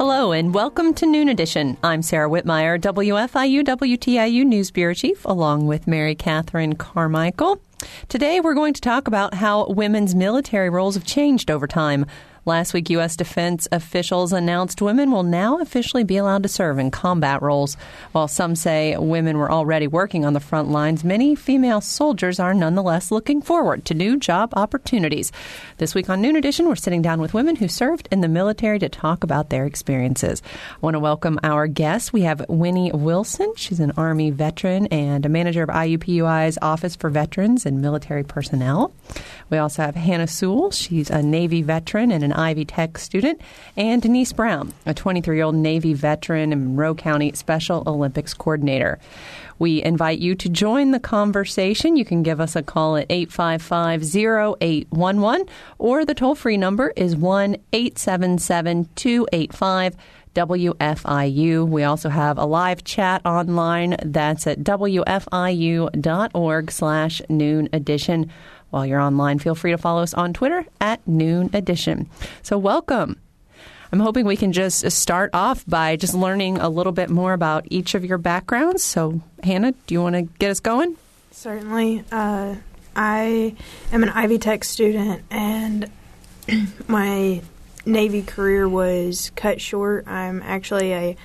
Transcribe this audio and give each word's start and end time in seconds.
Hello 0.00 0.32
and 0.32 0.54
welcome 0.54 0.94
to 0.94 1.04
Noon 1.04 1.28
Edition. 1.28 1.76
I'm 1.82 2.00
Sarah 2.00 2.30
Wittmeyer, 2.30 2.80
WFIU 2.80 3.62
WTIU 3.62 4.46
News 4.46 4.70
Bureau 4.70 4.94
Chief, 4.94 5.22
along 5.26 5.66
with 5.66 5.86
Mary 5.86 6.14
Catherine 6.14 6.74
Carmichael. 6.74 7.60
Today 8.08 8.40
we're 8.40 8.54
going 8.54 8.72
to 8.72 8.80
talk 8.80 9.08
about 9.08 9.34
how 9.34 9.66
women's 9.68 10.14
military 10.14 10.70
roles 10.70 10.94
have 10.94 11.04
changed 11.04 11.50
over 11.50 11.66
time. 11.66 12.06
Last 12.46 12.72
week, 12.72 12.88
U.S. 12.90 13.16
defense 13.16 13.68
officials 13.70 14.32
announced 14.32 14.80
women 14.80 15.10
will 15.10 15.22
now 15.22 15.58
officially 15.60 16.04
be 16.04 16.16
allowed 16.16 16.42
to 16.42 16.48
serve 16.48 16.78
in 16.78 16.90
combat 16.90 17.42
roles. 17.42 17.76
While 18.12 18.28
some 18.28 18.56
say 18.56 18.96
women 18.96 19.36
were 19.36 19.52
already 19.52 19.86
working 19.86 20.24
on 20.24 20.32
the 20.32 20.40
front 20.40 20.70
lines, 20.70 21.04
many 21.04 21.34
female 21.34 21.82
soldiers 21.82 22.40
are 22.40 22.54
nonetheless 22.54 23.10
looking 23.10 23.42
forward 23.42 23.84
to 23.84 23.94
new 23.94 24.16
job 24.16 24.54
opportunities. 24.56 25.32
This 25.76 25.94
week 25.94 26.08
on 26.08 26.22
Noon 26.22 26.34
Edition, 26.34 26.66
we're 26.66 26.76
sitting 26.76 27.02
down 27.02 27.20
with 27.20 27.34
women 27.34 27.56
who 27.56 27.68
served 27.68 28.08
in 28.10 28.22
the 28.22 28.28
military 28.28 28.78
to 28.78 28.88
talk 28.88 29.22
about 29.22 29.50
their 29.50 29.66
experiences. 29.66 30.42
I 30.54 30.78
want 30.80 30.94
to 30.94 31.00
welcome 31.00 31.38
our 31.42 31.66
guests. 31.66 32.10
We 32.10 32.22
have 32.22 32.46
Winnie 32.48 32.90
Wilson. 32.90 33.52
She's 33.56 33.80
an 33.80 33.92
Army 33.98 34.30
veteran 34.30 34.86
and 34.86 35.26
a 35.26 35.28
manager 35.28 35.62
of 35.62 35.68
IUPUI's 35.68 36.56
Office 36.62 36.96
for 36.96 37.10
Veterans 37.10 37.66
and 37.66 37.82
Military 37.82 38.24
Personnel. 38.24 38.94
We 39.50 39.58
also 39.58 39.82
have 39.82 39.94
Hannah 39.94 40.26
Sewell. 40.26 40.70
She's 40.70 41.10
a 41.10 41.22
Navy 41.22 41.60
veteran 41.60 42.10
and 42.10 42.24
an 42.24 42.29
Ivy 42.32 42.64
Tech 42.64 42.98
student, 42.98 43.40
and 43.76 44.02
Denise 44.02 44.32
Brown, 44.32 44.72
a 44.86 44.94
23 44.94 45.36
year 45.36 45.44
old 45.44 45.54
Navy 45.54 45.94
veteran 45.94 46.52
and 46.52 46.68
Monroe 46.68 46.94
County 46.94 47.32
Special 47.32 47.82
Olympics 47.86 48.34
coordinator. 48.34 48.98
We 49.58 49.82
invite 49.82 50.20
you 50.20 50.34
to 50.36 50.48
join 50.48 50.90
the 50.90 50.98
conversation. 50.98 51.96
You 51.96 52.04
can 52.04 52.22
give 52.22 52.40
us 52.40 52.56
a 52.56 52.62
call 52.62 52.96
at 52.96 53.06
855 53.10 54.02
0811, 54.60 55.46
or 55.78 56.04
the 56.06 56.14
toll 56.14 56.34
free 56.34 56.56
number 56.56 56.92
is 56.96 57.14
1 57.14 57.56
877 57.72 58.88
285 58.94 59.96
WFIU. 60.34 61.66
We 61.68 61.82
also 61.84 62.08
have 62.08 62.38
a 62.38 62.44
live 62.44 62.84
chat 62.84 63.20
online 63.26 63.96
that's 64.04 64.46
at 64.46 64.60
WFIU.org 64.60 65.90
slash 66.70 67.20
noon 67.28 67.68
edition. 67.72 68.30
While 68.70 68.86
you're 68.86 69.00
online, 69.00 69.38
feel 69.38 69.54
free 69.54 69.72
to 69.72 69.78
follow 69.78 70.02
us 70.02 70.14
on 70.14 70.32
Twitter 70.32 70.64
at 70.80 71.06
Noon 71.06 71.50
Edition. 71.52 72.08
So, 72.42 72.56
welcome. 72.56 73.20
I'm 73.92 73.98
hoping 73.98 74.24
we 74.24 74.36
can 74.36 74.52
just 74.52 74.88
start 74.92 75.30
off 75.34 75.64
by 75.66 75.96
just 75.96 76.14
learning 76.14 76.58
a 76.58 76.68
little 76.68 76.92
bit 76.92 77.10
more 77.10 77.32
about 77.32 77.66
each 77.70 77.94
of 77.94 78.04
your 78.04 78.18
backgrounds. 78.18 78.84
So, 78.84 79.20
Hannah, 79.42 79.72
do 79.86 79.94
you 79.94 80.02
want 80.02 80.14
to 80.14 80.22
get 80.22 80.50
us 80.50 80.60
going? 80.60 80.96
Certainly. 81.32 82.04
Uh, 82.12 82.54
I 82.94 83.56
am 83.92 84.02
an 84.04 84.08
Ivy 84.10 84.38
Tech 84.38 84.62
student, 84.62 85.24
and 85.30 85.90
my 86.88 87.42
Navy 87.84 88.22
career 88.22 88.68
was 88.68 89.32
cut 89.34 89.60
short. 89.60 90.06
I'm 90.06 90.42
actually 90.42 90.92
a 90.92 91.16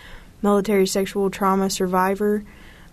military 0.41 0.87
sexual 0.87 1.29
trauma 1.29 1.69
survivor, 1.69 2.43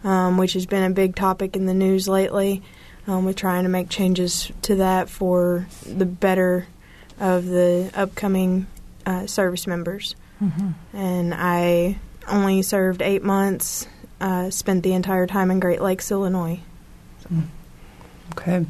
um, 0.05 0.37
which 0.37 0.53
has 0.53 0.67
been 0.67 0.83
a 0.83 0.95
big 0.95 1.17
topic 1.17 1.57
in 1.57 1.65
the 1.65 1.75
news 1.75 2.09
lately. 2.09 2.63
Um, 3.07 3.25
we're 3.25 3.33
trying 3.33 3.65
to 3.65 3.69
make 3.69 3.89
changes 3.89 4.53
to 4.63 4.77
that 4.77 5.09
for 5.09 5.67
the 5.85 6.07
better 6.07 6.67
of 7.19 7.47
the 7.47 7.91
upcoming 7.95 8.67
uh, 9.07 9.27
service 9.27 9.67
members. 9.67 10.15
Mm-hmm. 10.43 10.97
And 10.97 11.35
I 11.35 11.99
only 12.29 12.63
served 12.63 13.03
eight 13.03 13.23
months, 13.23 13.87
uh, 14.21 14.51
spent 14.51 14.83
the 14.83 14.93
entire 14.93 15.27
time 15.27 15.51
in 15.51 15.61
Great 15.61 15.81
Lakes, 15.81 16.11
Illinois. 16.11 16.61
So. 17.23 17.29
Mm. 17.31 17.47
Okay. 18.33 18.67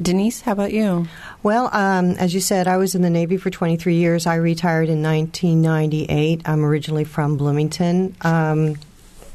Denise, 0.00 0.40
how 0.40 0.52
about 0.52 0.72
you? 0.72 1.06
Well, 1.42 1.68
um, 1.72 2.12
as 2.12 2.34
you 2.34 2.40
said, 2.40 2.66
I 2.66 2.78
was 2.78 2.94
in 2.94 3.02
the 3.02 3.10
Navy 3.10 3.36
for 3.36 3.50
23 3.50 3.94
years. 3.94 4.26
I 4.26 4.36
retired 4.36 4.88
in 4.88 5.02
1998. 5.02 6.42
I'm 6.46 6.64
originally 6.64 7.04
from 7.04 7.36
Bloomington. 7.36 8.16
Um, 8.22 8.76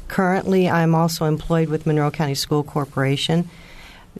currently, 0.08 0.68
I'm 0.68 0.94
also 0.94 1.26
employed 1.26 1.68
with 1.68 1.86
Monroe 1.86 2.10
County 2.10 2.34
School 2.34 2.64
Corporation 2.64 3.48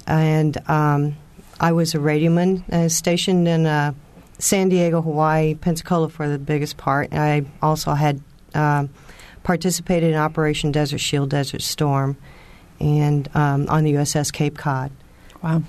and 0.07 0.57
um, 0.69 1.17
I 1.61 1.73
was 1.73 1.95
a 1.95 1.99
radioman 1.99 2.69
uh, 2.73 2.89
stationed 2.89 3.49
in 3.49 3.67
uh, 3.67 3.93
San 4.39 4.69
Diego, 4.69 5.03
Hawaii, 5.03 5.55
Pensacola 5.55 6.09
for 6.09 6.29
the 6.29 6.39
biggest 6.39 6.77
part. 6.77 7.13
I 7.13 7.45
also 7.61 7.95
had 7.95 8.21
uh, 8.55 8.87
participated 9.43 10.13
in 10.13 10.17
Operation 10.17 10.73
Desert 10.73 10.99
Shield, 10.99 11.31
Desert 11.31 11.63
Storm, 11.63 12.17
and 12.81 13.29
um, 13.35 13.67
on 13.69 13.85
the 13.85 13.95
USS 13.95 14.33
Cape 14.33 14.57
Cod. 14.57 14.93
Wow. 15.43 15.63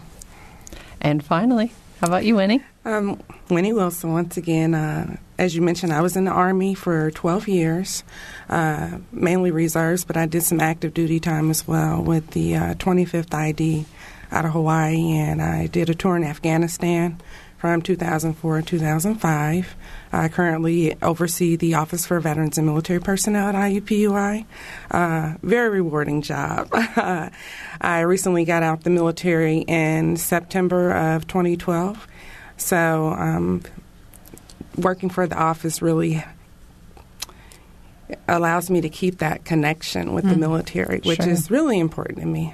And 1.02 1.24
finally, 1.24 1.72
how 2.02 2.08
about 2.08 2.26
you, 2.26 2.36
Winnie? 2.36 2.64
Um, 2.86 3.22
Winnie 3.50 3.74
Wilson, 3.74 4.14
once 4.14 4.38
again, 4.38 4.74
uh, 4.74 5.18
as 5.38 5.56
you 5.56 5.62
mentioned, 5.62 5.94
I 5.94 6.02
was 6.02 6.16
in 6.16 6.26
the 6.26 6.32
Army 6.32 6.74
for 6.74 7.12
12 7.12 7.48
years, 7.48 8.04
uh, 8.50 9.00
mainly 9.12 9.52
reserves, 9.52 10.06
but 10.06 10.18
I 10.18 10.26
did 10.26 10.44
some 10.44 10.60
active 10.60 10.94
duty 10.94 11.20
time 11.20 11.50
as 11.50 11.68
well 11.68 12.02
with 12.02 12.32
the 12.32 12.56
uh, 12.56 12.74
25th 12.76 13.34
ID 13.34 13.86
out 14.32 14.46
of 14.46 14.52
Hawaii, 14.52 15.12
and 15.12 15.42
I 15.42 15.68
did 15.68 15.90
a 15.90 15.96
tour 15.96 16.16
in 16.16 16.24
Afghanistan 16.24 17.20
from 17.58 17.82
2004 17.82 18.62
to 18.62 18.66
2005. 18.66 19.76
I 20.12 20.28
currently 20.30 20.96
oversee 21.02 21.56
the 21.56 21.76
Office 21.76 22.06
for 22.06 22.20
Veterans 22.20 22.58
and 22.58 22.66
Military 22.66 23.02
Personnel 23.02 23.50
at 23.50 23.56
IUPUI. 23.56 24.46
Uh, 24.90 25.34
very 25.44 25.70
rewarding 25.70 26.22
job. 26.22 26.70
I 27.82 28.02
recently 28.02 28.46
got 28.46 28.64
out 28.64 28.84
the 28.84 28.90
military 28.90 29.60
in 29.60 30.16
September 30.18 30.92
of 30.92 31.28
2012, 31.28 32.08
so 32.58 33.10
um, 33.10 33.62
working 34.78 35.10
for 35.10 35.28
the 35.28 35.38
office 35.38 35.82
really 35.82 36.24
allows 38.28 38.70
me 38.70 38.82
to 38.82 38.90
keep 38.90 39.20
that 39.20 39.46
connection 39.46 40.14
with 40.14 40.26
mm. 40.26 40.30
the 40.30 40.38
military, 40.38 41.00
which 41.04 41.22
sure. 41.22 41.30
is 41.30 41.52
really 41.52 41.80
important 41.80 42.20
to 42.20 42.26
me. 42.26 42.54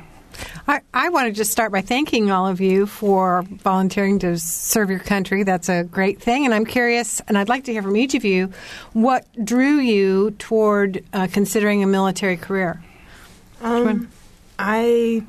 I, 0.67 0.81
I 0.93 1.09
want 1.09 1.27
to 1.27 1.31
just 1.31 1.51
start 1.51 1.71
by 1.71 1.81
thanking 1.81 2.31
all 2.31 2.47
of 2.47 2.59
you 2.59 2.87
for 2.87 3.43
volunteering 3.43 4.17
to 4.19 4.37
serve 4.39 4.89
your 4.89 4.99
country. 4.99 5.43
That's 5.43 5.69
a 5.69 5.83
great 5.83 6.19
thing. 6.19 6.45
And 6.45 6.53
I'm 6.53 6.65
curious, 6.65 7.21
and 7.27 7.37
I'd 7.37 7.49
like 7.49 7.65
to 7.65 7.71
hear 7.71 7.83
from 7.83 7.95
each 7.95 8.15
of 8.15 8.25
you, 8.25 8.51
what 8.93 9.27
drew 9.43 9.77
you 9.77 10.31
toward 10.31 11.03
uh, 11.13 11.27
considering 11.31 11.83
a 11.83 11.87
military 11.87 12.37
career? 12.37 12.83
Um, 13.61 14.09
I, 14.57 15.23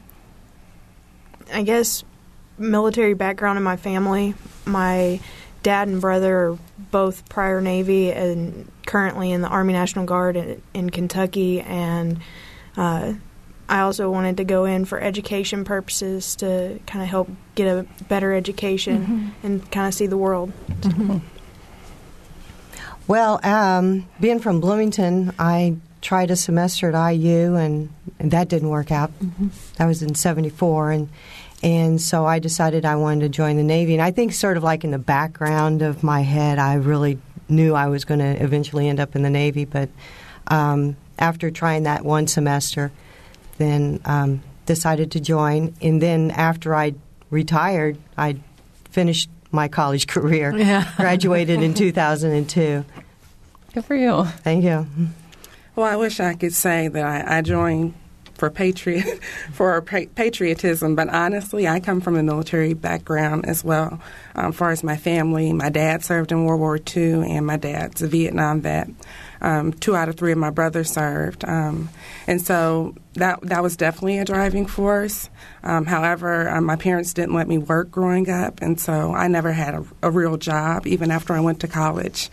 I 1.53 1.62
guess, 1.62 2.03
military 2.56 3.14
background 3.14 3.58
in 3.58 3.62
my 3.62 3.76
family. 3.76 4.34
My 4.64 5.20
dad 5.62 5.88
and 5.88 6.00
brother 6.00 6.34
are 6.34 6.58
both 6.91 7.28
prior 7.28 7.60
Navy 7.60 8.10
and 8.10 8.70
currently 8.86 9.32
in 9.32 9.42
the 9.42 9.48
Army 9.48 9.74
National 9.74 10.06
Guard 10.06 10.36
in, 10.36 10.62
in 10.72 10.91
Kentucky. 10.91 11.60
And 11.60 12.20
uh, 12.76 13.14
I 13.69 13.81
also 13.81 14.10
wanted 14.10 14.37
to 14.37 14.44
go 14.44 14.65
in 14.65 14.84
for 14.84 15.00
education 15.00 15.65
purposes 15.65 16.37
to 16.37 16.78
kind 16.87 17.03
of 17.03 17.09
help 17.09 17.28
get 17.54 17.66
a 17.66 17.87
better 18.04 18.32
education 18.32 19.03
mm-hmm. 19.03 19.47
and 19.47 19.71
kind 19.72 19.88
of 19.88 19.94
see 19.94 20.06
the 20.06 20.16
world. 20.16 20.53
Mm-hmm. 20.81 21.19
Well, 23.09 23.41
um, 23.44 24.09
being 24.21 24.41
from 24.41 24.60
Bloomington, 24.60 25.32
I 25.38 25.77
tried 26.00 26.31
a 26.31 26.37
semester 26.37 26.91
at 26.91 27.10
IU, 27.10 27.54
and, 27.54 27.89
and 28.18 28.30
that 28.30 28.48
didn't 28.48 28.68
work 28.68 28.91
out. 28.91 29.10
Mm-hmm. 29.21 29.48
That 29.77 29.86
was 29.86 30.03
in 30.03 30.15
'74, 30.15 30.91
and 30.92 31.09
and 31.63 32.01
so 32.01 32.27
I 32.27 32.39
decided 32.39 32.84
I 32.84 32.97
wanted 32.97 33.21
to 33.21 33.28
join 33.28 33.57
the 33.57 33.63
Navy. 33.63 33.95
And 33.95 34.03
I 34.03 34.10
think, 34.10 34.33
sort 34.33 34.57
of 34.57 34.63
like 34.63 34.84
in 34.84 34.91
the 34.91 34.98
background 34.98 35.83
of 35.83 36.03
my 36.03 36.21
head, 36.21 36.59
I 36.59 36.74
really 36.74 37.18
knew 37.48 37.74
I 37.74 37.86
was 37.86 38.04
going 38.04 38.21
to 38.21 38.42
eventually 38.42 38.89
end 38.89 39.01
up 39.01 39.16
in 39.16 39.22
the 39.22 39.30
Navy. 39.30 39.65
But 39.65 39.89
um, 40.48 40.97
after 41.18 41.51
trying 41.51 41.84
that 41.84 42.04
one 42.04 42.27
semester, 42.27 42.92
then 43.58 44.00
um, 44.04 44.42
decided 44.66 45.12
to 45.12 45.20
join. 45.20 45.74
And 45.80 46.00
then 46.00 46.30
after 46.30 46.74
I 46.74 46.94
retired, 47.30 47.98
I 48.16 48.36
finished 48.91 49.30
my 49.50 49.68
college 49.68 50.06
career. 50.14 50.56
Yeah. 50.56 50.91
Graduated 50.97 51.62
in 51.62 51.74
2002. 51.74 52.84
Good 53.74 53.84
for 53.84 53.94
you. 53.94 54.24
Thank 54.24 54.64
you. 54.64 54.86
Well, 55.74 55.86
I 55.86 55.97
wish 55.97 56.20
I 56.20 56.34
could 56.34 56.54
say 56.54 56.88
that 56.88 57.04
I, 57.04 57.38
I 57.38 57.42
joined 57.42 57.94
for 58.36 58.50
patriot 58.50 59.22
for 59.53 59.80
patriotism. 59.82 60.94
But 60.94 61.08
honestly, 61.08 61.66
I 61.66 61.80
come 61.80 62.00
from 62.00 62.16
a 62.16 62.22
military 62.22 62.74
background 62.74 63.47
as 63.47 63.64
well. 63.64 64.00
Um, 64.34 64.47
as 64.47 64.56
far 64.56 64.70
as 64.70 64.84
my 64.84 64.97
family, 64.97 65.53
my 65.53 65.68
dad 65.68 66.04
served 66.04 66.32
in 66.32 66.44
World 66.44 66.60
War 66.60 66.78
II, 66.78 67.30
and 67.30 67.47
my 67.47 67.56
dad's 67.56 68.03
a 68.03 68.08
Vietnam 68.08 68.60
vet. 68.60 68.88
Um, 69.41 69.72
two 69.72 69.94
out 69.94 70.09
of 70.09 70.16
three 70.16 70.33
of 70.33 70.38
my 70.38 70.50
brothers 70.50 70.91
served, 70.91 71.44
um, 71.44 71.88
and 72.27 72.41
so 72.41 72.94
that 73.15 73.41
that 73.42 73.62
was 73.62 73.77
definitely 73.77 74.18
a 74.18 74.24
driving 74.24 74.66
force. 74.66 75.28
Um, 75.62 75.86
however, 75.86 76.48
um, 76.48 76.65
my 76.65 76.77
parents 76.77 77.12
didn't 77.12 77.34
let 77.34 77.48
me 77.48 77.59
work 77.59 77.91
growing 77.91 78.30
up, 78.30 78.62
and 78.62 78.80
so 78.80 79.12
I 79.12 79.28
never 79.28 79.53
had 79.53 79.74
a, 79.74 79.84
a 80.03 80.10
real 80.10 80.36
job 80.36 80.86
even 80.86 81.10
after 81.10 81.33
I 81.34 81.41
went 81.41 81.60
to 81.60 81.68
college. 81.68 82.30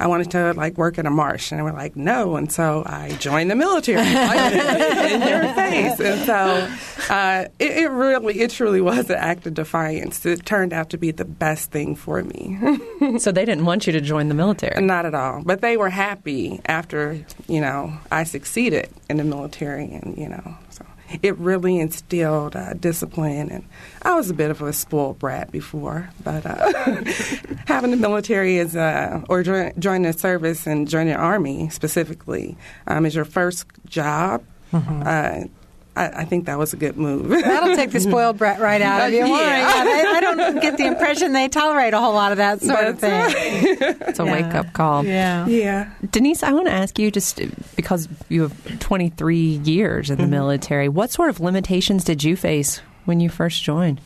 I 0.00 0.06
wanted 0.06 0.30
to 0.30 0.54
like 0.54 0.78
work 0.78 0.96
in 0.96 1.04
a 1.04 1.10
marsh, 1.10 1.52
and 1.52 1.58
they 1.58 1.62
were 1.62 1.72
like, 1.72 1.94
no. 1.94 2.36
And 2.36 2.50
so 2.50 2.82
I 2.86 3.10
joined 3.20 3.50
the 3.50 3.54
military, 3.54 4.00
in 4.00 5.20
your 5.20 5.52
face. 5.52 6.00
And 6.00 6.24
so 6.24 7.14
uh, 7.14 7.44
it, 7.58 7.70
it, 7.70 7.90
really, 7.90 8.40
it 8.40 8.50
truly 8.50 8.80
was 8.80 9.10
an 9.10 9.16
act 9.16 9.46
of 9.46 9.52
defiance. 9.52 10.24
It 10.24 10.46
turned 10.46 10.72
out 10.72 10.88
to 10.90 10.96
be 10.96 11.10
the 11.10 11.26
best 11.26 11.70
thing 11.70 11.96
for 11.96 12.22
me. 12.22 12.58
so 13.18 13.30
they 13.30 13.44
didn't 13.44 13.66
want 13.66 13.86
you 13.86 13.92
to 13.92 14.00
join 14.00 14.28
the 14.28 14.34
military? 14.34 14.80
Not 14.80 15.04
at 15.04 15.14
all. 15.14 15.42
But 15.44 15.60
they 15.60 15.76
were 15.76 15.90
happy 15.90 16.62
after, 16.64 17.22
you 17.46 17.60
know, 17.60 17.92
I 18.10 18.24
succeeded 18.24 18.88
in 19.10 19.18
the 19.18 19.24
military, 19.24 19.92
and 19.92 20.16
you 20.16 20.30
know, 20.30 20.56
so 20.70 20.86
it 21.22 21.36
really 21.38 21.78
instilled 21.78 22.56
uh, 22.56 22.74
discipline. 22.74 23.50
And 23.50 23.64
I 24.02 24.14
was 24.14 24.30
a 24.30 24.34
bit 24.34 24.50
of 24.50 24.62
a 24.62 24.72
spoiled 24.72 25.18
brat 25.18 25.50
before, 25.50 26.10
but 26.22 26.44
uh, 26.46 26.72
having 27.66 27.90
the 27.90 27.96
military 27.96 28.58
is, 28.58 28.76
uh, 28.76 29.22
or 29.28 29.42
join, 29.42 29.72
joining 29.78 30.02
the 30.02 30.12
service 30.12 30.66
and 30.66 30.88
joining 30.88 31.14
the 31.14 31.20
army 31.20 31.68
specifically, 31.70 32.56
um, 32.86 33.06
is 33.06 33.14
your 33.14 33.24
first 33.24 33.66
job. 33.86 34.44
Mm-hmm. 34.72 35.48
I, 35.96 36.22
I, 36.22 36.24
think 36.24 36.46
that 36.46 36.56
was 36.58 36.72
a 36.72 36.76
good 36.76 36.96
move. 36.96 37.28
That'll 37.28 37.74
take 37.74 37.90
the 37.90 38.00
spoiled 38.00 38.38
brat 38.38 38.60
right 38.60 38.80
out 38.80 39.08
of 39.08 39.12
you. 39.12 39.26
yeah. 39.26 39.72
I, 39.76 40.16
I, 40.16 40.20
don't 40.20 40.60
get 40.60 40.76
the 40.76 40.86
impression 40.86 41.32
they 41.32 41.48
tolerate 41.48 41.94
a 41.94 41.98
whole 41.98 42.14
lot 42.14 42.30
of 42.30 42.38
that 42.38 42.60
sort 42.60 42.80
That's 42.80 42.92
of 42.94 43.00
thing. 43.00 43.76
Right. 43.80 43.96
it's 44.08 44.20
a 44.20 44.24
yeah. 44.24 44.32
wake 44.32 44.54
up 44.54 44.72
call. 44.72 45.04
Yeah. 45.04 45.46
Yeah. 45.46 45.90
Denise, 46.10 46.42
I 46.42 46.52
want 46.52 46.66
to 46.66 46.72
ask 46.72 46.98
you 46.98 47.10
just 47.10 47.40
because 47.74 48.08
you 48.28 48.42
have 48.42 48.78
23 48.78 49.36
years 49.36 50.10
in 50.10 50.16
the 50.16 50.22
mm-hmm. 50.22 50.30
military, 50.30 50.88
what 50.88 51.10
sort 51.10 51.28
of 51.28 51.40
limitations 51.40 52.04
did 52.04 52.22
you 52.22 52.36
face 52.36 52.80
when 53.04 53.18
you 53.18 53.28
first 53.28 53.62
joined? 53.62 54.00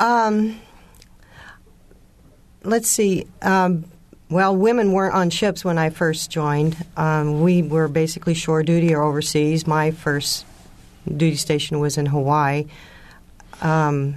Um, 0.00 0.60
let's 2.64 2.88
see. 2.88 3.26
Um, 3.42 3.84
well, 4.30 4.56
women 4.56 4.92
weren't 4.92 5.14
on 5.14 5.28
ships 5.28 5.62
when 5.62 5.76
I 5.76 5.90
first 5.90 6.30
joined. 6.30 6.74
Um, 6.96 7.42
we 7.42 7.60
were 7.62 7.86
basically 7.86 8.32
shore 8.32 8.62
duty 8.62 8.94
or 8.94 9.02
overseas. 9.02 9.66
My 9.66 9.90
first 9.90 10.46
duty 11.06 11.36
station 11.36 11.80
was 11.80 11.98
in 11.98 12.06
Hawaii. 12.06 12.66
Um, 13.60 14.16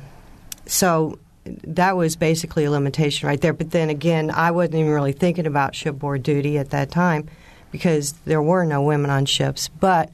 so 0.66 1.20
that 1.46 1.96
was 1.96 2.16
basically 2.16 2.66
a 2.66 2.72
limitation 2.72 3.28
right 3.28 3.40
there. 3.40 3.54
But 3.54 3.72
then 3.72 3.90
again, 3.90 4.32
I 4.32 4.52
wasn't 4.52 4.76
even 4.76 4.92
really 4.92 5.14
thinking 5.14 5.46
about 5.46 5.76
shipboard 5.76 6.24
duty 6.24 6.58
at 6.58 6.72
that 6.72 6.92
time 6.92 7.30
because 7.72 8.14
there 8.26 8.42
were 8.42 8.66
no 8.66 8.82
women 8.82 9.12
on 9.12 9.26
ships. 9.26 9.68
But 9.68 10.12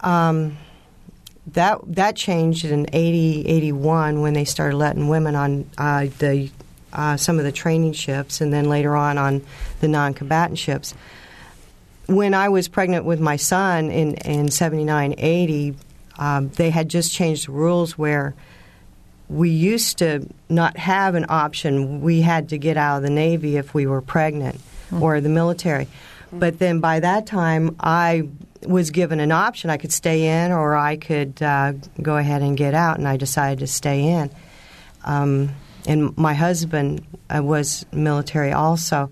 um, 0.00 0.56
that 1.48 1.78
that 1.94 2.16
changed 2.16 2.64
in 2.64 2.86
80, 2.92 3.46
81 3.46 4.20
when 4.20 4.34
they 4.34 4.44
started 4.44 4.76
letting 4.76 5.08
women 5.08 5.36
on 5.36 5.70
uh, 5.78 6.06
the 6.18 6.50
uh, 6.92 7.16
some 7.16 7.38
of 7.38 7.44
the 7.44 7.52
training 7.52 7.92
ships, 7.92 8.40
and 8.40 8.52
then 8.52 8.68
later 8.68 8.96
on 8.96 9.18
on 9.18 9.42
the 9.80 9.88
non-combatant 9.88 10.58
ships. 10.58 10.94
When 12.06 12.34
I 12.34 12.48
was 12.48 12.68
pregnant 12.68 13.04
with 13.04 13.20
my 13.20 13.36
son 13.36 13.90
in 13.90 14.14
in 14.14 14.50
79, 14.50 15.14
80, 15.18 15.76
um, 16.18 16.48
they 16.50 16.70
had 16.70 16.88
just 16.88 17.12
changed 17.12 17.48
the 17.48 17.52
rules 17.52 17.98
where 17.98 18.34
we 19.28 19.50
used 19.50 19.98
to 19.98 20.28
not 20.48 20.76
have 20.76 21.14
an 21.14 21.26
option. 21.28 22.00
We 22.00 22.20
had 22.20 22.48
to 22.50 22.58
get 22.58 22.76
out 22.76 22.98
of 22.98 23.02
the 23.02 23.10
Navy 23.10 23.56
if 23.56 23.74
we 23.74 23.86
were 23.86 24.00
pregnant 24.00 24.56
mm-hmm. 24.56 25.02
or 25.02 25.20
the 25.20 25.28
military. 25.28 25.88
But 26.32 26.58
then 26.58 26.80
by 26.80 27.00
that 27.00 27.26
time, 27.26 27.76
I 27.80 28.28
was 28.66 28.90
given 28.90 29.20
an 29.20 29.32
option. 29.32 29.70
I 29.70 29.76
could 29.76 29.92
stay 29.92 30.44
in 30.44 30.52
or 30.52 30.76
I 30.76 30.96
could 30.96 31.40
uh, 31.42 31.72
go 32.00 32.16
ahead 32.16 32.42
and 32.42 32.56
get 32.56 32.74
out, 32.74 32.98
and 32.98 33.06
I 33.06 33.16
decided 33.16 33.60
to 33.60 33.66
stay 33.66 34.08
in. 34.08 34.30
Um, 35.04 35.50
and 35.86 36.16
my 36.16 36.34
husband 36.34 37.06
uh, 37.30 37.42
was 37.42 37.86
military 37.92 38.52
also, 38.52 39.10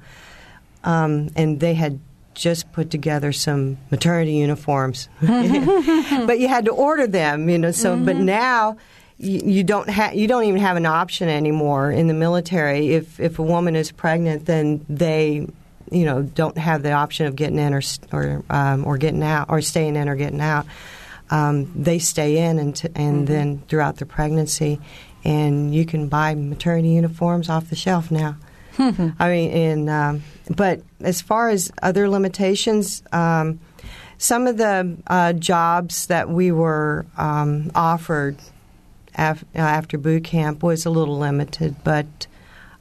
um, 0.82 1.30
and 1.36 1.60
they 1.60 1.74
had 1.74 2.00
just 2.34 2.72
put 2.72 2.90
together 2.90 3.32
some 3.32 3.78
maternity 3.90 4.32
uniforms, 4.32 5.08
but 5.20 6.38
you 6.38 6.48
had 6.48 6.66
to 6.66 6.72
order 6.72 7.06
them, 7.06 7.48
you 7.48 7.58
know. 7.58 7.70
So, 7.70 7.94
mm-hmm. 7.94 8.04
but 8.04 8.16
now 8.16 8.76
you, 9.18 9.40
you 9.44 9.64
don't 9.64 9.88
have 9.88 10.14
you 10.14 10.26
don't 10.26 10.44
even 10.44 10.60
have 10.60 10.76
an 10.76 10.86
option 10.86 11.28
anymore 11.28 11.90
in 11.90 12.08
the 12.08 12.14
military. 12.14 12.90
If 12.90 13.20
if 13.20 13.38
a 13.38 13.42
woman 13.42 13.76
is 13.76 13.92
pregnant, 13.92 14.46
then 14.46 14.84
they 14.88 15.46
you 15.90 16.04
know 16.04 16.22
don't 16.22 16.58
have 16.58 16.82
the 16.82 16.92
option 16.92 17.26
of 17.26 17.36
getting 17.36 17.58
in 17.58 17.74
or 17.74 17.82
or 18.12 18.44
um, 18.50 18.84
or 18.86 18.98
getting 18.98 19.22
out 19.22 19.48
or 19.48 19.60
staying 19.60 19.96
in 19.96 20.08
or 20.08 20.16
getting 20.16 20.40
out. 20.40 20.66
Um, 21.30 21.72
they 21.80 21.98
stay 21.98 22.38
in 22.38 22.58
and 22.58 22.76
t- 22.76 22.88
and 22.94 23.18
mm-hmm. 23.18 23.32
then 23.32 23.62
throughout 23.68 23.96
the 23.96 24.06
pregnancy, 24.06 24.80
and 25.24 25.74
you 25.74 25.86
can 25.86 26.08
buy 26.08 26.34
maternity 26.34 26.90
uniforms 26.90 27.48
off 27.48 27.70
the 27.70 27.76
shelf 27.76 28.10
now. 28.10 28.36
I 28.78 29.28
mean, 29.28 29.50
and 29.50 29.90
um, 29.90 30.22
but 30.50 30.82
as 31.00 31.20
far 31.20 31.48
as 31.48 31.72
other 31.82 32.08
limitations, 32.08 33.02
um, 33.12 33.60
some 34.18 34.46
of 34.46 34.56
the 34.56 34.96
uh, 35.06 35.32
jobs 35.34 36.06
that 36.06 36.28
we 36.28 36.52
were 36.52 37.06
um, 37.16 37.70
offered 37.74 38.36
af- 39.16 39.44
after 39.54 39.98
boot 39.98 40.24
camp 40.24 40.62
was 40.62 40.86
a 40.86 40.90
little 40.90 41.18
limited, 41.18 41.76
but 41.84 42.26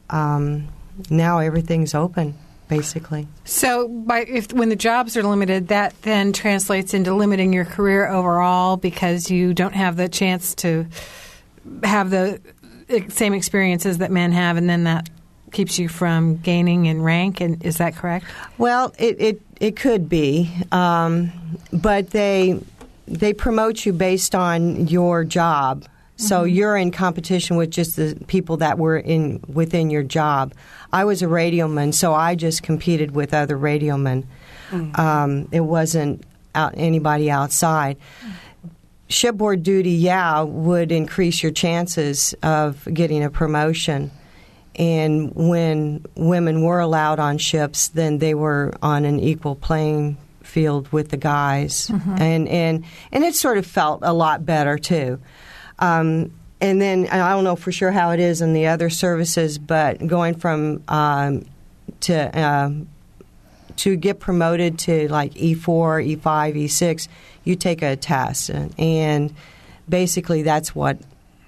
um, 0.09 0.67
now 1.09 1.39
everything's 1.39 1.93
open 1.93 2.35
basically. 2.67 3.27
So, 3.45 3.87
by 3.87 4.21
if 4.21 4.51
when 4.53 4.69
the 4.69 4.75
jobs 4.75 5.15
are 5.17 5.23
limited, 5.23 5.67
that 5.67 5.99
then 6.01 6.33
translates 6.33 6.93
into 6.93 7.13
limiting 7.13 7.53
your 7.53 7.65
career 7.65 8.07
overall 8.07 8.77
because 8.77 9.29
you 9.29 9.53
don't 9.53 9.75
have 9.75 9.95
the 9.95 10.09
chance 10.09 10.55
to 10.55 10.87
have 11.83 12.09
the 12.09 12.41
same 13.09 13.33
experiences 13.33 13.99
that 13.99 14.11
men 14.11 14.31
have, 14.31 14.57
and 14.57 14.69
then 14.69 14.85
that 14.85 15.09
keeps 15.53 15.79
you 15.79 15.87
from 15.87 16.37
gaining 16.37 16.87
in 16.87 17.01
rank. 17.01 17.39
And 17.39 17.63
is 17.63 17.77
that 17.77 17.95
correct? 17.95 18.25
Well, 18.57 18.93
it 18.97 19.21
it, 19.21 19.41
it 19.59 19.75
could 19.77 20.09
be, 20.09 20.51
um, 20.71 21.31
but 21.71 22.09
they 22.09 22.59
they 23.07 23.33
promote 23.33 23.85
you 23.85 23.93
based 23.93 24.35
on 24.35 24.87
your 24.87 25.23
job. 25.23 25.85
So 26.15 26.41
mm-hmm. 26.41 26.55
you're 26.55 26.77
in 26.77 26.91
competition 26.91 27.57
with 27.57 27.71
just 27.71 27.95
the 27.95 28.15
people 28.27 28.57
that 28.57 28.77
were 28.77 28.97
in 28.97 29.43
within 29.47 29.89
your 29.89 30.03
job. 30.03 30.53
I 30.91 31.05
was 31.05 31.21
a 31.23 31.25
radioman, 31.25 31.93
so 31.93 32.13
I 32.13 32.35
just 32.35 32.61
competed 32.61 33.11
with 33.11 33.33
other 33.33 33.57
radiomen. 33.57 34.25
Mm-hmm. 34.69 34.99
Um, 34.99 35.47
it 35.51 35.61
wasn't 35.61 36.23
out, 36.53 36.73
anybody 36.77 37.31
outside. 37.31 37.97
Shipboard 39.09 39.63
duty, 39.63 39.91
yeah, 39.91 40.41
would 40.41 40.91
increase 40.91 41.41
your 41.41 41.51
chances 41.51 42.35
of 42.43 42.87
getting 42.93 43.23
a 43.23 43.29
promotion. 43.29 44.11
And 44.75 45.31
when 45.35 46.05
women 46.15 46.63
were 46.63 46.79
allowed 46.79 47.19
on 47.19 47.37
ships, 47.37 47.89
then 47.89 48.17
they 48.17 48.33
were 48.33 48.73
on 48.81 49.05
an 49.05 49.19
equal 49.19 49.55
playing 49.55 50.17
field 50.41 50.91
with 50.91 51.09
the 51.09 51.17
guys, 51.17 51.87
mm-hmm. 51.87 52.21
and 52.21 52.47
and 52.47 52.85
and 53.11 53.23
it 53.23 53.35
sort 53.35 53.57
of 53.57 53.65
felt 53.65 53.99
a 54.03 54.13
lot 54.13 54.45
better 54.45 54.77
too. 54.77 55.19
Um, 55.79 56.31
and 56.61 56.81
then 56.81 57.07
I 57.09 57.29
don't 57.31 57.43
know 57.43 57.55
for 57.55 57.71
sure 57.71 57.91
how 57.91 58.11
it 58.11 58.19
is 58.19 58.41
in 58.41 58.53
the 58.53 58.67
other 58.67 58.89
services, 58.89 59.57
but 59.57 60.05
going 60.05 60.35
from 60.35 60.83
um, 60.87 61.45
to 62.01 62.37
uh, 62.37 62.71
to 63.77 63.95
get 63.95 64.19
promoted 64.19 64.79
to 64.79 65.07
like 65.09 65.35
E 65.35 65.53
four, 65.53 65.99
E 65.99 66.15
five, 66.15 66.55
E 66.55 66.67
six, 66.67 67.07
you 67.43 67.55
take 67.55 67.81
a 67.81 67.95
test, 67.95 68.49
and 68.77 69.33
basically 69.89 70.43
that's 70.43 70.73
what 70.73 70.97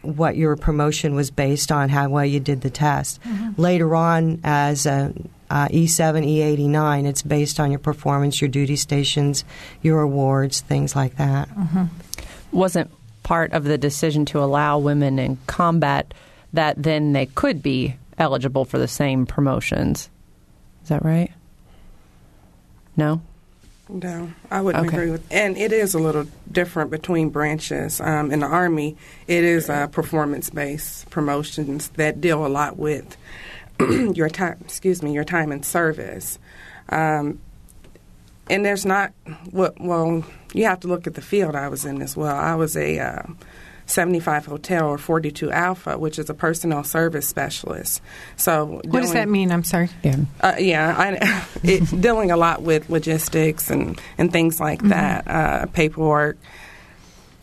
what 0.05 0.35
your 0.35 0.55
promotion 0.55 1.15
was 1.15 1.31
based 1.31 1.71
on, 1.71 1.89
how 1.89 2.09
well 2.09 2.25
you 2.25 2.39
did 2.39 2.61
the 2.61 2.69
test. 2.69 3.21
Mm-hmm. 3.23 3.61
Later 3.61 3.95
on, 3.95 4.39
as 4.43 4.85
a 4.85 5.13
uh, 5.49 5.67
E7, 5.67 6.25
E89, 6.25 7.05
it's 7.05 7.21
based 7.21 7.59
on 7.59 7.71
your 7.71 7.79
performance, 7.79 8.41
your 8.41 8.49
duty 8.49 8.75
stations, 8.75 9.43
your 9.81 10.01
awards, 10.01 10.61
things 10.61 10.95
like 10.95 11.15
that. 11.17 11.49
Mm-hmm. 11.49 11.85
Wasn't 12.51 12.91
part 13.23 13.53
of 13.53 13.63
the 13.63 13.77
decision 13.77 14.25
to 14.25 14.39
allow 14.39 14.77
women 14.77 15.19
in 15.19 15.37
combat 15.47 16.13
that 16.53 16.81
then 16.81 17.13
they 17.13 17.25
could 17.25 17.61
be 17.61 17.95
eligible 18.17 18.65
for 18.65 18.77
the 18.77 18.87
same 18.87 19.25
promotions. 19.25 20.09
Is 20.83 20.89
that 20.89 21.03
right? 21.03 21.31
No? 22.95 23.21
No, 23.87 24.33
I 24.49 24.61
wouldn't 24.61 24.87
okay. 24.87 24.97
agree 24.97 25.11
with. 25.11 25.25
And 25.31 25.57
it 25.57 25.71
is 25.71 25.93
a 25.93 25.99
little 25.99 26.25
different 26.51 26.89
between 26.89 27.29
branches. 27.29 28.01
Um, 28.01 28.31
in 28.31 28.39
the 28.39 28.47
Army, 28.47 28.97
it 29.27 29.43
is 29.43 29.69
uh, 29.69 29.87
performance-based 29.87 31.09
promotions 31.11 31.89
that 31.89 32.19
deal 32.19 32.45
a 32.45 32.49
lot 32.49 32.77
with 32.77 33.15
your 33.79 34.29
time. 34.29 34.57
Excuse 34.61 35.03
me, 35.03 35.13
your 35.13 35.23
time 35.23 35.51
in 35.51 35.61
service. 35.61 36.39
Um, 36.89 37.39
and 38.49 38.65
there's 38.65 38.85
not 38.85 39.11
what. 39.51 39.79
well, 39.79 40.23
you 40.53 40.65
have 40.65 40.79
to 40.81 40.87
look 40.87 41.05
at 41.05 41.15
the 41.15 41.21
field 41.21 41.55
I 41.55 41.67
was 41.67 41.85
in 41.85 42.01
as 42.01 42.15
well. 42.15 42.35
I 42.35 42.55
was 42.55 42.77
a 42.77 42.99
uh, 42.99 43.23
75 43.85 44.45
Hotel 44.45 44.87
or 44.87 44.97
42 44.97 45.51
Alpha, 45.51 45.97
which 45.97 46.17
is 46.17 46.29
a 46.29 46.33
personnel 46.33 46.83
service 46.83 47.27
specialist. 47.27 48.01
So, 48.35 48.81
what 48.85 49.01
does 49.01 49.13
that 49.13 49.29
mean? 49.29 49.51
I'm 49.51 49.63
sorry. 49.63 49.89
Yeah, 50.03 50.17
uh, 50.41 50.55
yeah, 50.59 50.95
I, 50.97 51.45
it, 51.63 52.01
dealing 52.01 52.31
a 52.31 52.37
lot 52.37 52.61
with 52.61 52.89
logistics 52.89 53.69
and 53.69 53.99
and 54.17 54.31
things 54.31 54.59
like 54.59 54.79
mm-hmm. 54.79 54.89
that, 54.89 55.27
uh, 55.27 55.65
paperwork 55.67 56.37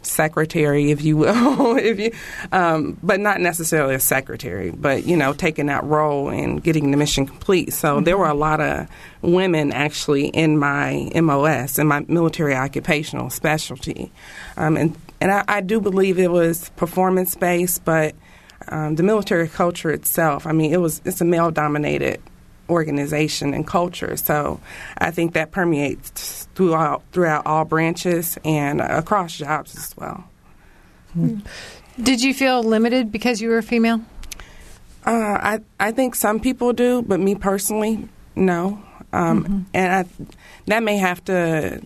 secretary, 0.04 0.90
if 0.90 1.02
you 1.02 1.16
will, 1.16 1.76
if 1.76 1.98
you, 1.98 2.12
um, 2.50 2.98
but 3.02 3.20
not 3.20 3.40
necessarily 3.40 3.94
a 3.94 4.00
secretary, 4.00 4.70
but 4.70 5.04
you 5.04 5.16
know, 5.16 5.32
taking 5.32 5.66
that 5.66 5.84
role 5.84 6.28
and 6.28 6.62
getting 6.62 6.90
the 6.90 6.96
mission 6.96 7.26
complete. 7.26 7.72
So 7.72 7.96
mm-hmm. 7.96 8.04
there 8.04 8.18
were 8.18 8.28
a 8.28 8.34
lot 8.34 8.60
of 8.60 8.88
women 9.22 9.72
actually 9.72 10.26
in 10.28 10.58
my 10.58 11.10
MOS, 11.14 11.78
in 11.78 11.86
my 11.86 12.04
military 12.08 12.54
occupational 12.54 13.30
specialty, 13.30 14.12
um, 14.56 14.76
and 14.76 14.96
and 15.22 15.30
I, 15.30 15.44
I, 15.46 15.60
do 15.60 15.80
believe 15.80 16.18
it 16.18 16.32
was 16.32 16.70
performance 16.70 17.36
based, 17.36 17.84
but 17.84 18.16
um, 18.66 18.96
the 18.96 19.04
military 19.04 19.48
culture 19.48 19.92
itself, 19.92 20.48
I 20.48 20.52
mean, 20.52 20.72
it 20.72 20.80
was 20.80 21.00
it's 21.04 21.20
a 21.20 21.24
male 21.24 21.52
dominated 21.52 22.20
organization 22.68 23.54
and 23.54 23.64
culture. 23.64 24.16
So 24.16 24.60
I 24.98 25.12
think 25.12 25.34
that 25.34 25.52
permeates 25.52 26.48
throughout 26.56 27.04
throughout 27.12 27.46
all 27.46 27.64
branches 27.64 28.36
and 28.44 28.80
across 28.80 29.36
jobs 29.36 29.76
as 29.76 29.96
well. 29.96 30.24
Did 32.02 32.20
you 32.20 32.34
feel 32.34 32.60
limited 32.64 33.12
because 33.12 33.40
you 33.40 33.48
were 33.48 33.58
a 33.58 33.62
female? 33.62 34.00
Uh, 35.06 35.10
I 35.10 35.60
I 35.78 35.92
think 35.92 36.16
some 36.16 36.40
people 36.40 36.72
do, 36.72 37.02
but 37.02 37.20
me 37.20 37.36
personally, 37.36 38.08
no. 38.34 38.82
Um, 39.12 39.44
mm-hmm. 39.44 39.60
And 39.72 39.92
I, 39.92 40.26
that 40.66 40.82
may 40.82 40.96
have 40.96 41.22
to. 41.26 41.80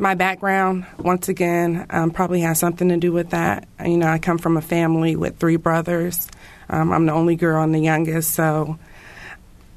My 0.00 0.14
background, 0.14 0.86
once 0.98 1.28
again, 1.28 1.84
um, 1.90 2.10
probably 2.10 2.40
has 2.40 2.58
something 2.58 2.88
to 2.88 2.96
do 2.96 3.12
with 3.12 3.30
that. 3.30 3.68
You 3.84 3.98
know, 3.98 4.06
I 4.06 4.18
come 4.18 4.38
from 4.38 4.56
a 4.56 4.62
family 4.62 5.14
with 5.14 5.36
three 5.36 5.56
brothers. 5.56 6.26
Um, 6.70 6.90
I'm 6.90 7.04
the 7.04 7.12
only 7.12 7.36
girl 7.36 7.62
and 7.62 7.74
the 7.74 7.80
youngest, 7.80 8.30
so 8.30 8.78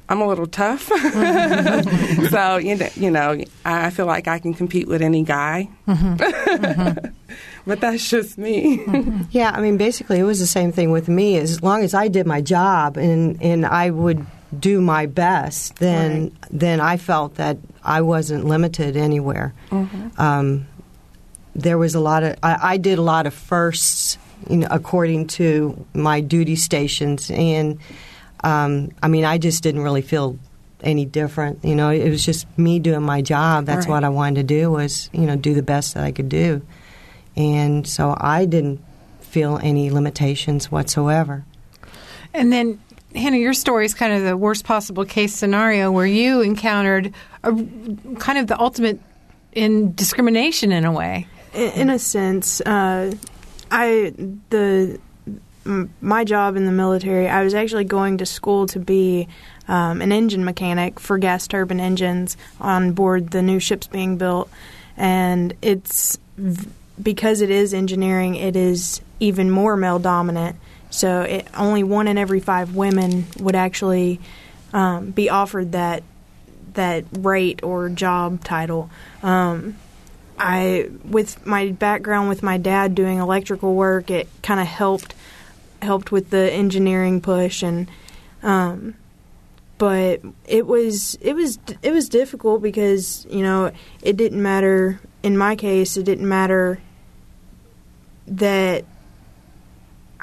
I'm 0.08 0.22
a 0.22 0.26
little 0.26 0.46
tough. 0.46 0.84
so 2.30 2.56
you 2.56 2.76
know, 2.76 2.88
you 2.94 3.10
know, 3.10 3.44
I 3.66 3.90
feel 3.90 4.06
like 4.06 4.26
I 4.26 4.38
can 4.38 4.54
compete 4.54 4.88
with 4.88 5.02
any 5.02 5.24
guy. 5.24 5.68
But 7.66 7.80
that's 7.80 8.08
just 8.10 8.36
me. 8.36 8.84
Yeah, 9.30 9.50
I 9.50 9.60
mean, 9.60 9.78
basically, 9.78 10.18
it 10.18 10.24
was 10.24 10.38
the 10.38 10.46
same 10.46 10.70
thing 10.70 10.90
with 10.90 11.08
me. 11.08 11.38
As 11.38 11.62
long 11.62 11.82
as 11.82 11.94
I 11.94 12.08
did 12.08 12.26
my 12.26 12.42
job 12.42 12.96
and 12.96 13.40
and 13.42 13.64
I 13.64 13.90
would 13.90 14.24
do 14.60 14.80
my 14.80 15.06
best, 15.06 15.76
then 15.76 16.22
right. 16.22 16.32
then 16.50 16.80
I 16.80 16.96
felt 16.96 17.36
that 17.36 17.58
I 17.82 18.00
wasn't 18.00 18.44
limited 18.46 18.96
anywhere. 18.96 19.54
Mm-hmm. 19.70 20.20
Um, 20.20 20.66
there 21.54 21.78
was 21.78 21.94
a 21.94 22.00
lot 22.00 22.22
of 22.22 22.36
I, 22.42 22.58
I 22.62 22.76
did 22.76 22.98
a 22.98 23.02
lot 23.02 23.26
of 23.26 23.34
firsts, 23.34 24.18
you 24.48 24.58
know, 24.58 24.68
according 24.70 25.28
to 25.28 25.86
my 25.94 26.20
duty 26.20 26.56
stations 26.56 27.30
and 27.30 27.78
um, 28.42 28.90
I 29.02 29.08
mean, 29.08 29.24
I 29.24 29.38
just 29.38 29.62
didn't 29.62 29.80
really 29.80 30.02
feel 30.02 30.38
any 30.82 31.06
different. 31.06 31.64
You 31.64 31.74
know, 31.74 31.88
it 31.90 32.10
was 32.10 32.24
just 32.24 32.46
me 32.58 32.78
doing 32.78 33.02
my 33.02 33.22
job. 33.22 33.64
That's 33.64 33.86
right. 33.86 33.94
what 33.94 34.04
I 34.04 34.10
wanted 34.10 34.36
to 34.36 34.42
do 34.42 34.70
was, 34.70 35.08
you 35.12 35.22
know, 35.22 35.34
do 35.34 35.54
the 35.54 35.62
best 35.62 35.94
that 35.94 36.04
I 36.04 36.12
could 36.12 36.28
do. 36.28 36.60
And 37.36 37.86
so 37.86 38.14
I 38.18 38.44
didn't 38.44 38.84
feel 39.20 39.58
any 39.62 39.90
limitations 39.90 40.70
whatsoever. 40.70 41.44
And 42.32 42.52
then, 42.52 42.80
Hannah, 43.14 43.36
your 43.36 43.54
story 43.54 43.84
is 43.84 43.94
kind 43.94 44.12
of 44.12 44.24
the 44.24 44.36
worst 44.36 44.64
possible 44.64 45.04
case 45.04 45.34
scenario 45.34 45.90
where 45.90 46.06
you 46.06 46.40
encountered 46.40 47.12
a, 47.42 47.52
kind 48.18 48.38
of 48.38 48.46
the 48.46 48.58
ultimate 48.58 49.00
in 49.52 49.94
discrimination 49.94 50.72
in 50.72 50.84
a 50.84 50.92
way. 50.92 51.26
In 51.54 51.90
a 51.90 51.98
sense, 51.98 52.60
uh, 52.62 53.14
I 53.70 54.12
the 54.50 54.98
my 56.00 56.24
job 56.24 56.56
in 56.56 56.66
the 56.66 56.72
military, 56.72 57.28
I 57.28 57.42
was 57.42 57.54
actually 57.54 57.84
going 57.84 58.18
to 58.18 58.26
school 58.26 58.66
to 58.66 58.78
be 58.78 59.28
um, 59.66 60.02
an 60.02 60.12
engine 60.12 60.44
mechanic 60.44 61.00
for 61.00 61.16
gas 61.16 61.46
turbine 61.46 61.80
engines 61.80 62.36
on 62.60 62.92
board 62.92 63.30
the 63.30 63.42
new 63.42 63.58
ships 63.58 63.86
being 63.86 64.18
built. 64.18 64.50
And 64.96 65.54
it's 65.62 66.18
because 67.02 67.40
it 67.40 67.50
is 67.50 67.72
engineering, 67.72 68.34
it 68.34 68.56
is 68.56 69.00
even 69.20 69.50
more 69.50 69.76
male 69.76 69.98
dominant. 69.98 70.56
So 70.94 71.22
it, 71.22 71.48
only 71.54 71.82
one 71.82 72.06
in 72.06 72.16
every 72.16 72.38
five 72.38 72.76
women 72.76 73.26
would 73.40 73.56
actually 73.56 74.20
um, 74.72 75.10
be 75.10 75.28
offered 75.28 75.72
that 75.72 76.04
that 76.74 77.04
rate 77.18 77.62
or 77.62 77.88
job 77.88 78.44
title. 78.44 78.90
Um, 79.22 79.76
I, 80.38 80.90
with 81.04 81.44
my 81.46 81.70
background 81.70 82.28
with 82.28 82.42
my 82.42 82.58
dad 82.58 82.94
doing 82.94 83.18
electrical 83.18 83.74
work, 83.74 84.10
it 84.10 84.28
kind 84.42 84.60
of 84.60 84.66
helped 84.66 85.14
helped 85.82 86.12
with 86.12 86.30
the 86.30 86.50
engineering 86.52 87.20
push 87.20 87.62
and 87.62 87.88
um, 88.42 88.94
but 89.78 90.20
it 90.46 90.66
was 90.66 91.18
it 91.20 91.34
was 91.34 91.58
it 91.82 91.90
was 91.90 92.08
difficult 92.08 92.62
because 92.62 93.26
you 93.28 93.42
know 93.42 93.70
it 94.00 94.16
didn't 94.16 94.42
matter 94.42 95.00
in 95.22 95.36
my 95.36 95.56
case 95.56 95.96
it 95.96 96.04
didn't 96.04 96.28
matter 96.28 96.80
that 98.26 98.84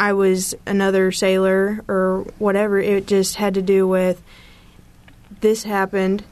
I 0.01 0.13
was 0.13 0.55
another 0.65 1.12
sailor 1.12 1.86
or 1.88 2.25
whatever 2.39 2.79
it 2.79 3.05
just 3.05 3.36
had 3.36 3.53
to 3.53 3.62
do 3.62 3.88
with 3.88 4.20
this 5.41 5.62
happened 5.63 6.24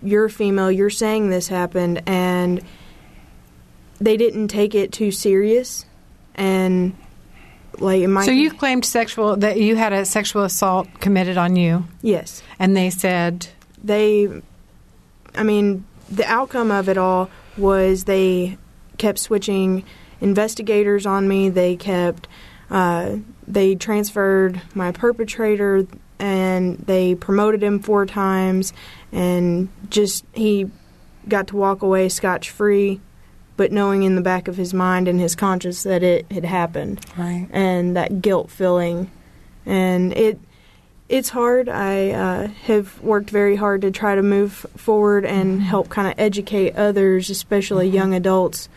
you're 0.00 0.28
female 0.28 0.70
you're 0.70 0.90
saying 0.90 1.28
this 1.28 1.48
happened 1.48 2.02
and 2.06 2.62
they 4.00 4.16
didn't 4.16 4.46
take 4.46 4.76
it 4.76 4.92
too 4.92 5.10
serious 5.10 5.86
and 6.36 6.96
like 7.80 8.00
it 8.00 8.06
might 8.06 8.26
so 8.26 8.30
you 8.30 8.52
claimed 8.52 8.84
sexual 8.84 9.36
that 9.38 9.58
you 9.58 9.74
had 9.74 9.92
a 9.92 10.04
sexual 10.04 10.44
assault 10.44 10.86
committed 11.00 11.36
on 11.36 11.56
you? 11.56 11.84
Yes. 12.00 12.44
And 12.60 12.76
they 12.76 12.90
said? 12.90 13.48
They 13.82 14.28
i 15.34 15.42
mean 15.42 15.84
the 16.08 16.24
outcome 16.26 16.70
of 16.70 16.88
it 16.88 16.96
all 16.96 17.28
was 17.56 18.04
they 18.04 18.56
kept 18.98 19.18
switching 19.18 19.84
investigators 20.20 21.06
on 21.06 21.26
me 21.26 21.48
they 21.48 21.74
kept 21.74 22.28
uh, 22.70 23.16
they 23.46 23.74
transferred 23.74 24.60
my 24.74 24.92
perpetrator 24.92 25.86
and 26.18 26.78
they 26.78 27.14
promoted 27.14 27.62
him 27.62 27.80
four 27.80 28.06
times 28.06 28.72
and 29.12 29.68
just 29.90 30.24
he 30.32 30.70
got 31.28 31.46
to 31.48 31.56
walk 31.56 31.82
away 31.82 32.08
scotch 32.08 32.50
free 32.50 33.00
but 33.56 33.72
knowing 33.72 34.02
in 34.02 34.16
the 34.16 34.20
back 34.20 34.48
of 34.48 34.56
his 34.56 34.74
mind 34.74 35.08
and 35.08 35.20
his 35.20 35.34
conscience 35.34 35.82
that 35.84 36.02
it 36.02 36.30
had 36.32 36.44
happened, 36.44 37.04
right, 37.16 37.48
and 37.50 37.96
that 37.96 38.20
guilt 38.20 38.50
feeling, 38.50 39.10
and 39.64 40.12
it 40.12 40.38
it's 41.08 41.28
hard. 41.28 41.68
I 41.68 42.10
uh, 42.10 42.46
have 42.64 43.00
worked 43.00 43.30
very 43.30 43.56
hard 43.56 43.82
to 43.82 43.90
try 43.90 44.14
to 44.14 44.22
move 44.22 44.66
forward 44.76 45.24
and 45.24 45.58
mm-hmm. 45.58 45.66
help 45.66 45.88
kind 45.88 46.08
of 46.08 46.14
educate 46.18 46.74
others, 46.76 47.30
especially 47.30 47.86
mm-hmm. 47.86 47.96
young 47.96 48.14
adults, 48.14 48.68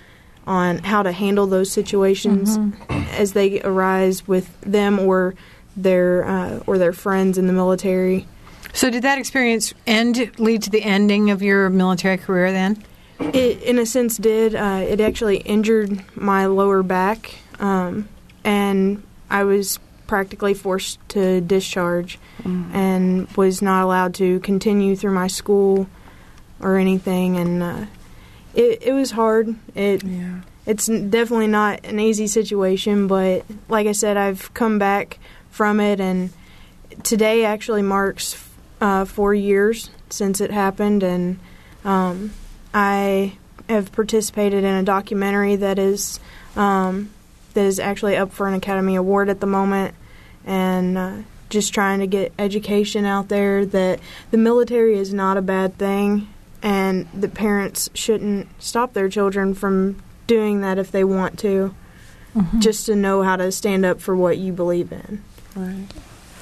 on 0.48 0.80
how 0.80 1.04
to 1.04 1.12
handle 1.12 1.46
those 1.46 1.70
situations 1.72 2.58
mm-hmm. 2.58 2.92
as 3.12 3.34
they 3.34 3.62
arise 3.62 4.28
with 4.28 4.60
them 4.62 4.98
or 4.98 5.36
their 5.76 6.26
uh, 6.26 6.64
or 6.66 6.78
their 6.78 6.94
friends 6.94 7.38
in 7.38 7.46
the 7.46 7.54
military. 7.54 8.26
So, 8.74 8.90
did 8.90 9.04
that 9.04 9.18
experience 9.20 9.74
end 9.86 10.32
lead 10.40 10.64
to 10.64 10.70
the 10.70 10.84
ending 10.84 11.30
of 11.30 11.42
your 11.42 11.70
military 11.70 12.18
career 12.18 12.52
then? 12.52 12.84
It, 13.20 13.62
in 13.64 13.78
a 13.78 13.86
sense, 13.86 14.18
did. 14.18 14.56
Uh, 14.56 14.86
it 14.88 15.02
actually 15.02 15.38
injured 15.38 16.04
my 16.16 16.46
lower 16.46 16.82
back, 16.82 17.36
um, 17.60 18.08
and 18.44 19.04
I 19.30 19.44
was 19.44 19.80
practically 20.08 20.54
forced 20.54 21.00
to 21.10 21.42
discharge 21.42 22.18
mm. 22.42 22.74
and 22.74 23.28
was 23.36 23.62
not 23.62 23.84
allowed 23.84 24.14
to 24.16 24.40
continue 24.40 24.96
through 24.96 25.12
my 25.12 25.28
school 25.28 25.88
or 26.62 26.78
anything. 26.78 27.38
And 27.38 27.62
uh, 27.62 27.86
it, 28.58 28.82
it 28.82 28.94
was 28.94 29.12
hard. 29.12 29.56
It 29.76 30.04
yeah. 30.04 30.42
It's 30.66 30.88
definitely 30.88 31.48
not 31.48 31.86
an 31.86 31.98
easy 31.98 32.28
situation, 32.28 33.08
but 33.08 33.46
like 33.70 33.88
I 33.88 33.94
said, 33.94 34.18
I've 34.18 34.54
come 34.54 34.78
back 34.80 35.18
from 35.50 35.80
it, 35.80 36.02
and 36.02 36.32
today 37.04 37.46
actually 37.46 37.84
marks 37.84 38.44
uh, 38.82 39.06
four 39.06 39.34
years 39.34 39.92
since 40.10 40.42
it 40.42 40.52
happened, 40.52 41.04
and 41.04 41.40
um, 41.86 42.34
I 42.74 43.38
have 43.70 43.94
participated 43.94 44.66
in 44.66 44.76
a 44.76 44.84
documentary 44.84 45.56
that 45.56 45.80
is 45.80 46.20
um, 46.58 47.12
that 47.54 47.64
is 47.64 47.80
actually 47.80 48.18
up 48.18 48.34
for 48.34 48.50
an 48.50 48.54
Academy 48.54 48.96
Award 48.98 49.30
at 49.30 49.40
the 49.40 49.48
moment, 49.48 49.96
and 50.46 50.98
uh, 50.98 51.14
just 51.50 51.74
trying 51.74 52.00
to 52.00 52.08
get 52.08 52.34
education 52.38 53.06
out 53.06 53.30
there 53.30 53.66
that 53.66 54.02
the 54.32 54.38
military 54.38 54.98
is 54.98 55.14
not 55.14 55.38
a 55.38 55.42
bad 55.42 55.78
thing, 55.78 56.28
and 56.62 57.08
the 57.14 57.28
parents 57.28 57.90
shouldn't 57.94 58.48
stop 58.62 58.94
their 58.94 59.10
children 59.10 59.54
from 59.54 60.02
doing 60.26 60.62
that 60.62 60.78
if 60.78 60.92
they 60.92 61.04
want 61.04 61.40
to, 61.40 61.74
mm-hmm. 62.36 62.60
just 62.60 62.86
to 62.88 62.96
know 62.96 63.24
how 63.24 63.36
to 63.36 63.52
stand 63.52 63.86
up 63.86 64.02
for 64.02 64.16
what 64.16 64.38
you 64.38 64.52
believe 64.52 64.92
in. 64.92 65.24
Right. 65.56 65.88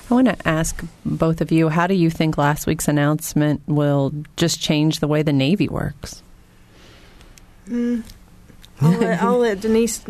I 0.10 0.14
want 0.14 0.28
to 0.28 0.48
ask 0.48 0.84
both 1.04 1.42
of 1.42 1.52
you 1.52 1.70
how 1.70 1.88
do 1.88 1.96
you 1.96 2.10
think 2.10 2.38
last 2.38 2.68
week's 2.68 2.88
announcement 2.88 3.62
will 3.66 4.14
just 4.38 4.62
change 4.62 5.00
the 5.00 5.08
way 5.08 5.24
the 5.24 5.34
Navy 5.34 5.68
works? 5.68 6.22
Mm, 7.68 8.04
I'll, 8.82 8.92
let, 8.92 9.24
I'll 9.24 9.38
let 9.40 9.62
Denise 9.62 10.06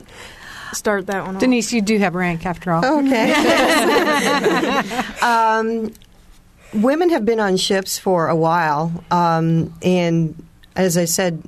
start 0.73 1.07
that 1.07 1.25
one. 1.25 1.35
off. 1.35 1.39
Denise, 1.39 1.71
you 1.71 1.81
do 1.81 1.97
have 1.97 2.13
rank 2.15 2.45
after 2.45 2.73
all. 2.73 2.83
Okay. 2.83 3.33
um, 5.21 5.93
women 6.75 7.09
have 7.09 7.25
been 7.25 7.39
on 7.39 7.57
ships 7.57 7.97
for 7.97 8.27
a 8.27 8.35
while, 8.35 8.91
um, 9.11 9.73
and 9.81 10.41
as 10.75 10.97
I 10.97 11.05
said, 11.05 11.41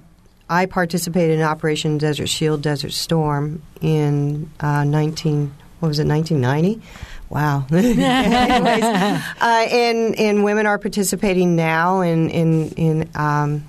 I 0.49 0.65
participated 0.65 1.39
in 1.39 1.43
Operation 1.43 1.97
Desert 1.97 2.27
Shield, 2.27 2.61
Desert 2.61 2.93
Storm 2.93 3.61
in 3.81 4.49
uh, 4.59 4.83
19. 4.83 5.53
What 5.79 5.89
was 5.89 5.99
it? 5.99 6.07
1990. 6.07 6.81
Wow. 7.29 7.65
Anyways, 7.71 8.83
uh, 8.83 9.21
and 9.41 10.15
and 10.17 10.43
women 10.43 10.65
are 10.65 10.77
participating 10.77 11.55
now 11.55 12.01
in 12.01 12.29
in 12.29 12.69
in 12.71 13.09
um, 13.15 13.65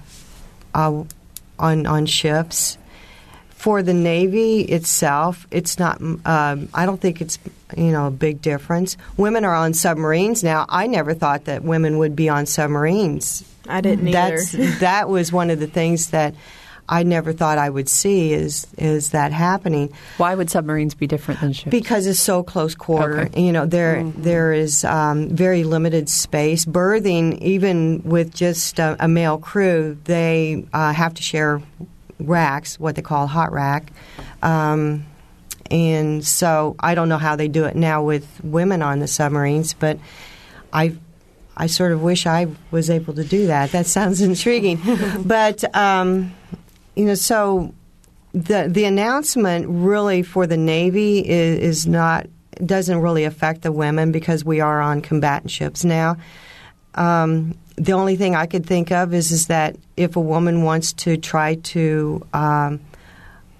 uh, 0.74 1.02
on 1.58 1.86
on 1.86 2.06
ships. 2.06 2.78
For 3.58 3.82
the 3.82 3.92
Navy 3.92 4.60
itself, 4.60 5.46
it's 5.50 5.78
not. 5.80 6.00
Um, 6.00 6.68
I 6.72 6.86
don't 6.86 7.00
think 7.00 7.20
it's 7.20 7.38
you 7.76 7.90
know 7.90 8.06
a 8.06 8.10
big 8.10 8.40
difference. 8.40 8.96
Women 9.16 9.44
are 9.44 9.54
on 9.54 9.74
submarines 9.74 10.44
now. 10.44 10.64
I 10.68 10.86
never 10.86 11.12
thought 11.12 11.46
that 11.46 11.64
women 11.64 11.98
would 11.98 12.14
be 12.14 12.28
on 12.28 12.46
submarines. 12.46 13.44
I 13.68 13.80
didn't 13.80 14.06
either. 14.08 14.12
That's 14.12 14.52
that 14.80 15.08
was 15.08 15.32
one 15.32 15.50
of 15.50 15.58
the 15.58 15.66
things 15.66 16.10
that 16.10 16.34
I 16.88 17.02
never 17.02 17.32
thought 17.32 17.58
I 17.58 17.68
would 17.68 17.88
see 17.88 18.32
is 18.32 18.66
is 18.78 19.10
that 19.10 19.32
happening 19.32 19.92
Why 20.16 20.34
would 20.34 20.50
submarines 20.50 20.94
be 20.94 21.06
different 21.06 21.40
than 21.40 21.52
ships? 21.52 21.70
because 21.70 22.06
it's 22.06 22.20
so 22.20 22.42
close 22.42 22.74
quarter. 22.74 23.22
Okay. 23.22 23.42
You 23.42 23.52
know, 23.52 23.66
there 23.66 24.04
there 24.16 24.52
is 24.52 24.84
um, 24.84 25.28
very 25.28 25.64
limited 25.64 26.08
space. 26.08 26.64
Berthing, 26.64 27.42
even 27.42 28.02
with 28.04 28.32
just 28.34 28.78
a, 28.78 28.96
a 29.00 29.08
male 29.08 29.38
crew, 29.38 29.98
they 30.04 30.64
uh, 30.72 30.92
have 30.92 31.14
to 31.14 31.22
share 31.22 31.60
racks, 32.18 32.78
what 32.78 32.96
they 32.96 33.02
call 33.02 33.26
hot 33.26 33.52
rack. 33.52 33.92
Um, 34.42 35.06
and 35.70 36.24
so 36.24 36.76
I 36.80 36.94
don't 36.94 37.08
know 37.08 37.18
how 37.18 37.36
they 37.36 37.48
do 37.48 37.64
it 37.64 37.76
now 37.76 38.02
with 38.02 38.26
women 38.42 38.82
on 38.82 39.00
the 39.00 39.08
submarines, 39.08 39.74
but 39.74 39.98
I 40.72 40.96
I 41.56 41.66
sort 41.66 41.92
of 41.92 42.02
wish 42.02 42.26
I 42.26 42.46
was 42.70 42.88
able 42.88 43.14
to 43.14 43.24
do 43.24 43.48
that. 43.48 43.72
That 43.72 43.86
sounds 43.86 44.20
intriguing, 44.22 44.80
but 45.24 45.64
um, 45.76 46.34
you 46.94 47.04
know, 47.04 47.14
so 47.14 47.74
the 48.32 48.68
the 48.68 48.84
announcement 48.84 49.66
really 49.68 50.22
for 50.22 50.46
the 50.46 50.56
Navy 50.56 51.18
is, 51.18 51.58
is 51.58 51.86
not 51.86 52.26
doesn't 52.64 52.98
really 53.00 53.24
affect 53.24 53.62
the 53.62 53.72
women 53.72 54.10
because 54.12 54.44
we 54.44 54.60
are 54.60 54.80
on 54.80 55.00
combatant 55.00 55.50
ships 55.50 55.84
now. 55.84 56.16
Um, 56.94 57.56
the 57.78 57.92
only 57.92 58.16
thing 58.16 58.34
I 58.34 58.46
could 58.46 58.66
think 58.66 58.90
of 58.90 59.14
is 59.14 59.30
is 59.30 59.46
that 59.46 59.76
if 59.96 60.16
a 60.16 60.20
woman 60.20 60.62
wants 60.62 60.92
to 60.94 61.16
try 61.16 61.56
to 61.56 62.26
um, 62.32 62.80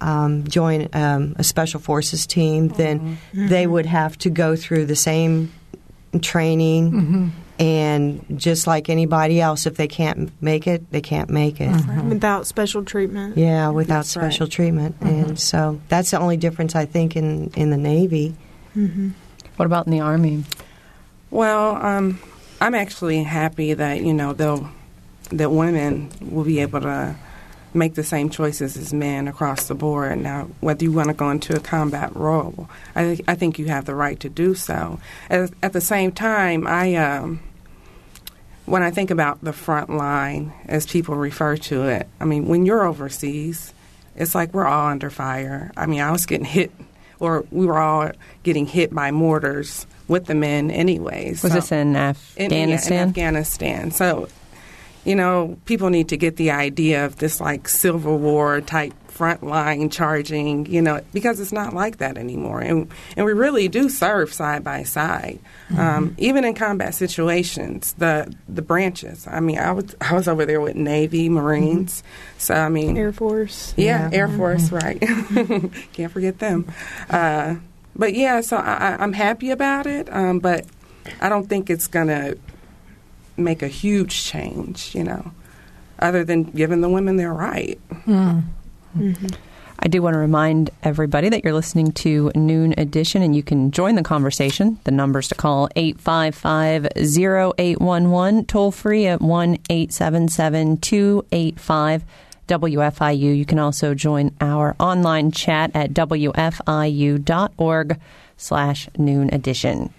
um, 0.01 0.45
join 0.45 0.89
um, 0.93 1.37
a 1.39 1.45
special 1.45 1.81
forces 1.81 2.27
team, 2.27 2.69
then 2.69 3.19
they 3.33 3.67
would 3.67 3.87
have 3.87 4.17
to 4.19 4.31
go 4.31 4.57
through 4.57 4.87
the 4.87 4.97
same 4.97 5.53
training. 6.21 7.33
And 7.61 8.25
just 8.37 8.69
like 8.69 8.89
anybody 8.89 9.41
else, 9.41 9.67
if 9.67 9.77
they 9.77 9.89
can't 9.89 10.31
make 10.41 10.69
it, 10.69 10.89
they 10.93 11.01
can't 11.01 11.29
make 11.29 11.61
it. 11.61 11.75
without 12.09 12.47
special 12.47 12.85
treatment. 12.85 13.37
Yeah, 13.37 13.71
without 13.71 13.97
That's 13.97 14.17
right. 14.17 14.23
special 14.23 14.47
treatment. 14.47 14.95
And 15.01 15.41
so 15.41 15.81
that's 15.89 16.13
the 16.13 16.21
only 16.21 16.37
difference 16.37 16.77
I 16.77 16.85
think 16.85 17.17
in, 17.17 17.51
in 17.57 17.71
the 17.71 17.77
Navy. 17.77 18.37
What 19.57 19.67
about 19.67 19.87
in 19.87 19.93
the 19.93 20.01
Army? 20.01 20.45
Well, 21.31 21.75
um, 21.85 22.21
I'm 22.61 22.75
actually 22.75 23.23
happy 23.23 23.75
that 23.75 24.03
you 24.03 24.13
know 24.13 24.33
they'll 24.33 24.69
that 25.31 25.51
women 25.51 26.11
will 26.21 26.45
be 26.45 26.61
able 26.61 26.81
to 26.81 27.17
make 27.75 27.95
the 27.95 28.03
same 28.03 28.31
choices 28.31 28.77
as 28.77 28.95
men 28.95 29.29
across 29.29 29.69
the 29.69 29.75
board. 29.75 30.19
Now, 30.19 30.49
whether 30.61 30.85
you 30.85 30.93
want 30.93 31.09
to 31.09 31.15
go 31.15 31.31
into 31.31 31.55
a 31.55 31.61
combat 31.61 32.17
role, 32.17 32.69
I, 32.95 33.05
think 33.05 33.29
I 33.29 33.35
think 33.35 33.59
you 33.59 33.67
have 33.67 33.85
the 33.85 33.95
right 33.95 34.19
to 34.21 34.29
do 34.29 34.55
so. 34.55 34.99
At, 35.29 35.51
at 35.63 35.73
the 35.73 35.81
same 35.81 36.13
time, 36.13 36.67
I 36.67 36.95
um, 36.97 37.41
when 38.67 38.83
I 38.83 38.91
think 38.91 39.11
about 39.11 39.43
the 39.43 39.53
front 39.53 39.91
line, 39.91 40.53
as 40.67 40.87
people 40.87 41.15
refer 41.15 41.57
to 41.57 41.85
it, 41.89 42.09
I 42.21 42.25
mean, 42.25 42.47
when 42.47 42.67
you're 42.67 42.87
overseas, 42.87 43.73
it's 44.17 44.35
like 44.35 44.53
we're 44.53 44.67
all 44.67 44.89
under 44.89 45.11
fire. 45.11 45.73
I 45.77 45.87
mean, 45.87 46.01
I 46.01 46.11
was 46.11 46.27
getting 46.27 46.47
hit, 46.47 46.73
or 47.21 47.47
we 47.51 47.67
were 47.67 47.79
all 47.79 48.11
getting 48.43 48.67
hit 48.67 48.93
by 48.93 49.11
mortars 49.11 49.87
with 50.09 50.27
the 50.27 50.35
men, 50.35 50.71
anyways. 50.71 51.43
Was 51.43 51.53
So- 51.53 51.59
this 51.61 51.73
in 51.73 51.89
in, 51.89 51.95
yeah, 51.95 52.05
Afghanistan? 52.45 52.93
in 53.03 53.09
Afghanistan. 53.11 53.91
So, 53.93 54.29
you 55.05 55.15
know, 55.15 55.57
people 55.67 55.91
need 55.91 56.09
to 56.09 56.17
get 56.17 56.37
the 56.37 56.51
idea 56.51 57.05
of 57.07 57.17
this 57.17 57.41
like 57.41 57.69
Civil 57.69 58.19
War 58.19 58.61
type 58.61 58.93
frontline 59.17 59.91
charging, 59.91 60.65
you 60.67 60.81
know, 60.81 61.01
because 61.13 61.41
it's 61.41 61.51
not 61.51 61.75
like 61.75 61.97
that 61.97 62.17
anymore. 62.17 62.61
And 62.61 62.89
and 63.17 63.27
we 63.27 63.33
really 63.33 63.67
do 63.67 63.89
serve 63.89 64.33
side 64.33 64.63
by 64.63 64.85
side, 64.85 65.41
um, 65.77 66.15
even 66.19 66.45
in 66.45 66.55
combat 66.55 66.95
situations. 66.95 67.95
The 67.99 68.33
the 68.49 68.63
branches. 68.63 69.27
I 69.27 69.41
mean, 69.41 69.59
I 69.59 69.73
was 69.73 69.97
I 70.01 70.15
was 70.15 70.29
over 70.29 70.45
there 70.47 70.61
with 70.61 70.77
Navy, 70.77 71.29
Marines. 71.29 72.03
So 72.37 72.55
I 72.55 72.69
mean, 72.69 72.97
Air 72.97 73.13
Force. 73.13 73.75
yeah, 73.77 74.09
Yeah. 74.11 74.19
Air 74.19 74.29
Force, 74.29 74.71
right. 74.71 75.01
Can't 75.95 76.13
forget 76.13 76.39
them. 76.39 76.67
Uh, 77.11 77.57
but 77.99 78.15
yeah, 78.15 78.41
so 78.41 78.57
I, 78.57 78.93
I- 78.93 78.97
I'm 79.03 79.13
happy 79.13 79.51
about 79.51 79.87
it, 79.87 80.09
um, 80.13 80.39
but 80.39 80.65
I 81.21 81.29
don't 81.29 81.47
think 81.49 81.69
it's 81.71 81.87
going 81.87 82.09
to 82.09 82.39
make 83.37 83.63
a 83.63 83.69
huge 83.69 84.25
change, 84.25 84.95
you 84.95 85.05
know, 85.05 85.33
other 85.99 86.25
than 86.25 86.45
giving 86.45 86.81
the 86.81 86.89
women 86.89 87.17
their 87.17 87.33
right. 87.35 87.79
I 89.81 89.87
do 89.89 90.03
want 90.03 90.15
to 90.15 90.19
remind 90.19 90.71
everybody 90.83 91.29
that 91.29 91.45
you're 91.45 91.53
listening 91.53 91.93
to 91.93 92.33
Noon 92.35 92.75
Edition 92.77 93.23
and 93.23 93.37
you 93.37 93.45
can 93.45 93.71
join 93.71 93.95
the 93.95 94.03
conversation. 94.03 94.81
The 94.85 94.91
numbers 94.91 95.29
to 95.29 95.37
call 95.37 95.69
855-0811, 95.77 98.47
toll 98.49 98.73
free 98.73 99.07
at 99.07 99.21
1-877-285 99.21 102.03
WFIU. 102.49 103.37
You 103.37 103.45
can 103.45 103.59
also 103.59 103.95
join 103.95 104.35
our 104.41 104.75
online 104.81 105.31
chat 105.31 105.71
at 105.75 105.93
wfiu.org 105.93 108.01
slash 108.37 108.89
noon 108.97 109.33
edition. 109.33 109.93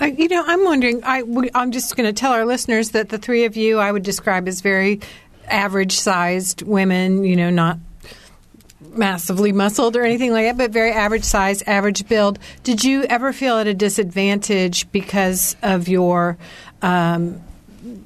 Uh, 0.00 0.06
you 0.06 0.28
know, 0.28 0.42
I'm 0.46 0.64
wondering. 0.64 1.02
I, 1.04 1.22
I'm 1.54 1.70
just 1.70 1.96
going 1.96 2.06
to 2.06 2.12
tell 2.12 2.32
our 2.32 2.44
listeners 2.44 2.90
that 2.90 3.08
the 3.08 3.18
three 3.18 3.44
of 3.44 3.56
you 3.56 3.78
I 3.78 3.92
would 3.92 4.02
describe 4.02 4.48
as 4.48 4.60
very 4.60 5.00
average-sized 5.46 6.62
women. 6.62 7.24
You 7.24 7.36
know, 7.36 7.50
not 7.50 7.78
massively 8.94 9.52
muscled 9.52 9.96
or 9.96 10.02
anything 10.02 10.32
like 10.32 10.46
that, 10.46 10.58
but 10.58 10.70
very 10.70 10.92
average 10.92 11.24
size, 11.24 11.62
average 11.62 12.06
build. 12.08 12.38
Did 12.62 12.84
you 12.84 13.04
ever 13.04 13.32
feel 13.32 13.58
at 13.58 13.66
a 13.66 13.74
disadvantage 13.74 14.90
because 14.92 15.56
of 15.62 15.88
your 15.88 16.36
um, 16.82 17.40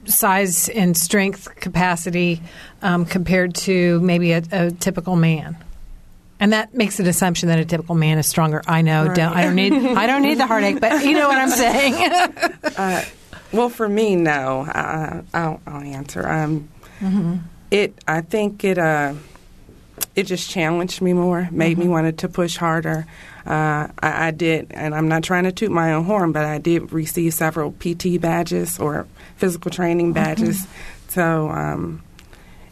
size 0.06 0.68
and 0.68 0.96
strength 0.96 1.54
capacity 1.56 2.40
um, 2.82 3.04
compared 3.04 3.54
to 3.54 4.00
maybe 4.00 4.32
a, 4.32 4.42
a 4.52 4.70
typical 4.70 5.16
man? 5.16 5.56
And 6.38 6.52
that 6.52 6.74
makes 6.74 7.00
an 7.00 7.06
assumption 7.06 7.48
that 7.48 7.58
a 7.58 7.64
typical 7.64 7.94
man 7.94 8.18
is 8.18 8.26
stronger. 8.26 8.62
I 8.66 8.82
know. 8.82 9.06
Don't, 9.12 9.34
I 9.34 9.42
don't 9.42 9.54
need. 9.54 9.72
I 9.72 10.06
don't 10.06 10.22
need 10.22 10.38
the 10.38 10.46
heartache, 10.46 10.80
but 10.80 11.02
you 11.04 11.14
know 11.14 11.28
what 11.28 11.38
I'm 11.38 11.50
saying. 11.50 13.04
Well, 13.52 13.68
for 13.70 13.88
me, 13.88 14.16
no. 14.16 14.66
I, 14.68 15.22
I'll, 15.32 15.60
I'll 15.66 15.80
answer. 15.82 16.28
Um, 16.28 16.68
It. 17.70 17.94
I 18.06 18.20
think 18.20 18.64
it. 18.64 18.76
Uh, 18.76 19.14
it 20.14 20.24
just 20.24 20.50
challenged 20.50 21.00
me 21.00 21.12
more, 21.12 21.48
made 21.50 21.78
me 21.78 21.88
wanted 21.88 22.18
to 22.18 22.28
push 22.28 22.56
harder. 22.56 23.06
Uh, 23.46 23.88
I, 24.00 24.28
I 24.28 24.30
did, 24.30 24.72
and 24.72 24.94
I'm 24.94 25.08
not 25.08 25.22
trying 25.22 25.44
to 25.44 25.52
toot 25.52 25.70
my 25.70 25.92
own 25.92 26.04
horn, 26.04 26.32
but 26.32 26.44
I 26.44 26.58
did 26.58 26.92
receive 26.92 27.32
several 27.34 27.72
PT 27.72 28.20
badges 28.20 28.78
or 28.78 29.06
physical 29.36 29.70
training 29.70 30.12
badges. 30.12 30.66
So, 31.08 31.48
um, 31.48 32.02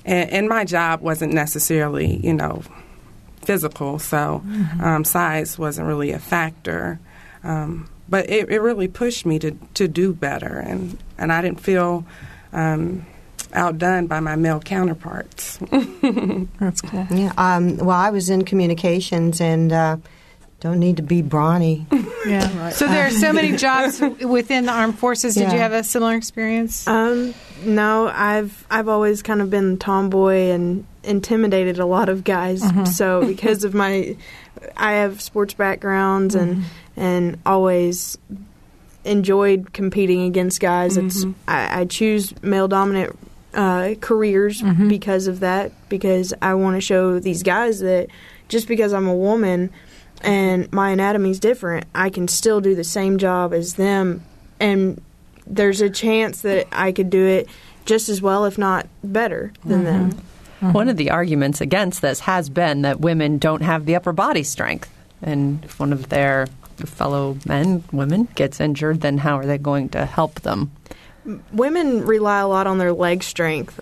and, 0.04 0.30
and 0.30 0.48
my 0.48 0.64
job 0.64 1.00
wasn't 1.00 1.32
necessarily, 1.32 2.16
you 2.16 2.34
know, 2.34 2.62
physical, 3.42 3.98
so 3.98 4.42
um, 4.80 5.04
size 5.04 5.58
wasn't 5.58 5.86
really 5.86 6.10
a 6.10 6.18
factor. 6.18 6.98
Um, 7.42 7.88
but 8.08 8.28
it, 8.28 8.50
it 8.50 8.60
really 8.60 8.88
pushed 8.88 9.24
me 9.24 9.38
to, 9.38 9.52
to 9.74 9.88
do 9.88 10.12
better, 10.12 10.58
and, 10.58 10.98
and 11.16 11.32
I 11.32 11.40
didn't 11.40 11.60
feel 11.60 12.04
um, 12.52 13.06
outdone 13.54 14.06
by 14.06 14.20
my 14.20 14.36
male 14.36 14.60
counterparts. 14.60 15.58
That's 16.60 16.80
cool. 16.82 17.06
Yeah. 17.10 17.32
Um, 17.36 17.76
well, 17.78 17.90
I 17.90 18.10
was 18.10 18.28
in 18.28 18.44
communications 18.44 19.40
and 19.40 19.72
uh, 19.72 19.96
don't 20.64 20.80
need 20.80 20.96
to 20.96 21.02
be 21.02 21.22
brawny. 21.22 21.86
Yeah. 22.26 22.70
So 22.70 22.86
there 22.86 23.06
are 23.06 23.10
so 23.10 23.34
many 23.34 23.54
jobs 23.58 24.00
within 24.00 24.64
the 24.64 24.72
armed 24.72 24.98
forces. 24.98 25.34
Did 25.34 25.52
you 25.52 25.58
have 25.58 25.72
a 25.72 25.84
similar 25.84 26.14
experience? 26.14 26.86
Um, 26.88 27.34
no, 27.66 28.08
I've 28.08 28.66
I've 28.70 28.88
always 28.88 29.20
kind 29.20 29.42
of 29.42 29.50
been 29.50 29.76
tomboy 29.76 30.48
and 30.48 30.86
intimidated 31.02 31.78
a 31.78 31.84
lot 31.84 32.08
of 32.08 32.24
guys. 32.24 32.64
So 32.96 33.26
because 33.26 33.64
of 33.64 33.74
my, 33.74 34.16
I 34.74 34.92
have 34.92 35.20
sports 35.20 35.52
backgrounds 35.52 36.34
and 36.34 36.64
and 36.96 37.36
always 37.44 38.16
enjoyed 39.04 39.74
competing 39.74 40.22
against 40.22 40.60
guys. 40.60 40.96
It's 40.96 41.26
I, 41.46 41.80
I 41.80 41.84
choose 41.84 42.32
male 42.42 42.68
dominant 42.68 43.18
uh, 43.52 43.96
careers 44.00 44.62
Mm-hmm. 44.62 44.88
because 44.88 45.26
of 45.26 45.40
that. 45.40 45.72
Because 45.90 46.32
I 46.40 46.54
want 46.54 46.76
to 46.76 46.80
show 46.80 47.18
these 47.18 47.42
guys 47.42 47.80
that 47.80 48.08
just 48.48 48.66
because 48.66 48.94
I'm 48.94 49.06
a 49.08 49.14
woman 49.14 49.70
and 50.24 50.72
my 50.72 50.90
anatomy's 50.90 51.38
different, 51.38 51.86
I 51.94 52.10
can 52.10 52.28
still 52.28 52.60
do 52.60 52.74
the 52.74 52.84
same 52.84 53.18
job 53.18 53.52
as 53.52 53.74
them, 53.74 54.24
and 54.58 55.00
there's 55.46 55.80
a 55.80 55.90
chance 55.90 56.40
that 56.42 56.66
I 56.72 56.92
could 56.92 57.10
do 57.10 57.26
it 57.26 57.48
just 57.84 58.08
as 58.08 58.22
well, 58.22 58.44
if 58.46 58.56
not 58.56 58.86
better, 59.02 59.52
than 59.64 59.84
them. 59.84 60.12
Mm-hmm. 60.12 60.72
One 60.72 60.88
of 60.88 60.96
the 60.96 61.10
arguments 61.10 61.60
against 61.60 62.00
this 62.00 62.20
has 62.20 62.48
been 62.48 62.82
that 62.82 63.00
women 63.00 63.38
don't 63.38 63.60
have 63.60 63.84
the 63.84 63.96
upper 63.96 64.12
body 64.12 64.42
strength. 64.42 64.90
And 65.20 65.64
if 65.64 65.78
one 65.78 65.92
of 65.92 66.08
their 66.08 66.46
fellow 66.78 67.36
men, 67.44 67.84
women, 67.92 68.28
gets 68.34 68.60
injured, 68.60 69.02
then 69.02 69.18
how 69.18 69.38
are 69.38 69.44
they 69.44 69.58
going 69.58 69.90
to 69.90 70.06
help 70.06 70.40
them? 70.40 70.72
women 71.52 72.04
rely 72.04 72.40
a 72.40 72.48
lot 72.48 72.66
on 72.66 72.78
their 72.78 72.92
leg 72.92 73.22
strength. 73.22 73.80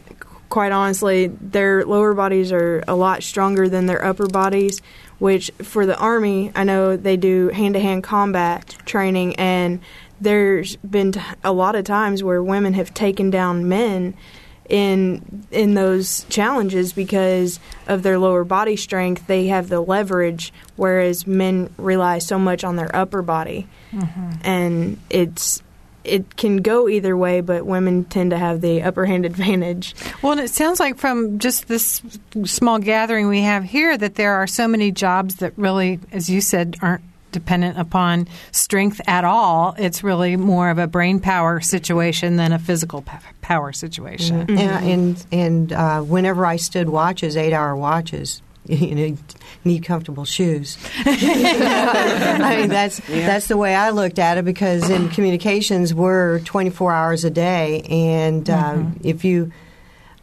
Quite 0.48 0.72
honestly, 0.72 1.28
their 1.28 1.84
lower 1.84 2.14
bodies 2.14 2.52
are 2.52 2.84
a 2.86 2.94
lot 2.94 3.22
stronger 3.22 3.68
than 3.68 3.86
their 3.86 4.04
upper 4.04 4.26
bodies, 4.26 4.80
which 5.22 5.52
for 5.62 5.86
the 5.86 5.96
Army, 5.98 6.50
I 6.52 6.64
know 6.64 6.96
they 6.96 7.16
do 7.16 7.46
hand 7.50 7.74
to 7.74 7.80
hand 7.80 8.02
combat 8.02 8.76
training, 8.84 9.36
and 9.36 9.78
there's 10.20 10.74
been 10.78 11.12
t- 11.12 11.20
a 11.44 11.52
lot 11.52 11.76
of 11.76 11.84
times 11.84 12.24
where 12.24 12.42
women 12.42 12.72
have 12.72 12.92
taken 12.92 13.30
down 13.30 13.68
men 13.68 14.14
in 14.68 15.46
in 15.52 15.74
those 15.74 16.24
challenges 16.24 16.92
because 16.92 17.60
of 17.86 18.02
their 18.02 18.18
lower 18.18 18.42
body 18.42 18.74
strength. 18.74 19.28
They 19.28 19.46
have 19.46 19.68
the 19.68 19.80
leverage 19.80 20.52
whereas 20.74 21.24
men 21.24 21.72
rely 21.78 22.18
so 22.18 22.36
much 22.36 22.64
on 22.64 22.74
their 22.74 22.94
upper 22.94 23.22
body. 23.22 23.68
Mm-hmm. 23.92 24.30
And 24.42 24.98
it's 25.08 25.62
it 26.04 26.36
can 26.36 26.58
go 26.58 26.88
either 26.88 27.16
way, 27.16 27.40
but 27.40 27.66
women 27.66 28.04
tend 28.04 28.30
to 28.30 28.38
have 28.38 28.60
the 28.60 28.82
upper 28.82 29.06
hand 29.06 29.24
advantage. 29.32 29.94
Well, 30.22 30.32
and 30.32 30.40
it 30.40 30.50
sounds 30.50 30.80
like 30.80 30.98
from 30.98 31.38
just 31.38 31.68
this 31.68 32.02
small 32.44 32.78
gathering 32.78 33.28
we 33.28 33.40
have 33.42 33.64
here 33.64 33.96
that 33.96 34.14
there 34.16 34.34
are 34.34 34.46
so 34.46 34.68
many 34.68 34.90
jobs 34.90 35.36
that 35.36 35.52
really, 35.56 36.00
as 36.12 36.28
you 36.28 36.40
said, 36.40 36.76
aren't 36.82 37.04
dependent 37.32 37.78
upon 37.78 38.28
strength 38.52 39.00
at 39.06 39.24
all. 39.24 39.74
It's 39.78 40.04
really 40.04 40.36
more 40.36 40.68
of 40.70 40.78
a 40.78 40.86
brain 40.86 41.18
power 41.18 41.60
situation 41.60 42.36
than 42.36 42.52
a 42.52 42.58
physical 42.58 43.02
power 43.40 43.72
situation. 43.72 44.50
And 44.50 44.60
and, 44.60 45.26
and 45.32 45.72
uh, 45.72 46.02
whenever 46.02 46.46
I 46.46 46.56
stood 46.56 46.88
watches, 46.90 47.36
eight 47.36 47.52
hour 47.52 47.74
watches, 47.74 48.42
you 48.66 48.94
know, 48.94 49.16
need 49.64 49.84
comfortable 49.84 50.24
shoes. 50.24 50.76
I 51.04 52.56
mean, 52.60 52.68
that's 52.68 52.98
that's 53.08 53.46
the 53.46 53.56
way 53.56 53.74
I 53.74 53.90
looked 53.90 54.18
at 54.18 54.38
it 54.38 54.44
because 54.44 54.88
in 54.90 55.08
communications 55.10 55.94
we're 55.94 56.40
24 56.40 56.92
hours 56.92 57.24
a 57.24 57.30
day, 57.30 57.82
and 57.82 58.48
uh, 58.48 58.82
if 59.02 59.24
you 59.24 59.52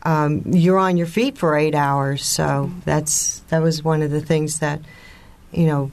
um, 0.04 0.44
you're 0.46 0.78
on 0.78 0.98
your 0.98 1.08
feet 1.08 1.38
for 1.38 1.56
eight 1.56 1.76
hours, 1.76 2.26
so 2.26 2.72
that's 2.86 3.40
that 3.50 3.62
was 3.62 3.84
one 3.84 4.02
of 4.02 4.12
the 4.12 4.22
things 4.22 4.60
that 4.60 4.82
you 5.52 5.66
know 5.66 5.92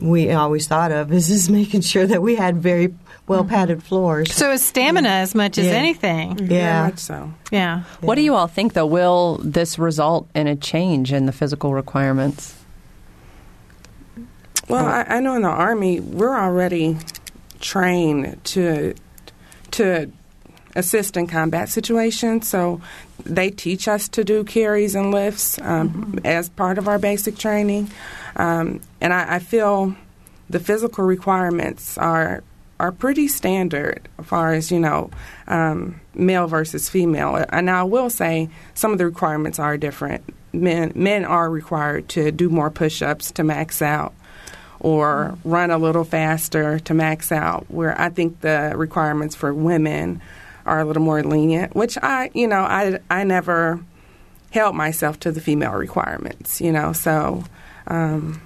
we 0.00 0.30
always 0.32 0.66
thought 0.66 0.92
of 0.92 1.12
is 1.12 1.30
is 1.30 1.50
making 1.60 1.80
sure 1.80 2.06
that 2.06 2.22
we 2.22 2.36
had 2.36 2.56
very 2.56 2.94
well 3.26 3.44
padded 3.44 3.82
floors. 3.82 4.32
So 4.34 4.52
it's 4.52 4.64
stamina 4.64 5.08
as 5.08 5.34
much 5.34 5.58
as 5.58 5.66
Yeah. 5.66 5.72
anything. 5.72 6.36
Very 6.36 6.60
yeah. 6.60 6.82
much 6.84 6.98
so. 6.98 7.32
Yeah. 7.50 7.84
What 8.00 8.16
do 8.16 8.22
you 8.22 8.34
all 8.34 8.46
think, 8.48 8.74
though? 8.74 8.86
Will 8.86 9.38
this 9.42 9.78
result 9.78 10.28
in 10.34 10.46
a 10.46 10.56
change 10.56 11.12
in 11.12 11.26
the 11.26 11.32
physical 11.32 11.72
requirements? 11.72 12.54
Well, 14.68 14.84
I, 14.86 15.04
I 15.08 15.20
know 15.20 15.34
in 15.34 15.42
the 15.42 15.48
army 15.48 16.00
we're 16.00 16.38
already 16.38 16.96
trained 17.60 18.42
to 18.44 18.94
to 19.72 20.10
assist 20.76 21.16
in 21.16 21.26
combat 21.26 21.68
situations. 21.68 22.48
So 22.48 22.80
they 23.24 23.50
teach 23.50 23.88
us 23.88 24.08
to 24.08 24.24
do 24.24 24.44
carries 24.44 24.94
and 24.94 25.10
lifts 25.12 25.58
um, 25.60 26.18
as 26.24 26.48
part 26.48 26.78
of 26.78 26.88
our 26.88 26.98
basic 26.98 27.36
training, 27.38 27.90
um, 28.36 28.80
and 29.00 29.12
I, 29.12 29.36
I 29.36 29.38
feel 29.38 29.94
the 30.50 30.60
physical 30.60 31.04
requirements 31.04 31.96
are 31.98 32.42
are 32.84 32.92
pretty 32.92 33.28
standard 33.28 34.06
as 34.18 34.26
far 34.26 34.52
as 34.52 34.70
you 34.70 34.78
know 34.78 35.10
um, 35.48 36.00
male 36.14 36.46
versus 36.46 36.90
female. 36.90 37.42
And 37.48 37.70
I 37.70 37.82
will 37.84 38.10
say 38.10 38.50
some 38.74 38.92
of 38.92 38.98
the 38.98 39.06
requirements 39.06 39.58
are 39.58 39.78
different. 39.78 40.22
Men 40.52 40.92
men 40.94 41.24
are 41.24 41.50
required 41.50 42.10
to 42.10 42.30
do 42.30 42.50
more 42.50 42.70
push-ups 42.70 43.32
to 43.32 43.42
max 43.42 43.80
out 43.80 44.12
or 44.80 45.38
run 45.44 45.70
a 45.70 45.78
little 45.78 46.04
faster 46.04 46.78
to 46.80 46.92
max 46.92 47.32
out. 47.32 47.64
Where 47.70 47.98
I 47.98 48.10
think 48.10 48.42
the 48.42 48.74
requirements 48.76 49.34
for 49.34 49.54
women 49.54 50.20
are 50.66 50.80
a 50.80 50.84
little 50.84 51.02
more 51.02 51.22
lenient, 51.22 51.74
which 51.74 51.96
I, 52.02 52.30
you 52.34 52.46
know, 52.46 52.60
I 52.60 52.98
I 53.10 53.24
never 53.24 53.80
held 54.50 54.76
myself 54.76 55.18
to 55.20 55.32
the 55.32 55.40
female 55.40 55.72
requirements, 55.72 56.60
you 56.60 56.70
know. 56.70 56.92
So 56.92 57.44
um, 57.86 58.42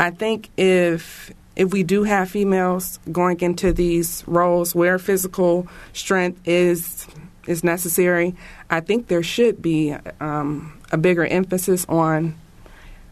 I 0.00 0.10
think 0.10 0.50
if 0.56 1.32
if 1.58 1.72
we 1.72 1.82
do 1.82 2.04
have 2.04 2.30
females 2.30 3.00
going 3.10 3.40
into 3.40 3.72
these 3.72 4.24
roles 4.26 4.74
where 4.74 4.98
physical 4.98 5.66
strength 5.92 6.40
is 6.46 7.06
is 7.46 7.64
necessary, 7.64 8.34
I 8.70 8.80
think 8.80 9.08
there 9.08 9.22
should 9.22 9.60
be 9.60 9.94
um, 10.20 10.78
a 10.92 10.96
bigger 10.96 11.26
emphasis 11.26 11.84
on 11.88 12.34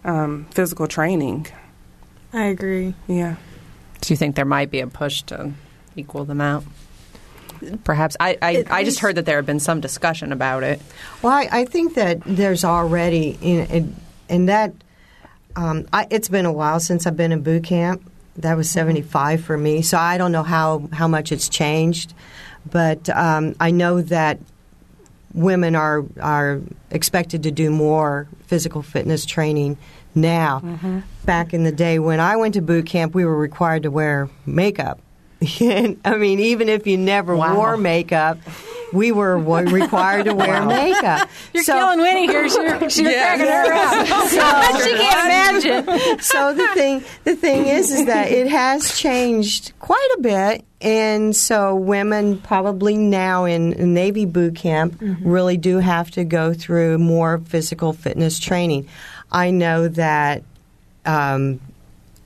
um, 0.05 0.47
physical 0.51 0.87
training. 0.87 1.47
I 2.33 2.45
agree. 2.45 2.95
Yeah. 3.09 3.37
Do 4.03 4.13
you 4.13 4.17
think 4.17 4.37
there 4.37 4.45
might 4.45 4.71
be 4.71 4.81
a 4.81 4.87
push 4.87 5.23
to 5.23 5.53
equal 5.97 6.25
them 6.27 6.41
out? 6.41 6.65
Perhaps. 7.85 8.19
I, 8.21 8.37
I, 8.43 8.65
I 8.69 8.85
just 8.85 9.01
heard 9.01 9.17
that 9.17 9.25
there 9.25 9.37
had 9.37 9.47
been 9.47 9.59
some 9.59 9.81
discussion 9.81 10.33
about 10.33 10.63
it. 10.63 10.83
Well, 11.23 11.33
I, 11.33 11.49
I 11.51 11.65
think 11.65 11.95
that 11.95 12.21
there's 12.27 12.63
already, 12.63 13.39
in, 13.41 13.67
in, 13.67 13.97
in 14.29 14.47
that, 14.47 14.75
um, 15.57 15.89
I, 15.95 16.07
it's 16.11 16.29
been 16.29 16.45
a 16.45 16.53
while 16.53 16.79
since 16.79 17.07
I've 17.07 17.17
been 17.17 17.33
in 17.33 17.43
boot 17.43 17.65
camp. 17.65 18.03
That 18.39 18.57
was 18.57 18.69
75 18.71 19.43
for 19.43 19.57
me, 19.57 19.83
so 19.83 19.97
I 19.99 20.19
don't 20.19 20.33
know 20.33 20.43
how, 20.43 20.89
how 20.93 21.09
much 21.09 21.33
it's 21.33 21.49
changed. 21.49 22.15
But 22.71 23.09
um, 23.11 23.55
I 23.61 23.71
know 23.71 24.03
that 24.03 24.39
women 25.35 25.75
are, 25.77 26.05
are 26.21 26.61
expected 26.91 27.43
to 27.45 27.51
do 27.51 27.71
more 27.71 28.27
physical 28.47 28.83
fitness 28.83 29.25
training 29.27 29.77
now. 30.15 30.63
Back 31.25 31.53
in 31.55 31.65
the 31.65 31.73
day 31.73 31.99
when 31.99 32.21
I 32.21 32.37
went 32.37 32.55
to 32.55 32.63
boot 32.63 32.87
camp, 32.87 33.15
we 33.15 33.25
were 33.25 33.37
required 33.37 33.83
to 33.85 33.91
wear 33.91 34.29
makeup. 34.47 34.99
I 35.43 36.17
mean, 36.19 36.41
even 36.41 36.69
if 36.69 36.87
you 36.87 36.97
never 36.97 37.37
Wow. 37.37 37.57
wore 37.57 37.77
makeup, 37.77 38.39
we 38.95 39.13
were 39.13 39.37
required 39.37 40.25
to 40.25 40.35
wear 40.35 40.65
makeup. 40.65 41.29
You're 41.53 41.65
So- 41.65 41.75
killing 41.75 41.99
Winnie 42.01 42.27
here. 42.27 42.47
You're, 42.47 42.63
you're 42.65 42.79
cracking 42.79 43.47
her 43.47 43.73
up. 43.75 44.07
she 44.83 44.95
can't 44.97 45.26
so 46.21 46.55
the 46.55 46.69
thing 46.75 47.05
the 47.25 47.37
thing 47.37 47.67
is 47.67 47.91
is 47.91 48.07
that 48.07 48.31
it 48.31 48.49
has 48.49 48.99
changed 48.99 49.73
quite 49.79 50.09
a 50.19 50.21
bit. 50.21 50.65
And 50.81 51.35
so 51.35 51.75
women 51.75 52.39
probably 52.39 52.97
now 52.97 53.47
in 53.47 53.95
navy 53.95 54.27
boot 54.27 54.57
camp 54.57 55.01
really 55.23 55.57
do 55.57 55.79
have 55.79 56.11
to 56.13 56.25
go 56.25 56.53
through 56.53 56.99
more 56.99 57.39
physical 57.39 57.93
fitness 57.95 58.39
training. 58.39 58.89
I 59.33 59.51
know 59.51 59.89
that 59.89 60.43
um, 61.07 61.61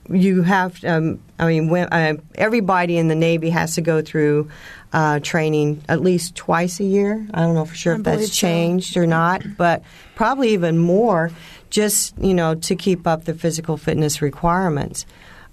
you 0.09 0.41
have 0.41 0.83
um, 0.83 1.19
i 1.39 1.47
mean 1.47 1.69
when, 1.69 1.87
uh, 1.91 2.15
everybody 2.35 2.97
in 2.97 3.07
the 3.07 3.15
navy 3.15 3.49
has 3.49 3.75
to 3.75 3.81
go 3.81 4.01
through 4.01 4.49
uh, 4.93 5.19
training 5.21 5.81
at 5.87 6.01
least 6.01 6.35
twice 6.35 6.81
a 6.81 6.83
year. 6.83 7.25
I 7.33 7.41
don't 7.41 7.55
know 7.55 7.63
for 7.63 7.75
sure 7.75 7.93
I 7.93 7.97
if 7.97 8.03
that's 8.03 8.17
believe 8.17 8.29
so. 8.29 8.33
changed 8.33 8.97
or 8.97 9.07
not 9.07 9.43
but 9.57 9.83
probably 10.15 10.49
even 10.49 10.77
more 10.77 11.31
just 11.71 12.15
you 12.19 12.35
know 12.35 12.53
to 12.55 12.75
keep 12.75 13.07
up 13.07 13.25
the 13.25 13.33
physical 13.33 13.77
fitness 13.77 14.21
requirements. 14.21 15.05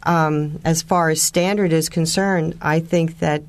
Um, 0.05 0.61
as 0.65 0.83
far 0.83 1.11
as 1.11 1.21
standard 1.21 1.73
is 1.73 1.89
concerned 1.89 2.57
i 2.63 2.79
think 2.79 3.19
that 3.19 3.43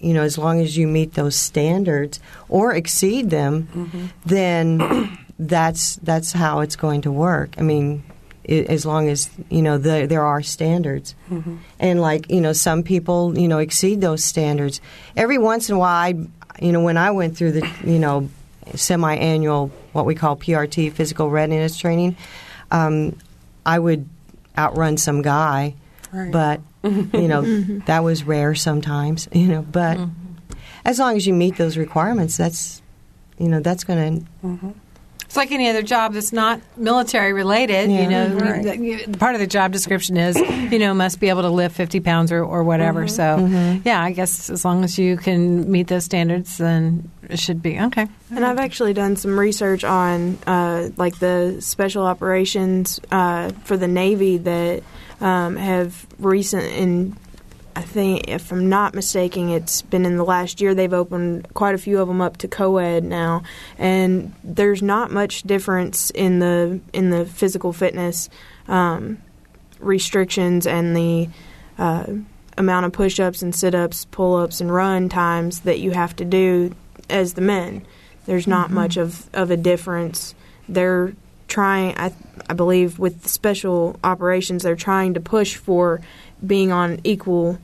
you 0.00 0.12
know 0.12 0.22
as 0.22 0.36
long 0.36 0.60
as 0.60 0.76
you 0.76 0.88
meet 0.88 1.14
those 1.14 1.36
standards 1.36 2.18
or 2.48 2.74
exceed 2.74 3.30
them 3.30 4.10
then 4.26 5.16
that's 5.38 5.96
that's 5.96 6.32
how 6.32 6.60
it's 6.60 6.76
going 6.76 7.02
to 7.02 7.12
work. 7.12 7.54
I 7.56 7.62
mean 7.62 8.02
i 8.48 8.52
as 8.68 8.84
long 8.84 9.08
as 9.08 9.30
you 9.48 9.62
know 9.62 9.78
the, 9.78 10.06
there 10.06 10.24
are 10.24 10.42
standards. 10.42 11.14
And 11.78 12.00
like 12.00 12.30
you 12.30 12.40
know 12.40 12.52
some 12.52 12.82
people 12.82 13.38
you 13.38 13.46
know 13.46 13.58
exceed 13.58 14.00
those 14.00 14.24
standards. 14.24 14.80
Every 15.16 15.38
once 15.38 15.68
in 15.68 15.76
a 15.76 15.78
while 15.78 15.94
I, 15.94 16.08
you 16.60 16.72
know 16.72 16.82
when 16.82 16.96
i 16.98 17.10
went 17.12 17.36
through 17.36 17.52
the 17.52 17.64
you 17.84 17.98
know 17.98 18.28
semi-annual 18.74 19.70
what 19.92 20.04
we 20.06 20.14
call 20.14 20.36
prt 20.36 20.92
physical 20.92 21.30
readiness 21.30 21.76
training 21.76 22.16
um, 22.70 23.16
i 23.66 23.78
would 23.78 24.08
outrun 24.58 24.96
some 24.96 25.22
guy 25.22 25.74
Right. 26.12 26.30
but 26.30 26.60
you 26.82 27.28
know 27.28 27.42
that 27.86 28.04
was 28.04 28.24
rare 28.24 28.54
sometimes 28.54 29.28
you 29.32 29.46
know 29.48 29.62
but 29.62 29.98
as 30.84 30.98
long 30.98 31.16
as 31.16 31.26
you 31.26 31.32
meet 31.32 31.56
those 31.56 31.76
requirements 31.78 32.36
that's 32.36 32.82
you 33.38 33.48
know 33.48 33.60
that's 33.60 33.84
going 33.84 34.26
to 34.42 34.56
it's 35.32 35.36
like 35.38 35.50
any 35.50 35.70
other 35.70 35.80
job 35.80 36.12
that's 36.12 36.30
not 36.30 36.60
military 36.76 37.32
related. 37.32 37.90
Yeah. 37.90 38.02
You 38.02 38.08
know, 38.10 38.26
Right. 38.36 38.62
the- 38.62 39.04
the- 39.06 39.16
part 39.16 39.34
of 39.34 39.40
the 39.40 39.46
job 39.46 39.72
description 39.72 40.18
is 40.18 40.36
you 40.36 40.78
know 40.78 40.92
must 40.92 41.20
be 41.20 41.30
able 41.30 41.40
to 41.40 41.48
lift 41.48 41.74
50 41.74 42.00
pounds 42.00 42.30
or, 42.30 42.44
or 42.44 42.62
whatever. 42.62 43.08
So 43.08 43.48
yeah, 43.82 44.02
I 44.02 44.10
guess 44.12 44.50
as 44.50 44.62
long 44.62 44.84
as 44.84 44.98
you 44.98 45.16
can 45.16 45.70
meet 45.72 45.86
those 45.88 46.04
standards, 46.04 46.58
then 46.58 47.10
it 47.30 47.38
should 47.38 47.62
be 47.62 47.80
okay. 47.80 48.08
And 48.30 48.44
I've 48.44 48.58
actually 48.58 48.92
done 48.92 49.16
some 49.16 49.38
research 49.40 49.84
on 49.84 50.36
uh, 50.46 50.90
like 50.98 51.18
the 51.18 51.56
special 51.60 52.04
operations 52.04 53.00
uh, 53.10 53.52
for 53.64 53.78
the 53.78 53.88
Navy 53.88 54.36
that 54.36 54.82
um, 55.22 55.56
have 55.56 56.06
recent 56.18 56.64
in. 56.74 57.16
I 57.74 57.82
think, 57.82 58.28
if 58.28 58.52
I'm 58.52 58.68
not 58.68 58.94
mistaken, 58.94 59.48
it's 59.48 59.82
been 59.82 60.04
in 60.04 60.16
the 60.16 60.24
last 60.24 60.60
year 60.60 60.74
they've 60.74 60.92
opened 60.92 61.52
quite 61.54 61.74
a 61.74 61.78
few 61.78 62.00
of 62.00 62.08
them 62.08 62.20
up 62.20 62.36
to 62.38 62.48
co-ed 62.48 63.02
now, 63.02 63.42
and 63.78 64.34
there's 64.44 64.82
not 64.82 65.10
much 65.10 65.42
difference 65.42 66.10
in 66.10 66.38
the 66.38 66.80
in 66.92 67.10
the 67.10 67.24
physical 67.24 67.72
fitness 67.72 68.28
um, 68.68 69.18
restrictions 69.80 70.66
and 70.66 70.94
the 70.94 71.28
uh, 71.78 72.04
amount 72.58 72.86
of 72.86 72.92
push-ups 72.92 73.42
and 73.42 73.54
sit-ups, 73.54 74.04
pull-ups, 74.06 74.60
and 74.60 74.72
run 74.72 75.08
times 75.08 75.60
that 75.60 75.80
you 75.80 75.92
have 75.92 76.14
to 76.16 76.24
do 76.24 76.74
as 77.08 77.34
the 77.34 77.40
men. 77.40 77.86
There's 78.26 78.46
not 78.46 78.70
much 78.70 78.96
of, 78.98 79.28
of 79.34 79.50
a 79.50 79.56
difference. 79.56 80.34
They're 80.68 81.14
trying, 81.48 81.96
I, 81.98 82.12
I 82.48 82.52
believe, 82.52 82.98
with 82.98 83.26
special 83.26 83.98
operations, 84.04 84.62
they're 84.62 84.76
trying 84.76 85.14
to 85.14 85.20
push 85.20 85.56
for 85.56 86.00
being 86.46 86.72
on 86.72 87.00
equal 87.04 87.58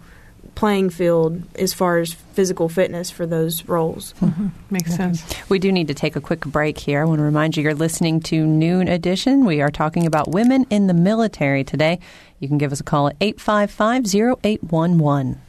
playing 0.54 0.90
field 0.90 1.40
as 1.54 1.72
far 1.72 1.98
as 1.98 2.12
physical 2.12 2.68
fitness 2.68 3.12
for 3.12 3.26
those 3.26 3.64
roles. 3.68 4.12
Mm-hmm. 4.20 4.48
Makes 4.70 4.96
sense. 4.96 5.24
We 5.48 5.60
do 5.60 5.70
need 5.70 5.86
to 5.86 5.94
take 5.94 6.16
a 6.16 6.20
quick 6.20 6.40
break 6.40 6.78
here. 6.78 7.00
I 7.00 7.04
want 7.04 7.20
to 7.20 7.22
remind 7.22 7.56
you 7.56 7.62
you're 7.62 7.74
listening 7.74 8.18
to 8.22 8.44
Noon 8.44 8.88
Edition. 8.88 9.44
We 9.44 9.60
are 9.60 9.70
talking 9.70 10.04
about 10.04 10.32
women 10.32 10.66
in 10.68 10.88
the 10.88 10.94
military 10.94 11.62
today. 11.62 12.00
You 12.40 12.48
can 12.48 12.58
give 12.58 12.72
us 12.72 12.80
a 12.80 12.84
call 12.84 13.06
at 13.06 13.16
855 13.20 14.06
0811. 14.44 15.40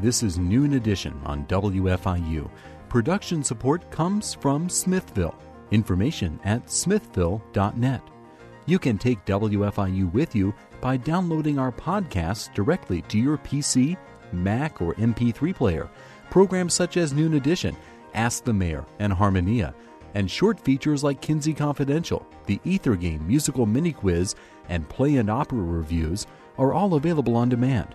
This 0.00 0.22
is 0.22 0.38
Noon 0.38 0.72
Edition 0.72 1.20
on 1.26 1.44
WFIU. 1.44 2.50
Production 2.88 3.44
support 3.44 3.90
comes 3.90 4.32
from 4.32 4.70
Smithville. 4.70 5.34
Information 5.72 6.40
at 6.42 6.70
smithville.net. 6.70 8.00
You 8.64 8.78
can 8.78 8.96
take 8.96 9.22
WFIU 9.26 10.10
with 10.14 10.34
you 10.34 10.54
by 10.80 10.96
downloading 10.96 11.58
our 11.58 11.70
podcasts 11.70 12.50
directly 12.54 13.02
to 13.02 13.18
your 13.18 13.36
PC, 13.36 13.98
Mac, 14.32 14.80
or 14.80 14.94
MP3 14.94 15.54
player. 15.54 15.90
Programs 16.30 16.72
such 16.72 16.96
as 16.96 17.12
Noon 17.12 17.34
Edition, 17.34 17.76
Ask 18.14 18.44
the 18.44 18.54
Mayor, 18.54 18.86
and 19.00 19.12
Harmonia, 19.12 19.74
and 20.14 20.30
short 20.30 20.58
features 20.58 21.04
like 21.04 21.20
Kinsey 21.20 21.52
Confidential, 21.52 22.26
the 22.46 22.58
Ether 22.64 22.96
Game 22.96 23.28
musical 23.28 23.66
mini 23.66 23.92
quiz, 23.92 24.34
and 24.70 24.88
play 24.88 25.16
and 25.16 25.28
opera 25.28 25.58
reviews 25.58 26.26
are 26.56 26.72
all 26.72 26.94
available 26.94 27.36
on 27.36 27.50
demand. 27.50 27.94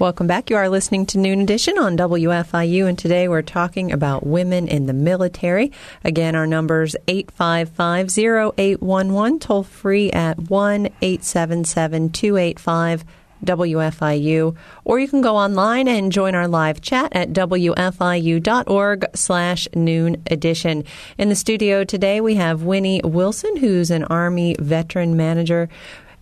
Welcome 0.00 0.28
back. 0.28 0.48
You 0.48 0.54
are 0.54 0.68
listening 0.68 1.06
to 1.06 1.18
Noon 1.18 1.40
Edition 1.40 1.76
on 1.76 1.96
WFIU, 1.96 2.88
and 2.88 2.96
today 2.96 3.26
we're 3.26 3.42
talking 3.42 3.90
about 3.90 4.24
women 4.24 4.68
in 4.68 4.86
the 4.86 4.92
military. 4.92 5.72
Again, 6.04 6.36
our 6.36 6.46
number's 6.46 6.94
855-0811, 7.08 9.40
toll 9.40 9.64
free 9.64 10.12
at 10.12 10.36
1-877-285 10.36 13.02
WFIU, 13.44 14.56
or 14.84 15.00
you 15.00 15.08
can 15.08 15.20
go 15.20 15.36
online 15.36 15.88
and 15.88 16.12
join 16.12 16.36
our 16.36 16.46
live 16.46 16.80
chat 16.80 17.12
at 17.12 17.32
WFIU.org 17.32 19.04
slash 19.16 19.66
noon 19.74 20.22
edition. 20.30 20.84
In 21.18 21.28
the 21.28 21.34
studio 21.34 21.82
today, 21.82 22.20
we 22.20 22.36
have 22.36 22.62
Winnie 22.62 23.00
Wilson, 23.02 23.56
who's 23.56 23.90
an 23.90 24.04
Army 24.04 24.54
veteran 24.60 25.16
manager 25.16 25.68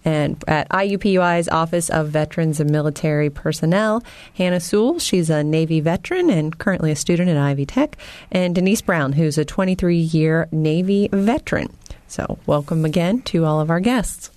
and 0.07 0.42
at 0.47 0.69
IUPUI's 0.71 1.49
Office 1.49 1.90
of 1.90 2.09
Veterans 2.09 2.61
and 2.61 2.71
Military 2.71 3.29
Personnel. 3.29 4.03
Hannah 4.35 4.61
Sewell, 4.61 5.01
she's 5.01 5.29
a 5.29 5.42
Navy 5.42 5.81
veteran 5.81 6.31
and 6.31 6.57
currently 6.57 6.92
a 6.92 6.97
student 6.97 7.29
at 7.29 7.37
Ivy 7.37 7.66
Tech, 7.66 7.97
and 8.31 8.55
Denise 8.55 8.81
Brown, 8.81 9.14
who's 9.14 9.37
a 9.37 9.45
23 9.45 9.97
year 9.97 10.49
Navy 10.53 11.09
veteran. 11.12 11.77
So, 12.07 12.38
welcome 12.47 12.85
again 12.85 13.21
to 13.23 13.45
all 13.45 13.61
of 13.61 13.69
our 13.69 13.81
guests. 13.81 14.31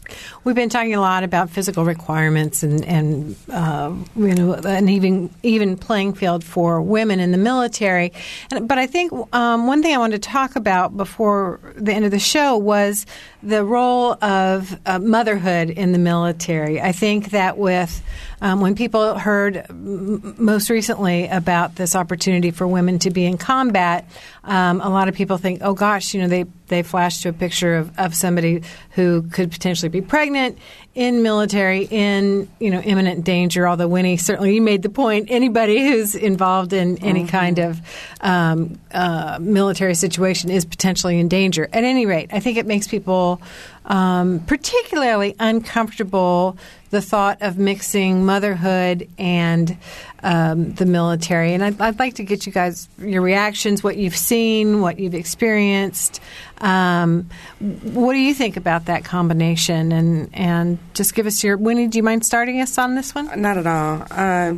We've 0.44 0.56
been 0.56 0.70
talking 0.70 0.96
a 0.96 1.02
lot 1.02 1.24
about 1.24 1.50
physical 1.50 1.86
requirements 1.86 2.64
and, 2.64 2.86
and 2.86 3.36
uh, 3.52 3.94
you 4.16 4.36
know, 4.36 4.54
an 4.54 4.90
even 4.90 5.30
even 5.44 5.78
playing 5.78 6.14
field 6.14 6.44
for 6.44 6.82
women 6.82 7.20
in 7.20 7.32
the 7.32 7.38
military. 7.38 8.14
And, 8.52 8.68
but 8.68 8.78
I 8.78 8.88
think 8.88 9.12
um, 9.34 9.68
one 9.68 9.82
thing 9.82 9.94
I 9.94 9.98
wanted 9.98 10.24
to 10.24 10.30
talk 10.30 10.56
about 10.56 10.96
before 10.96 11.60
the 11.76 11.94
end 11.94 12.06
of 12.06 12.12
the 12.12 12.20
show 12.20 12.58
was 12.58 13.06
the 13.42 13.64
role 13.64 14.14
of 14.24 14.78
uh, 14.86 15.00
motherhood 15.00 15.70
in 15.70 15.92
the 15.92 15.98
military. 15.98 16.82
I 16.82 16.92
think 16.92 17.32
that 17.32 17.58
with 17.58 18.02
um, 18.42 18.62
when 18.62 18.76
people 18.76 19.18
heard 19.18 19.58
m- 19.70 20.36
most 20.38 20.70
recently 20.70 21.28
about 21.28 21.76
this 21.76 21.96
opportunity 21.96 22.52
for 22.52 22.68
women 22.68 23.00
to 23.00 23.10
be 23.10 23.26
in 23.26 23.38
combat, 23.38 24.10
um, 24.44 24.82
a 24.82 24.90
lot 24.90 25.08
of 25.08 25.16
people 25.16 25.38
think, 25.38 25.60
oh 25.62 25.74
gosh, 25.74 26.14
you 26.14 26.22
know, 26.22 26.28
they 26.28 26.46
they 26.68 26.84
flash 26.84 27.22
to 27.24 27.30
a 27.30 27.34
picture 27.34 27.76
of, 27.76 27.98
of 27.98 28.16
somebody 28.16 28.62
who 29.00 29.22
could 29.22 29.50
potentially 29.50 29.88
be 29.88 30.02
pregnant 30.02 30.58
in 30.94 31.24
military 31.24 31.88
in 31.90 32.50
you 32.60 32.70
know 32.70 32.82
imminent 32.82 33.24
danger 33.24 33.66
although 33.66 33.88
winnie 33.88 34.18
certainly 34.18 34.54
you 34.54 34.62
made 34.62 34.82
the 34.82 34.90
point 34.90 35.28
anybody 35.32 35.88
who's 35.88 36.16
involved 36.16 36.74
in 36.74 36.98
any 36.98 37.26
kind 37.26 37.60
of 37.60 37.80
um, 38.20 38.78
uh, 38.94 39.38
military 39.40 39.96
situation 39.96 40.50
is 40.50 40.66
potentially 40.66 41.18
in 41.18 41.30
danger. 41.30 41.70
At 41.72 41.86
any 41.86 42.06
rate 42.06 42.30
i 42.34 42.42
think 42.42 42.58
it 42.58 42.66
makes 42.66 42.88
people 42.88 43.42
um, 43.86 44.42
particularly 44.42 45.34
uncomfortable 45.40 46.58
the 46.90 47.02
thought 47.02 47.42
of 47.42 47.58
mixing 47.58 48.26
motherhood 48.26 49.08
and 49.18 49.78
um, 50.24 50.74
the 50.74 50.86
military. 50.86 51.54
And 51.54 51.64
I'd, 51.64 51.80
I'd 51.80 52.00
like 52.00 52.16
to 52.16 52.24
get 52.24 52.46
you 52.46 52.52
guys 52.52 52.90
your 52.98 53.22
reactions, 53.22 53.84
what 53.84 53.98
you've 53.98 54.16
seen, 54.16 54.82
what 54.82 55.00
you've 55.00 55.16
experienced. 55.16 56.20
Um, 56.60 57.30
what 57.60 58.14
do 58.14 58.20
you 58.20 58.34
think 58.34 58.58
about 58.58 58.86
that 58.86 59.06
combination? 59.06 59.92
And 59.92 60.30
and 60.34 60.80
just 60.94 61.16
give 61.16 61.26
us 61.26 61.44
your. 61.44 61.58
Winnie, 61.58 61.88
do 61.88 61.98
you 61.98 62.04
mind 62.04 62.26
starting 62.26 62.62
us 62.62 62.78
on 62.78 62.96
this 62.96 63.14
one? 63.16 63.42
Not 63.42 63.58
at 63.58 63.68
all. 63.68 64.06
Uh, 64.10 64.56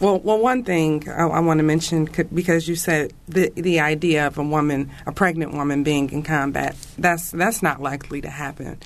well, 0.00 0.18
well, 0.18 0.38
one 0.38 0.64
thing 0.64 1.08
I, 1.08 1.22
I 1.22 1.40
want 1.40 1.58
to 1.58 1.62
mention 1.64 2.08
because 2.34 2.68
you 2.68 2.74
said 2.74 3.12
the 3.28 3.50
the 3.54 3.80
idea 3.80 4.26
of 4.26 4.38
a 4.38 4.42
woman, 4.42 4.90
a 5.06 5.12
pregnant 5.12 5.54
woman, 5.54 5.84
being 5.84 6.10
in 6.10 6.22
combat. 6.22 6.76
That's 6.98 7.30
that's 7.30 7.62
not 7.62 7.80
likely 7.80 8.20
to 8.20 8.28
happen, 8.28 8.78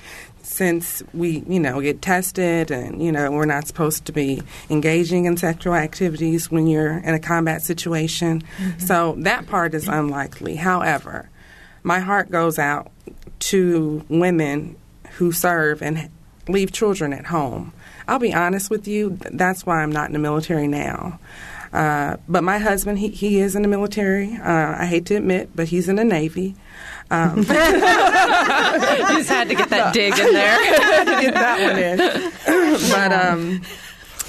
since 0.49 1.03
we 1.13 1.43
you 1.47 1.59
know 1.59 1.79
get 1.79 2.01
tested 2.01 2.71
and 2.71 3.03
you 3.03 3.11
know 3.11 3.31
we're 3.31 3.45
not 3.45 3.67
supposed 3.67 4.05
to 4.05 4.11
be 4.11 4.41
engaging 4.69 5.25
in 5.25 5.37
sexual 5.37 5.75
activities 5.75 6.49
when 6.49 6.65
you're 6.65 6.97
in 6.97 7.13
a 7.13 7.19
combat 7.19 7.61
situation. 7.61 8.43
So 8.79 9.15
that 9.19 9.45
part 9.47 9.73
is 9.73 9.87
unlikely. 9.87 10.55
However, 10.55 11.29
my 11.83 11.99
heart 11.99 12.31
goes 12.31 12.57
out 12.57 12.91
to 13.39 14.03
women 14.09 14.75
who 15.17 15.31
serve 15.31 15.81
and 15.81 16.09
leave 16.47 16.71
children 16.71 17.13
at 17.13 17.27
home. 17.27 17.71
I'll 18.07 18.19
be 18.19 18.33
honest 18.33 18.71
with 18.71 18.87
you, 18.87 19.17
that's 19.31 19.65
why 19.65 19.83
I'm 19.83 19.91
not 19.91 20.07
in 20.07 20.13
the 20.13 20.19
military 20.19 20.67
now. 20.67 21.19
Uh, 21.71 22.17
but 22.27 22.43
my 22.43 22.57
husband, 22.57 22.97
he, 22.97 23.09
he 23.09 23.39
is 23.39 23.55
in 23.55 23.61
the 23.61 23.67
military. 23.67 24.35
Uh, 24.35 24.75
I 24.79 24.87
hate 24.87 25.05
to 25.07 25.15
admit, 25.15 25.51
but 25.55 25.67
he's 25.67 25.87
in 25.87 25.97
the 25.97 26.03
Navy. 26.03 26.55
Um, 27.11 27.37
You 27.39 27.43
just 27.43 29.29
had 29.29 29.49
to 29.49 29.55
get 29.55 29.69
that 29.69 29.93
dig 29.93 30.17
in 30.17 30.33
there. 30.33 30.59
get 31.21 31.33
that 31.33 31.61
one 31.61 31.79
in. 31.81 31.97
but 32.91 33.11
um, 33.11 33.61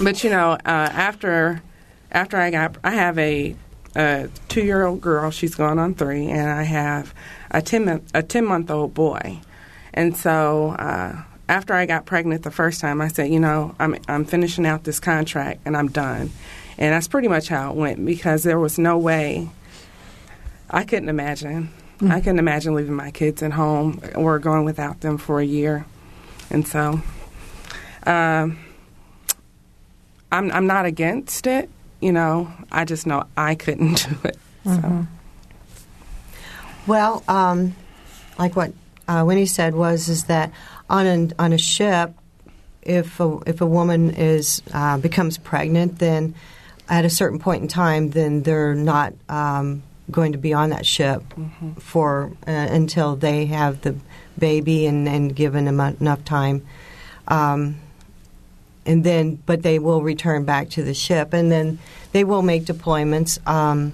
but 0.02 0.24
you 0.24 0.30
know, 0.30 0.52
uh, 0.52 0.58
after 0.64 1.62
after 2.10 2.36
I 2.36 2.50
got, 2.50 2.76
I 2.82 2.90
have 2.92 3.18
a, 3.18 3.54
a 3.94 4.28
two 4.48 4.62
year 4.62 4.84
old 4.84 5.00
girl. 5.00 5.30
She's 5.30 5.54
going 5.54 5.78
on 5.78 5.94
three, 5.94 6.28
and 6.28 6.48
I 6.48 6.62
have 6.62 7.14
a 7.50 7.60
ten 7.60 8.02
a 8.14 8.22
ten 8.22 8.44
month 8.44 8.70
old 8.70 8.94
boy, 8.94 9.40
and 9.94 10.16
so. 10.16 10.70
Uh, 10.78 11.22
after 11.48 11.74
I 11.74 11.84
got 11.84 12.06
pregnant 12.06 12.44
the 12.44 12.52
first 12.52 12.80
time, 12.80 13.00
I 13.00 13.08
said, 13.08 13.32
you 13.32 13.40
know, 13.40 13.74
I'm 13.80 13.96
I'm 14.06 14.24
finishing 14.24 14.64
out 14.66 14.84
this 14.84 15.00
contract 15.00 15.62
and 15.64 15.76
I'm 15.76 15.88
done. 15.88 16.30
And 16.78 16.94
that's 16.94 17.08
pretty 17.08 17.26
much 17.26 17.48
how 17.48 17.72
it 17.72 17.76
went 17.76 18.06
because 18.06 18.44
there 18.44 18.60
was 18.60 18.78
no 18.78 18.96
way 18.96 19.50
I 20.70 20.84
couldn't 20.84 21.08
imagine. 21.08 21.70
Mm-hmm. 22.00 22.12
I 22.12 22.20
couldn't 22.20 22.38
imagine 22.38 22.74
leaving 22.74 22.94
my 22.94 23.10
kids 23.10 23.42
at 23.42 23.52
home 23.52 24.00
or 24.14 24.38
going 24.38 24.64
without 24.64 25.02
them 25.02 25.18
for 25.18 25.38
a 25.40 25.44
year. 25.44 25.84
And 26.50 26.66
so 26.66 27.02
um, 28.06 28.58
I'm 30.32 30.50
I'm 30.50 30.66
not 30.66 30.86
against 30.86 31.46
it, 31.46 31.68
you 32.00 32.12
know. 32.12 32.50
I 32.72 32.86
just 32.86 33.06
know 33.06 33.24
I 33.36 33.54
couldn't 33.54 34.08
do 34.08 34.16
it. 34.24 34.38
Mm-hmm. 34.64 35.02
Well, 36.86 37.22
um, 37.28 37.76
like 38.38 38.56
what 38.56 38.72
uh, 39.06 39.24
Winnie 39.26 39.46
said 39.46 39.74
was 39.74 40.08
is 40.08 40.24
that 40.24 40.52
on 40.88 41.06
a, 41.06 41.28
on 41.38 41.52
a 41.52 41.58
ship, 41.58 42.14
if 42.82 43.20
a, 43.20 43.38
if 43.46 43.60
a 43.60 43.66
woman 43.66 44.10
is 44.10 44.62
uh, 44.72 44.96
becomes 44.96 45.36
pregnant, 45.36 45.98
then 45.98 46.34
at 46.88 47.04
a 47.04 47.10
certain 47.10 47.38
point 47.38 47.62
in 47.62 47.68
time, 47.68 48.10
then 48.10 48.42
they're 48.42 48.74
not 48.74 49.12
um, 49.28 49.82
going 50.10 50.32
to 50.32 50.38
be 50.38 50.52
on 50.52 50.70
that 50.70 50.86
ship 50.86 51.22
mm-hmm. 51.30 51.72
for 51.74 52.32
uh, 52.46 52.50
until 52.50 53.16
they 53.16 53.46
have 53.46 53.80
the 53.82 53.96
baby 54.38 54.86
and, 54.86 55.08
and 55.08 55.34
given 55.34 55.64
them 55.64 55.80
enough 55.80 56.24
time. 56.24 56.66
Um, 57.28 57.76
and 58.86 59.04
then, 59.04 59.36
but 59.46 59.62
they 59.62 59.78
will 59.78 60.02
return 60.02 60.44
back 60.44 60.70
to 60.70 60.82
the 60.82 60.94
ship, 60.94 61.32
and 61.32 61.52
then 61.52 61.78
they 62.12 62.24
will 62.24 62.42
make 62.42 62.64
deployments. 62.64 63.38
Um, 63.46 63.92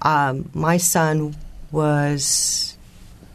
um, 0.00 0.50
my 0.54 0.78
son 0.78 1.36
was 1.70 2.76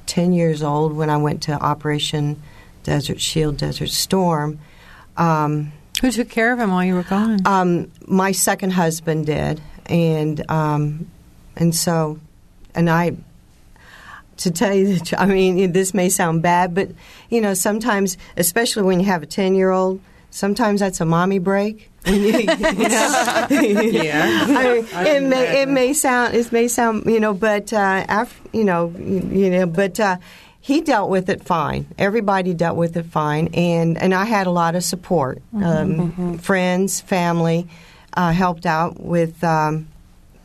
ten 0.06 0.34
years 0.34 0.64
old 0.64 0.94
when 0.94 1.10
I 1.10 1.18
went 1.18 1.44
to 1.44 1.54
Operation 1.54 2.42
Desert 2.84 3.22
Shield, 3.22 3.58
Desert 3.58 3.90
Storm. 3.90 4.60
Um, 5.16 5.72
Who 6.02 6.12
took 6.12 6.30
care 6.30 6.52
of 6.52 6.60
him 6.60 6.72
while 6.72 6.84
you 6.84 6.96
were 6.96 7.04
gone? 7.04 7.40
Um, 7.46 7.92
my 8.06 8.32
second 8.32 8.72
husband 8.72 9.28
did, 9.28 9.62
and 9.86 10.50
um, 10.50 11.08
and 11.58 11.76
so, 11.76 12.20
and 12.74 12.90
I. 12.90 13.18
To 14.42 14.52
tell 14.52 14.72
you 14.72 14.94
the 14.94 15.00
truth, 15.04 15.20
I 15.20 15.26
mean, 15.26 15.72
this 15.72 15.96
may 15.96 16.10
sound 16.10 16.44
bad, 16.44 16.76
but 16.76 16.90
you 17.28 17.42
know, 17.42 17.56
sometimes, 17.56 18.20
especially 18.38 18.84
when 18.84 19.00
you 19.00 19.08
have 19.08 19.24
a 19.24 19.26
ten-year-old, 19.26 20.00
sometimes 20.30 20.80
that's 20.80 21.02
a 21.02 21.06
mommy 21.06 21.40
break. 21.40 21.90
You, 22.06 22.14
you 22.16 22.46
know, 22.46 22.54
yeah, 23.50 24.46
I 24.94 25.04
mean, 25.04 25.08
it 25.08 25.24
may 25.24 25.62
it 25.64 25.70
may 25.70 25.94
sound 25.94 26.36
it 26.36 26.52
may 26.52 26.68
sound 26.68 27.06
you 27.08 27.20
know, 27.20 27.34
but 27.34 27.74
uh, 27.74 27.78
after 28.08 28.50
you 28.54 28.64
know 28.64 28.94
you 28.96 29.50
know, 29.50 29.66
but 29.66 30.00
uh, 30.00 30.18
he 30.62 30.82
dealt 30.82 31.10
with 31.10 31.30
it 31.30 31.44
fine. 31.44 31.88
Everybody 31.98 32.54
dealt 32.54 32.78
with 32.78 32.96
it 32.96 33.06
fine, 33.08 33.48
and 33.54 33.98
and 33.98 34.14
I 34.14 34.26
had 34.26 34.48
a 34.48 34.52
lot 34.52 34.76
of 34.76 34.84
support. 34.84 35.42
Mm-hmm, 35.54 35.64
um, 35.64 35.96
mm-hmm. 35.96 36.36
Friends, 36.38 37.02
family 37.02 37.68
uh, 38.14 38.32
helped 38.32 38.66
out 38.66 39.00
with. 39.00 39.44
Um, 39.44 39.88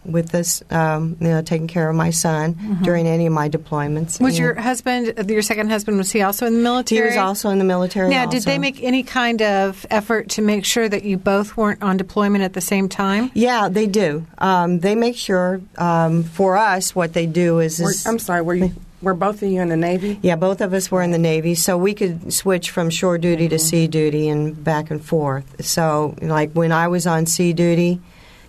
with 0.05 0.31
this, 0.31 0.63
um, 0.71 1.17
you 1.21 1.29
know, 1.29 1.43
taking 1.43 1.69
care 1.69 1.89
of 1.89 1.95
my 1.95 2.11
son 2.11 2.55
mm-hmm. 2.55 2.83
during 2.83 3.07
any 3.07 3.27
of 3.27 3.33
my 3.33 3.49
deployments. 3.49 4.21
Was 4.21 4.35
and 4.35 4.39
your 4.39 4.55
husband, 4.55 5.31
your 5.31 5.43
second 5.43 5.71
husband, 5.71 5.99
was 5.99 6.11
he 6.11 6.23
also 6.23 6.47
in 6.47 6.55
the 6.55 6.61
military? 6.61 7.01
He 7.01 7.07
was 7.07 7.17
also 7.17 7.51
in 7.51 7.59
the 7.59 7.65
military. 7.65 8.11
Now, 8.11 8.25
also. 8.25 8.39
did 8.39 8.43
they 8.45 8.59
make 8.59 8.83
any 8.83 9.03
kind 9.03 9.43
of 9.43 9.87
effort 9.91 10.31
to 10.31 10.43
make 10.43 10.65
sure 10.65 10.89
that 10.89 11.05
you 11.05 11.17
both 11.17 11.57
weren't 11.57 11.83
on 11.83 11.97
deployment 11.97 12.43
at 12.43 12.53
the 12.53 12.61
same 12.61 12.89
time? 12.89 13.31
Yeah, 13.35 13.69
they 13.69 13.87
do. 13.87 14.27
Um, 14.39 14.81
they 14.81 14.95
make 14.95 15.17
sure. 15.17 15.61
Um, 15.79 16.25
for 16.25 16.57
us, 16.57 16.95
what 16.95 17.13
they 17.13 17.27
do 17.27 17.61
is, 17.61 17.81
is 17.81 18.07
I'm 18.07 18.19
sorry, 18.19 18.43
were 18.43 18.55
you? 18.55 18.73
Were 19.03 19.15
both 19.15 19.43
of 19.43 19.51
you 19.51 19.61
in 19.61 19.69
the 19.69 19.77
Navy? 19.77 20.21
Yeah, 20.23 20.37
both 20.37 20.61
of 20.61 20.73
us 20.73 20.89
were 20.89 21.03
in 21.03 21.11
the 21.11 21.19
Navy, 21.19 21.57
so 21.57 21.77
we 21.77 21.93
could 21.93 22.33
switch 22.33 22.71
from 22.71 22.89
shore 22.89 23.19
duty 23.19 23.47
mm-hmm. 23.47 23.51
to 23.51 23.59
sea 23.59 23.89
duty 23.89 24.29
and 24.29 24.63
back 24.63 24.93
and 24.93 25.05
forth. 25.05 25.65
So, 25.65 26.15
like 26.23 26.53
when 26.53 26.71
I 26.71 26.87
was 26.87 27.05
on 27.05 27.27
sea 27.27 27.53
duty, 27.53 28.01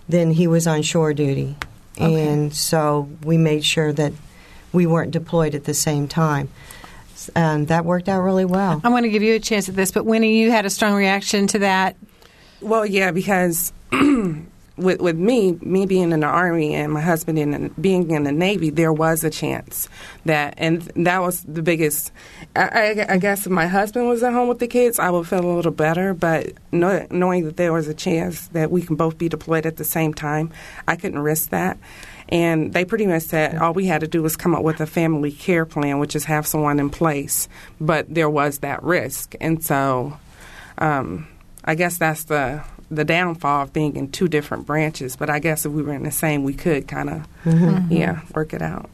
then 0.08 0.30
he 0.30 0.46
was 0.46 0.66
on 0.66 0.82
shore 0.82 1.14
duty. 1.14 1.56
Okay. 1.96 2.28
And 2.28 2.54
so 2.54 3.08
we 3.22 3.38
made 3.38 3.64
sure 3.64 3.92
that 3.92 4.12
we 4.72 4.86
weren't 4.86 5.12
deployed 5.12 5.54
at 5.54 5.64
the 5.64 5.74
same 5.74 6.08
time. 6.08 6.48
And 7.34 7.68
that 7.68 7.84
worked 7.84 8.08
out 8.08 8.22
really 8.22 8.44
well. 8.44 8.80
I'm 8.84 8.90
going 8.90 9.04
to 9.04 9.08
give 9.08 9.22
you 9.22 9.34
a 9.34 9.40
chance 9.40 9.68
at 9.68 9.76
this, 9.76 9.92
but 9.92 10.04
Winnie, 10.04 10.40
you 10.40 10.50
had 10.50 10.66
a 10.66 10.70
strong 10.70 10.94
reaction 10.94 11.46
to 11.48 11.60
that. 11.60 11.96
Well, 12.60 12.84
yeah, 12.84 13.12
because 13.12 13.72
with 14.76 15.00
with 15.00 15.16
me, 15.16 15.52
me 15.60 15.86
being 15.86 16.10
in 16.10 16.20
the 16.20 16.26
army 16.26 16.74
and 16.74 16.92
my 16.92 17.00
husband 17.00 17.38
in 17.38 17.68
being 17.80 18.10
in 18.10 18.24
the 18.24 18.32
navy, 18.32 18.70
there 18.70 18.92
was 18.92 19.22
a 19.22 19.30
chance 19.30 19.88
that, 20.24 20.54
and 20.56 20.82
that 20.96 21.22
was 21.22 21.42
the 21.42 21.62
biggest. 21.62 22.10
I, 22.56 22.62
I, 22.62 23.06
I, 23.14 23.18
guess 23.18 23.46
if 23.46 23.52
my 23.52 23.66
husband 23.66 24.08
was 24.08 24.22
at 24.22 24.32
home 24.32 24.48
with 24.48 24.58
the 24.58 24.66
kids, 24.66 24.98
I 24.98 25.10
would 25.10 25.28
feel 25.28 25.44
a 25.44 25.54
little 25.54 25.72
better. 25.72 26.12
But 26.12 26.52
know, 26.72 27.06
knowing 27.10 27.44
that 27.44 27.56
there 27.56 27.72
was 27.72 27.86
a 27.86 27.94
chance 27.94 28.48
that 28.48 28.70
we 28.70 28.82
can 28.82 28.96
both 28.96 29.16
be 29.16 29.28
deployed 29.28 29.66
at 29.66 29.76
the 29.76 29.84
same 29.84 30.12
time, 30.12 30.50
I 30.88 30.96
couldn't 30.96 31.20
risk 31.20 31.50
that. 31.50 31.78
And 32.28 32.72
they 32.72 32.84
pretty 32.84 33.06
much 33.06 33.24
said 33.24 33.56
all 33.56 33.74
we 33.74 33.86
had 33.86 34.00
to 34.00 34.08
do 34.08 34.22
was 34.22 34.36
come 34.36 34.54
up 34.54 34.62
with 34.62 34.80
a 34.80 34.86
family 34.86 35.30
care 35.30 35.66
plan, 35.66 35.98
which 35.98 36.16
is 36.16 36.24
have 36.24 36.46
someone 36.46 36.80
in 36.80 36.90
place. 36.90 37.48
But 37.80 38.12
there 38.12 38.30
was 38.30 38.58
that 38.60 38.82
risk, 38.82 39.36
and 39.40 39.62
so 39.62 40.18
um, 40.78 41.28
I 41.64 41.74
guess 41.74 41.98
that's 41.98 42.24
the 42.24 42.64
the 42.90 43.04
downfall 43.04 43.62
of 43.62 43.72
being 43.72 43.96
in 43.96 44.10
two 44.10 44.28
different 44.28 44.66
branches. 44.66 45.16
But 45.16 45.30
I 45.30 45.38
guess 45.38 45.66
if 45.66 45.72
we 45.72 45.82
were 45.82 45.94
in 45.94 46.02
the 46.02 46.10
same, 46.10 46.44
we 46.44 46.54
could 46.54 46.88
kind 46.88 47.10
of, 47.10 47.28
mm-hmm. 47.44 47.92
yeah, 47.92 48.20
work 48.34 48.52
it 48.52 48.62
out. 48.62 48.90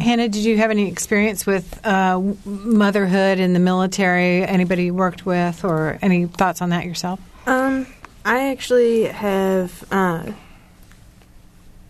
Hannah, 0.00 0.28
did 0.28 0.44
you 0.44 0.56
have 0.58 0.70
any 0.70 0.88
experience 0.88 1.46
with 1.46 1.84
uh, 1.84 2.20
motherhood 2.44 3.40
in 3.40 3.54
the 3.54 3.58
military? 3.58 4.44
Anybody 4.44 4.84
you 4.84 4.94
worked 4.94 5.26
with, 5.26 5.64
or 5.64 5.98
any 6.00 6.26
thoughts 6.26 6.62
on 6.62 6.70
that 6.70 6.84
yourself? 6.86 7.18
Um, 7.46 7.86
I 8.24 8.50
actually 8.50 9.04
have 9.04 9.84
uh, 9.90 10.30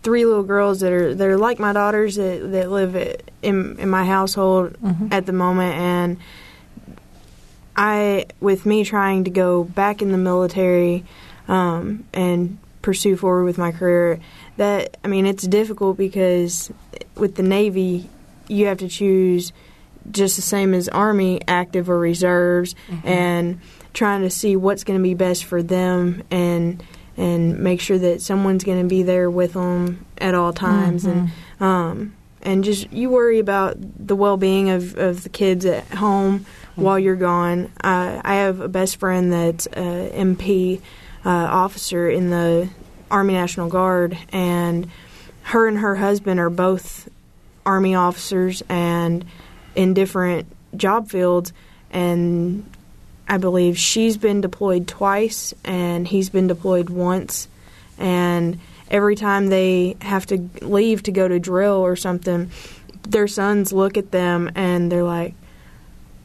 three 0.01 0.25
little 0.25 0.41
girls 0.41 0.79
that 0.79 0.91
are 0.91 1.13
that 1.13 1.27
are 1.27 1.37
like 1.37 1.59
my 1.59 1.73
daughters 1.73 2.15
that, 2.15 2.51
that 2.51 2.71
live 2.71 2.95
in 3.43 3.77
in 3.77 3.89
my 3.89 4.05
household 4.05 4.73
mm-hmm. 4.81 5.09
at 5.11 5.27
the 5.27 5.33
moment, 5.33 5.75
and 5.75 6.17
I, 7.75 8.25
with 8.39 8.65
me 8.65 8.83
trying 8.83 9.25
to 9.25 9.29
go 9.29 9.63
back 9.63 10.01
in 10.01 10.11
the 10.11 10.17
military 10.17 11.05
um, 11.47 12.05
and 12.13 12.57
pursue 12.81 13.15
forward 13.15 13.45
with 13.45 13.57
my 13.57 13.71
career, 13.71 14.19
that 14.57 14.97
I 15.03 15.07
mean, 15.07 15.25
it's 15.25 15.45
difficult 15.47 15.97
because 15.97 16.71
with 17.15 17.35
the 17.35 17.43
Navy, 17.43 18.09
you 18.47 18.67
have 18.67 18.79
to 18.79 18.87
choose 18.87 19.53
just 20.09 20.35
the 20.35 20.41
same 20.41 20.73
as 20.73 20.89
Army, 20.89 21.41
active 21.47 21.89
or 21.89 21.99
reserves, 21.99 22.75
mm-hmm. 22.87 23.07
and 23.07 23.61
trying 23.93 24.21
to 24.21 24.29
see 24.29 24.55
what's 24.55 24.83
going 24.83 24.99
to 24.99 25.03
be 25.03 25.13
best 25.13 25.45
for 25.45 25.61
them 25.61 26.23
and 26.31 26.83
and 27.17 27.59
make 27.59 27.81
sure 27.81 27.99
that 27.99 28.21
someone's 28.21 28.63
going 28.63 28.81
to 28.81 28.87
be 28.87 29.03
there 29.03 29.29
with 29.29 29.53
them 29.53 30.05
at 30.17 30.33
all 30.33 30.53
times 30.53 31.03
mm-hmm. 31.03 31.27
and 31.59 31.63
um, 31.63 32.13
and 32.41 32.63
just 32.63 32.91
you 32.91 33.09
worry 33.09 33.39
about 33.39 33.75
the 33.79 34.15
well 34.15 34.37
being 34.37 34.69
of, 34.69 34.97
of 34.97 35.23
the 35.23 35.29
kids 35.29 35.65
at 35.65 35.85
home 35.89 36.45
while 36.75 36.99
you're 36.99 37.15
gone. 37.15 37.71
Uh, 37.83 38.21
I 38.23 38.35
have 38.35 38.59
a 38.59 38.67
best 38.67 38.97
friend 38.97 39.31
that's 39.31 39.65
a 39.67 40.11
MP 40.13 40.81
uh, 41.25 41.29
officer 41.29 42.09
in 42.09 42.29
the 42.29 42.69
Army 43.09 43.33
National 43.33 43.69
Guard, 43.69 44.17
and 44.31 44.89
her 45.43 45.67
and 45.67 45.79
her 45.79 45.95
husband 45.95 46.39
are 46.39 46.49
both 46.49 47.09
Army 47.65 47.95
officers 47.95 48.63
and 48.69 49.25
in 49.75 49.93
different 49.93 50.47
job 50.75 51.09
fields. 51.09 51.53
And 51.91 52.69
I 53.27 53.37
believe 53.37 53.77
she's 53.77 54.17
been 54.17 54.41
deployed 54.41 54.87
twice, 54.87 55.53
and 55.63 56.07
he's 56.07 56.29
been 56.29 56.47
deployed 56.47 56.89
once. 56.89 57.47
And 57.97 58.59
every 58.89 59.15
time 59.15 59.47
they 59.47 59.95
have 60.01 60.25
to 60.27 60.49
leave 60.61 61.03
to 61.03 61.11
go 61.11 61.27
to 61.27 61.39
drill 61.39 61.77
or 61.77 61.95
something, 61.95 62.51
their 63.03 63.27
sons 63.27 63.73
look 63.73 63.97
at 63.97 64.11
them 64.11 64.51
and 64.55 64.91
they're 64.91 65.03
like, 65.03 65.33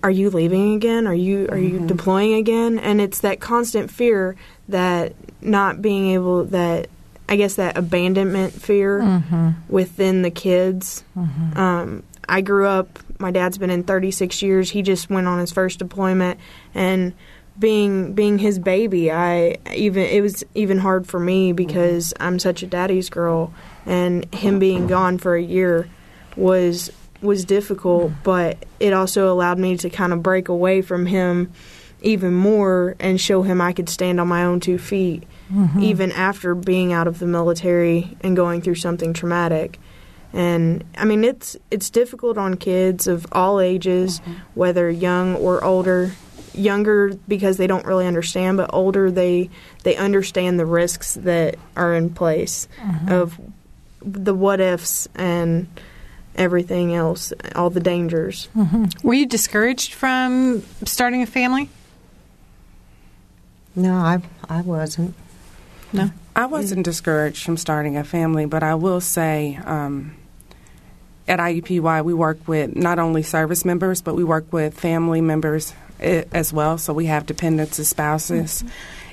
are 0.07 0.11
you 0.11 0.31
leaving 0.31 0.75
again? 0.75 1.09
Are 1.09 1.14
you 1.14 1.49
are 1.49 1.59
you 1.59 1.79
mm-hmm. 1.79 1.88
deploying 1.88 2.35
again? 2.35 2.79
And 2.79 3.01
it's 3.01 3.23
that 3.23 3.40
constant 3.40 3.90
fear 3.90 4.37
that 4.69 5.14
not 5.42 5.83
being 5.83 6.11
able 6.11 6.45
that 6.45 6.88
I 7.29 7.35
guess 7.35 7.57
that 7.57 7.77
abandonment 7.77 8.53
fear 8.53 9.01
mm-hmm. 9.01 9.51
within 9.69 10.23
the 10.23 10.31
kids. 10.31 11.03
Mm-hmm. 11.16 11.59
Um, 11.59 12.03
I 12.29 12.40
grew 12.40 12.69
up. 12.69 13.01
My 13.19 13.33
dad's 13.33 13.59
been 13.59 13.71
in 13.71 13.83
36 13.83 14.42
years. 14.42 14.71
He 14.71 14.83
just 14.83 15.11
went 15.11 15.27
on 15.27 15.40
his 15.40 15.51
first 15.51 15.81
deployment, 15.81 16.38
and 16.73 17.12
being 17.59 18.12
being 18.12 18.38
his 18.38 18.61
baby, 18.61 19.11
I 19.11 19.57
even 19.75 20.05
it 20.05 20.21
was 20.21 20.45
even 20.55 20.79
hard 20.79 21.09
for 21.09 21.19
me 21.19 21.53
because. 21.53 22.14
I'm 22.21 22.38
such 22.38 22.62
a 22.62 22.66
daddy's 22.69 23.11
girl, 23.11 23.52
and 23.87 24.33
him 24.33 24.61
being 24.61 24.87
gone 24.87 25.19
for 25.19 25.35
a 25.35 25.42
year 25.42 25.88
was 26.37 26.92
was 27.23 27.44
difficult, 27.44 28.12
but 28.23 28.64
it 28.81 28.92
also 28.92 29.33
allowed 29.33 29.58
me 29.58 29.77
to 29.79 29.90
kind 29.90 30.12
of 30.12 30.23
break 30.23 30.48
away 30.48 30.83
from 30.83 31.06
him 31.06 31.52
even 32.02 32.35
more 32.35 32.94
and 33.00 33.21
show 33.21 33.42
him 33.42 33.60
I 33.60 33.73
could 33.73 33.88
stand 33.88 34.21
on 34.21 34.29
my 34.29 34.44
own 34.44 34.60
two 34.60 34.79
feet, 34.79 35.25
mm-hmm. 35.52 35.81
even 35.83 36.12
after 36.12 36.54
being 36.54 36.92
out 36.92 37.08
of 37.08 37.19
the 37.19 37.27
military 37.27 38.17
and 38.21 38.37
going 38.37 38.60
through 38.60 38.77
something 38.77 39.12
traumatic. 39.12 39.79
And 40.33 40.85
I 40.98 41.04
mean, 41.04 41.25
it's 41.25 41.56
it's 41.71 41.88
difficult 41.88 42.37
on 42.37 42.56
kids 42.56 43.06
of 43.06 43.27
all 43.33 43.60
ages, 43.60 44.21
whether 44.54 44.90
young 44.90 45.37
or 45.37 45.64
older. 45.64 46.12
Younger 46.52 47.12
because 47.29 47.58
they 47.58 47.67
don't 47.67 47.85
really 47.85 48.06
understand, 48.06 48.56
but 48.56 48.71
older 48.73 49.10
they 49.10 49.50
they 49.83 49.94
understand 49.96 50.58
the 50.58 50.64
risks 50.64 51.12
that 51.12 51.56
are 51.77 51.94
in 51.94 52.08
place 52.08 52.67
of 53.08 53.38
the 54.00 54.35
what 54.35 54.58
ifs 54.58 55.06
and 55.14 55.67
everything 56.37 56.94
else, 56.94 57.32
all 57.54 57.70
the 57.70 57.80
dangers. 57.80 58.48
Were 59.02 59.14
you 59.14 59.26
discouraged 59.26 59.94
from 59.94 60.62
starting 60.84 61.22
a 61.22 61.26
family? 61.26 61.68
No, 63.74 63.94
I 63.94 64.22
I 64.48 64.62
wasn't. 64.62 65.14
No. 65.92 66.10
I 66.34 66.46
wasn't 66.46 66.84
discouraged 66.84 67.44
from 67.44 67.56
starting 67.56 67.96
a 67.96 68.04
family, 68.04 68.44
but 68.46 68.62
I 68.62 68.74
will 68.74 69.00
say 69.00 69.58
um, 69.64 70.14
at 71.26 71.38
IUPUI, 71.38 72.04
we 72.04 72.12
work 72.12 72.38
with 72.46 72.76
not 72.76 72.98
only 72.98 73.22
service 73.22 73.64
members, 73.64 74.02
but 74.02 74.14
we 74.14 74.24
work 74.24 74.52
with 74.52 74.78
family 74.78 75.20
members 75.20 75.72
eh, 76.00 76.24
as 76.32 76.52
well. 76.52 76.76
So 76.78 76.92
we 76.92 77.06
have 77.06 77.24
dependents 77.26 77.78
as 77.78 77.88
spouses, 77.88 78.64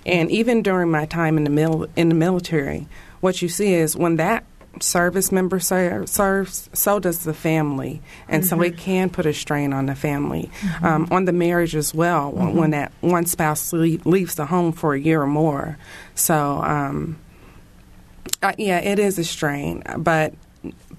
and 0.06 0.30
even 0.32 0.62
during 0.64 0.92
my 0.92 1.06
time 1.06 1.38
in 1.38 1.44
the 1.44 1.50
mil- 1.50 1.88
in 1.96 2.10
the 2.10 2.16
military, 2.16 2.88
what 3.22 3.42
you 3.42 3.48
see 3.48 3.74
is 3.74 3.96
when 3.96 4.18
that 4.18 4.44
service 4.80 5.32
member 5.32 5.60
serves, 5.60 6.70
so 6.74 7.00
does 7.00 7.20
the 7.24 7.34
family, 7.34 8.02
and 8.28 8.46
so 8.46 8.60
it 8.62 8.78
can 8.78 9.10
put 9.10 9.26
a 9.26 9.34
strain 9.34 9.72
on 9.74 9.86
the 9.86 9.96
family, 9.96 10.50
um, 10.82 11.08
on 11.12 11.26
the 11.26 11.32
marriage 11.32 11.76
as 11.76 11.94
well. 11.94 12.32
when- 12.32 12.56
When 12.56 12.72
that 12.72 12.92
one 13.02 13.26
spouse 13.26 13.72
le- 13.74 14.00
leaves 14.06 14.36
the 14.36 14.46
home 14.48 14.72
for 14.72 14.94
a 14.96 15.00
year 15.00 15.22
or 15.22 15.28
more, 15.28 15.78
so 16.16 16.62
um, 16.64 17.18
uh, 18.42 18.54
yeah, 18.58 18.80
it 18.80 19.00
is 19.00 19.18
a 19.20 19.24
strain. 19.24 19.84
But 19.98 20.34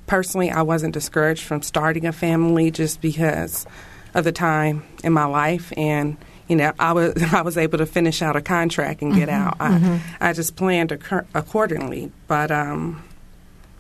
personally, 0.07 0.51
I 0.51 0.63
wasn't 0.63 0.95
discouraged 0.95 1.43
from 1.43 1.63
starting 1.63 2.07
a 2.07 2.13
family 2.13 2.71
just 2.71 3.01
because 3.01 3.67
of 4.15 4.25
the 4.25 4.33
time 4.33 4.83
in 5.03 5.13
my 5.13 5.25
life 5.27 5.73
and. 5.77 6.17
You 6.47 6.57
know, 6.57 6.73
I 6.79 6.93
was 6.93 7.15
I 7.33 7.41
was 7.41 7.57
able 7.57 7.79
to 7.79 7.87
finish 7.87 8.21
out 8.21 8.37
a 8.37 8.43
contract 8.43 9.01
and 9.01 9.15
get 9.15 9.31
out. 9.31 9.57
I, 9.61 10.01
I 10.21 10.33
just 10.35 10.57
planned 10.57 10.91
accor- 10.91 11.25
accordingly, 11.33 12.13
but 12.29 12.51
um, 12.51 13.03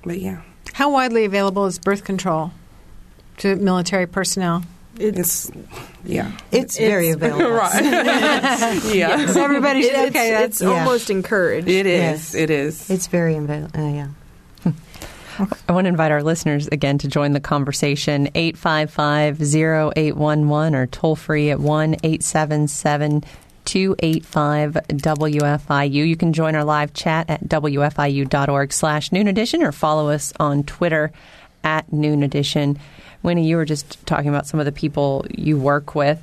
but 0.04 0.20
yeah, 0.20 0.42
How 0.74 0.90
widely 0.90 1.24
available 1.24 1.66
is 1.66 1.78
birth 1.78 2.04
control 2.04 2.52
to 3.38 3.56
military 3.56 4.06
personnel? 4.06 4.62
it's 4.96 5.50
yeah, 6.04 6.30
It's, 6.52 6.78
very 6.78 7.10
available. 7.16 7.50
right, 7.50 7.82
yeah, 8.94 9.26
So 9.26 9.42
everybody 9.42 9.82
should, 9.82 9.92
it's 9.92 10.10
okay, 10.16 10.30
that's 10.30 10.60
it's 10.60 10.62
yeah. 10.62 10.68
almost 10.78 11.10
encouraged. 11.10 11.66
it 11.68 11.86
is, 11.86 12.00
Yes. 12.00 12.34
it 12.34 12.50
is. 12.50 12.90
It's 12.90 13.06
very 13.08 13.34
available. 13.36 13.76
Uh, 13.80 13.88
yeah. 13.92 14.08
I 15.68 15.72
want 15.72 15.86
to 15.86 15.88
invite 15.88 16.12
our 16.12 16.22
listeners 16.22 16.68
again 16.68 16.98
to 16.98 17.08
join 17.08 17.32
the 17.32 17.40
conversation 17.40 18.28
855 18.36 19.42
0811 19.42 20.74
or 20.76 20.86
toll 20.86 21.16
free 21.16 21.50
at 21.50 21.58
1 21.58 21.94
877 22.04 23.24
285 23.64 24.74
WFIU. 24.88 26.06
You 26.06 26.16
can 26.16 26.32
join 26.32 26.54
our 26.54 26.64
live 26.64 26.94
chat 26.94 27.30
at 27.30 27.44
WFIU.org 27.44 28.72
slash 28.72 29.12
noon 29.12 29.28
edition 29.28 29.62
or 29.62 29.72
follow 29.72 30.10
us 30.10 30.32
on 30.38 30.64
Twitter 30.64 31.12
at 31.62 31.92
noon 31.92 32.22
edition. 32.22 32.78
Winnie, 33.22 33.48
you 33.48 33.56
were 33.56 33.64
just 33.64 34.06
talking 34.06 34.28
about 34.28 34.46
some 34.46 34.60
of 34.60 34.66
the 34.66 34.72
people 34.72 35.24
you 35.30 35.58
work 35.58 35.94
with. 35.94 36.22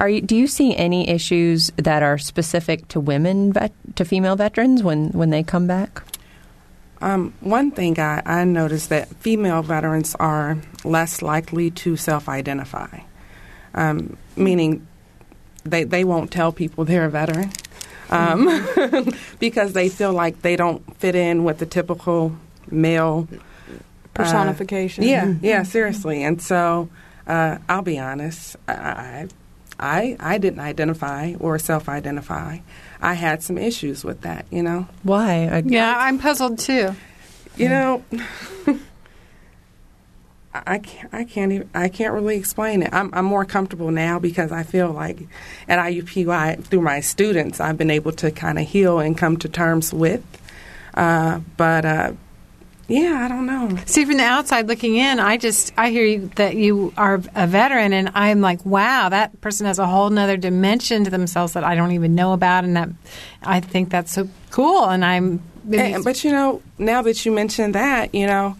Are 0.00 0.08
you, 0.08 0.20
do 0.20 0.34
you 0.34 0.48
see 0.48 0.76
any 0.76 1.08
issues 1.08 1.70
that 1.76 2.02
are 2.02 2.18
specific 2.18 2.88
to 2.88 3.00
women, 3.00 3.52
vet, 3.52 3.72
to 3.94 4.04
female 4.04 4.34
veterans 4.34 4.82
when, 4.82 5.10
when 5.10 5.30
they 5.30 5.44
come 5.44 5.68
back? 5.68 6.02
Um, 7.00 7.32
one 7.40 7.70
thing 7.70 7.98
I, 8.00 8.22
I 8.26 8.44
noticed 8.44 8.88
that 8.88 9.08
female 9.16 9.62
veterans 9.62 10.16
are 10.16 10.58
less 10.84 11.22
likely 11.22 11.70
to 11.70 11.96
self-identify, 11.96 13.00
um, 13.74 14.16
meaning 14.36 14.86
they 15.70 15.84
they 15.84 16.04
won't 16.04 16.30
tell 16.30 16.52
people 16.52 16.84
they're 16.84 17.04
a 17.04 17.10
veteran 17.10 17.50
um, 18.10 18.66
because 19.38 19.72
they 19.72 19.88
feel 19.88 20.12
like 20.12 20.42
they 20.42 20.56
don't 20.56 20.96
fit 20.98 21.14
in 21.14 21.44
with 21.44 21.58
the 21.58 21.66
typical 21.66 22.34
male 22.70 23.28
Personification. 24.18 25.04
Yeah, 25.04 25.34
yeah, 25.40 25.62
seriously. 25.62 26.24
And 26.24 26.42
so 26.42 26.88
uh, 27.26 27.58
I'll 27.68 27.82
be 27.82 27.98
honest, 28.00 28.56
I, 28.66 29.28
I 29.78 30.16
I 30.18 30.38
didn't 30.38 30.60
identify 30.60 31.34
or 31.38 31.58
self-identify. 31.58 32.58
I 33.00 33.14
had 33.14 33.44
some 33.44 33.58
issues 33.58 34.02
with 34.02 34.22
that, 34.22 34.46
you 34.50 34.64
know. 34.64 34.88
Why? 35.04 35.46
I, 35.46 35.62
Yeah, 35.64 35.94
I'm 35.96 36.18
puzzled 36.18 36.58
too. 36.58 36.96
You 37.56 37.68
know, 37.68 38.04
I 40.66 40.78
can't, 40.78 41.14
I 41.14 41.24
can't 41.24 41.52
even, 41.52 41.70
I 41.74 41.88
can't 41.88 42.12
really 42.14 42.36
explain 42.36 42.82
it. 42.82 42.92
I'm, 42.92 43.10
I'm 43.12 43.24
more 43.24 43.44
comfortable 43.44 43.90
now 43.90 44.18
because 44.18 44.52
I 44.52 44.62
feel 44.62 44.90
like 44.90 45.18
at 45.68 45.78
IUPUI 45.78 46.64
through 46.64 46.82
my 46.82 47.00
students 47.00 47.60
I've 47.60 47.78
been 47.78 47.90
able 47.90 48.12
to 48.12 48.30
kind 48.30 48.58
of 48.58 48.66
heal 48.66 48.98
and 48.98 49.16
come 49.16 49.36
to 49.38 49.48
terms 49.48 49.92
with. 49.92 50.24
Uh, 50.94 51.40
but 51.56 51.84
uh, 51.84 52.12
yeah, 52.88 53.22
I 53.24 53.28
don't 53.28 53.46
know. 53.46 53.78
See, 53.84 54.04
from 54.06 54.16
the 54.16 54.24
outside 54.24 54.66
looking 54.66 54.96
in, 54.96 55.20
I 55.20 55.36
just 55.36 55.72
I 55.76 55.90
hear 55.90 56.04
you, 56.06 56.30
that 56.36 56.56
you 56.56 56.92
are 56.96 57.20
a 57.34 57.46
veteran, 57.46 57.92
and 57.92 58.10
I'm 58.14 58.40
like, 58.40 58.64
wow, 58.64 59.10
that 59.10 59.38
person 59.42 59.66
has 59.66 59.78
a 59.78 59.86
whole 59.86 60.08
nother 60.08 60.38
dimension 60.38 61.04
to 61.04 61.10
themselves 61.10 61.52
that 61.52 61.64
I 61.64 61.74
don't 61.74 61.92
even 61.92 62.14
know 62.14 62.32
about, 62.32 62.64
and 62.64 62.76
that 62.76 62.88
I 63.42 63.60
think 63.60 63.90
that's 63.90 64.12
so 64.12 64.28
cool. 64.50 64.84
And 64.84 65.04
I'm, 65.04 65.42
And, 65.96 66.04
but 66.04 66.24
you 66.24 66.32
know, 66.32 66.62
now 66.78 67.02
that 67.02 67.26
you 67.26 67.32
mention 67.32 67.72
that, 67.72 68.14
you 68.14 68.26
know, 68.26 68.56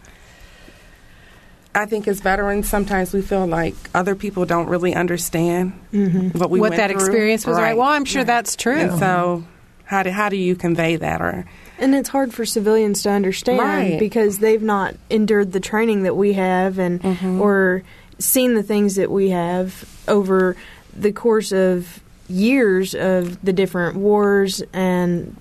I 1.74 1.86
think 1.86 2.08
as 2.08 2.20
veterans, 2.20 2.68
sometimes 2.68 3.12
we 3.12 3.22
feel 3.22 3.46
like 3.46 3.74
other 3.94 4.14
people 4.14 4.44
don't 4.46 4.68
really 4.68 4.94
understand 4.94 5.72
what 5.92 5.92
we 5.92 5.98
Mm-hmm. 5.98 6.38
what 6.40 6.60
went 6.60 6.76
that 6.76 6.90
through. 6.90 7.00
experience 7.00 7.46
was 7.46 7.56
right. 7.58 7.76
Well, 7.76 7.88
I'm 7.88 8.04
sure 8.04 8.24
that's 8.24 8.56
true. 8.56 8.76
And 8.76 8.98
so, 8.98 9.44
how 9.84 10.02
do 10.02 10.10
how 10.10 10.28
do 10.28 10.36
you 10.36 10.56
convey 10.56 10.96
that? 10.96 11.20
Or 11.20 11.44
And 11.78 11.94
it's 11.94 12.08
hard 12.08 12.34
for 12.34 12.44
civilians 12.44 13.02
to 13.04 13.10
understand 13.10 13.60
Right. 13.60 13.98
because 13.98 14.38
they've 14.38 14.62
not 14.62 14.94
endured 15.10 15.52
the 15.52 15.60
training 15.60 16.02
that 16.02 16.16
we 16.16 16.32
have 16.34 16.78
and 16.78 17.00
or 17.40 17.82
seen 18.18 18.54
the 18.54 18.62
things 18.64 18.96
that 18.96 19.10
we 19.10 19.30
have 19.30 19.84
over 20.08 20.56
the 20.96 21.12
course 21.12 21.52
of 21.52 22.00
years 22.28 22.94
of 22.94 23.42
the 23.44 23.52
different 23.52 23.96
wars 23.96 24.62
and 24.72 25.34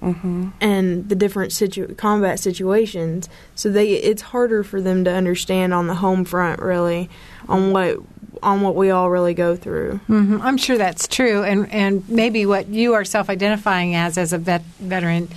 and 0.61 1.09
the 1.09 1.15
different 1.15 1.51
situ- 1.51 1.93
combat 1.95 2.39
situations. 2.39 3.27
So 3.55 3.69
they 3.69 3.91
it's 3.93 4.21
harder 4.21 4.63
for 4.63 4.81
them 4.81 5.03
to 5.03 5.11
understand 5.11 5.73
on 5.73 5.87
the 5.87 5.95
home 5.95 6.23
front 6.25 6.61
really 6.61 7.09
on 7.49 7.71
what 7.73 7.97
on 8.43 8.61
what 8.61 8.75
we 8.75 8.89
all 8.91 9.09
really 9.09 9.33
go 9.33 9.55
through. 9.55 9.97
hmm 10.07 10.39
I'm 10.41 10.57
sure 10.57 10.77
that's 10.77 11.07
true, 11.07 11.43
and 11.43 11.69
and 11.71 12.07
maybe 12.07 12.45
what 12.45 12.67
you 12.67 12.93
are 12.93 13.03
self-identifying 13.03 13.95
as 13.95 14.17
as 14.17 14.31
a 14.31 14.37
vet, 14.37 14.61
veteran, 14.79 15.27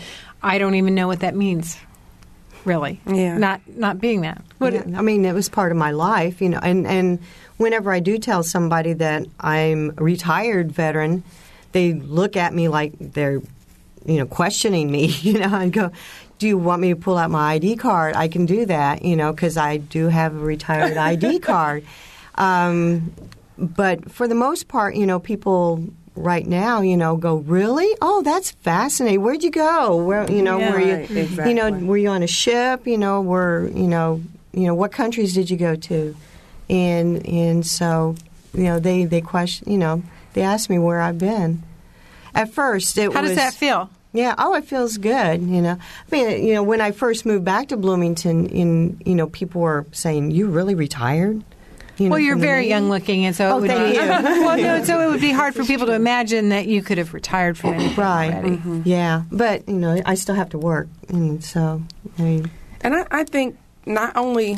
I 0.42 0.59
don't 0.59 0.74
even 0.74 0.94
know 0.94 1.07
what 1.09 1.20
that 1.20 1.34
means. 1.34 1.76
Really, 2.66 3.01
Yeah. 3.07 3.38
not 3.38 3.62
not 3.66 4.01
being 4.01 4.20
that. 4.20 4.42
What, 4.59 4.74
Yeah, 4.74 4.82
I 4.94 5.01
mean, 5.01 5.24
it 5.24 5.32
was 5.32 5.48
part 5.48 5.72
of 5.72 5.78
my 5.78 5.92
life, 5.92 6.42
you 6.42 6.51
know. 6.51 6.61
And 6.62 6.86
and 6.86 7.18
whenever 7.61 7.93
I 7.93 8.01
do 8.01 8.17
tell 8.19 8.43
somebody 8.43 8.95
that 8.95 9.27
I'm 9.39 9.91
a 9.99 10.03
retired 10.03 10.73
veteran, 10.73 11.23
they 11.73 11.93
look 11.93 12.35
at 12.35 12.55
me 12.55 12.69
like 12.69 12.93
they're, 12.99 13.43
you 14.07 14.17
know, 14.19 14.25
questioning 14.27 14.91
me. 14.91 15.09
You 15.21 15.39
know, 15.39 15.55
and 15.55 15.71
go, 15.71 15.91
"Do 16.39 16.49
you 16.49 16.57
want 16.57 16.81
me 16.81 16.89
to 16.89 16.97
pull 16.97 17.19
out 17.19 17.31
my 17.31 17.53
ID 17.53 17.77
card? 17.77 18.17
I 18.17 18.29
can 18.29 18.47
do 18.47 18.65
that, 18.67 19.05
you 19.05 19.15
know, 19.15 19.31
because 19.33 19.59
I 19.59 19.77
do 19.77 20.09
have 20.09 20.35
a 20.35 20.39
retired 20.39 20.97
ID 20.97 21.39
card." 21.53 21.85
Um, 22.37 23.13
but 23.59 24.11
for 24.11 24.27
the 24.27 24.35
most 24.35 24.67
part, 24.67 24.97
you 24.97 25.05
know, 25.07 25.21
people 25.21 25.85
right 26.17 26.47
now, 26.47 26.81
you 26.81 26.97
know, 26.97 27.17
go, 27.17 27.37
"Really? 27.37 27.95
Oh, 28.01 28.23
that's 28.23 28.53
fascinating. 28.53 29.21
Where'd 29.21 29.43
you 29.43 29.51
go? 29.51 29.97
Where, 29.97 30.31
you 30.31 30.41
know, 30.43 30.59
Yeah. 30.59 30.71
were 30.71 30.81
you, 30.81 30.95
Right, 30.95 31.47
you 31.47 31.55
know, 31.55 31.71
were 31.71 31.99
you 31.99 32.09
on 32.09 32.23
a 32.23 32.27
ship? 32.27 32.87
You 32.87 32.97
know, 32.97 33.21
were 33.21 33.69
you 33.75 33.87
know, 33.87 34.23
you 34.55 34.65
know, 34.67 34.75
what 34.75 34.93
countries 34.93 35.35
did 35.35 35.51
you 35.51 35.59
go 35.59 35.77
to? 35.77 36.17
And 36.71 37.27
and 37.27 37.66
so, 37.66 38.14
you 38.55 38.62
know, 38.64 38.79
they 38.79 39.05
they 39.05 39.21
question, 39.21 39.71
you 39.71 39.79
know, 39.79 40.03
they 40.35 40.43
asked 40.43 40.71
me 40.71 40.79
where 40.79 41.01
I've 41.01 41.18
been. 41.18 41.62
At 42.35 42.53
first, 42.55 42.97
it 42.97 43.09
was 43.09 43.16
how 43.16 43.23
was 43.23 43.31
does 43.33 43.37
that 43.39 43.55
feel? 43.55 43.91
yeah. 44.12 44.35
Oh, 44.39 44.55
it 44.55 44.64
feels 44.64 44.97
good. 44.97 45.43
You 45.43 45.62
know, 45.62 45.77
I 45.81 46.14
mean, 46.14 46.47
you 46.47 46.55
know, 46.55 46.62
when 46.62 46.81
I 46.81 46.93
first 46.93 47.27
moved 47.27 47.45
back 47.45 47.68
to 47.68 47.77
Bloomington, 47.77 48.47
in 48.47 49.01
you 49.05 49.16
know, 49.16 49.27
people 49.27 49.61
were 49.62 49.85
saying, 49.93 50.31
"You 50.31 50.47
really 50.47 50.77
retired?" 50.77 51.43
You 51.99 52.09
know, 52.09 52.12
Well, 52.12 52.21
you're 52.21 52.37
very 52.37 52.66
young 52.68 52.89
looking, 52.89 53.27
and 53.27 53.35
so 53.37 53.51
Oh, 53.51 53.59
it 53.59 53.61
would 53.62 53.71
thank 53.71 53.95
be. 53.95 54.01
you. 54.01 54.09
well, 54.47 54.57
no, 54.57 54.85
so 54.85 55.01
it 55.01 55.11
would 55.11 55.21
be 55.21 55.33
hard 55.33 55.55
for 55.55 55.64
people 55.71 55.87
to 55.87 55.93
imagine 55.93 56.49
that 56.51 56.66
you 56.66 56.83
could 56.83 56.97
have 56.99 57.12
retired 57.12 57.59
from 57.59 57.75
anything 57.75 57.97
Right. 57.97 58.33
already. 58.33 58.57
Mm-hmm. 58.57 58.83
Yeah, 58.85 59.23
but 59.31 59.68
you 59.68 59.75
know, 59.75 60.01
I 60.07 60.14
still 60.14 60.37
have 60.37 60.49
to 60.51 60.59
work, 60.59 60.89
and 61.09 61.43
so 61.45 61.83
I 62.18 62.23
mean, 62.23 62.51
And 62.81 62.95
I, 62.95 63.07
I 63.11 63.25
think 63.25 63.59
not 63.87 64.16
only 64.16 64.57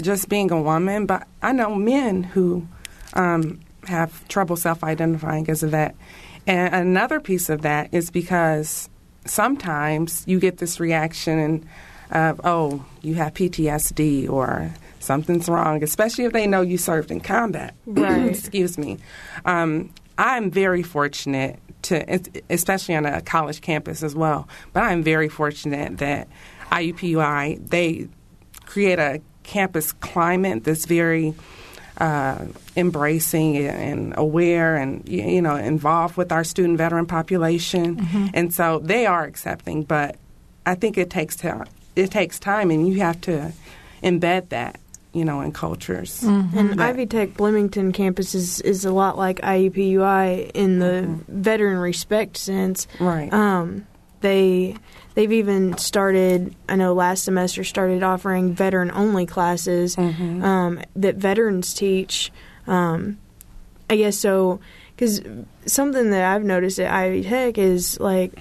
just 0.00 0.28
being 0.28 0.50
a 0.50 0.60
woman, 0.60 1.06
but 1.06 1.26
I 1.42 1.52
know 1.52 1.74
men 1.74 2.22
who 2.22 2.66
um, 3.14 3.60
have 3.84 4.26
trouble 4.28 4.56
self 4.56 4.84
identifying 4.84 5.48
as 5.48 5.62
a 5.62 5.68
vet. 5.68 5.94
And 6.46 6.74
another 6.74 7.20
piece 7.20 7.48
of 7.48 7.62
that 7.62 7.92
is 7.92 8.10
because 8.10 8.88
sometimes 9.26 10.24
you 10.26 10.40
get 10.40 10.58
this 10.58 10.80
reaction 10.80 11.68
of, 12.10 12.40
oh, 12.44 12.84
you 13.02 13.14
have 13.14 13.34
PTSD 13.34 14.28
or 14.28 14.72
something's 14.98 15.48
wrong, 15.48 15.82
especially 15.82 16.24
if 16.24 16.32
they 16.32 16.46
know 16.46 16.60
you 16.62 16.78
served 16.78 17.10
in 17.10 17.20
combat. 17.20 17.74
Right. 17.86 18.30
Excuse 18.30 18.78
me. 18.78 18.98
Um, 19.44 19.92
I'm 20.18 20.50
very 20.50 20.82
fortunate 20.82 21.58
to, 21.82 22.20
especially 22.50 22.94
on 22.94 23.06
a 23.06 23.20
college 23.22 23.60
campus 23.60 24.02
as 24.02 24.14
well, 24.14 24.48
but 24.72 24.82
I'm 24.82 25.02
very 25.02 25.28
fortunate 25.28 25.98
that 25.98 26.28
IUPUI, 26.70 27.68
they 27.68 28.08
create 28.66 28.98
a 28.98 29.20
campus 29.42 29.92
climate 29.92 30.64
that's 30.64 30.84
very 30.84 31.34
uh, 31.98 32.46
embracing 32.76 33.58
and 33.58 34.14
aware 34.16 34.76
and 34.76 35.06
you 35.08 35.42
know 35.42 35.56
involved 35.56 36.16
with 36.16 36.32
our 36.32 36.44
student 36.44 36.78
veteran 36.78 37.06
population, 37.06 37.96
mm-hmm. 37.96 38.26
and 38.32 38.54
so 38.54 38.78
they 38.78 39.06
are 39.06 39.24
accepting. 39.24 39.82
But 39.82 40.16
I 40.64 40.74
think 40.74 40.96
it 40.96 41.10
takes 41.10 41.36
time. 41.36 41.66
It 41.96 42.10
takes 42.10 42.38
time, 42.38 42.70
and 42.70 42.88
you 42.88 43.00
have 43.00 43.20
to 43.22 43.52
embed 44.02 44.48
that 44.48 44.80
you 45.12 45.24
know, 45.24 45.40
in 45.40 45.52
cultures. 45.52 46.20
Mm-hmm. 46.20 46.58
And 46.58 46.82
Ivy 46.82 47.06
Tech 47.06 47.34
Bloomington 47.34 47.92
campus 47.92 48.34
is, 48.34 48.60
is 48.60 48.84
a 48.84 48.92
lot 48.92 49.18
like 49.18 49.40
IUPUI 49.40 50.52
in 50.52 50.78
the 50.78 51.04
mm-hmm. 51.06 51.42
veteran 51.42 51.78
respect 51.78 52.36
sense. 52.36 52.86
Right. 53.00 53.32
Um, 53.32 53.86
they 54.20 54.76
they've 55.14 55.32
even 55.32 55.76
started. 55.78 56.54
I 56.68 56.76
know 56.76 56.94
last 56.94 57.24
semester 57.24 57.64
started 57.64 58.02
offering 58.02 58.54
veteran 58.54 58.90
only 58.90 59.26
classes 59.26 59.96
mm-hmm. 59.96 60.42
um, 60.44 60.80
that 60.96 61.16
veterans 61.16 61.74
teach. 61.74 62.32
Um, 62.66 63.18
I 63.88 63.96
guess 63.96 64.16
so 64.16 64.60
because 64.94 65.20
something 65.66 66.10
that 66.10 66.24
I've 66.24 66.44
noticed 66.44 66.78
at 66.78 66.92
Ivy 66.92 67.24
Tech 67.24 67.58
is 67.58 67.98
like 67.98 68.32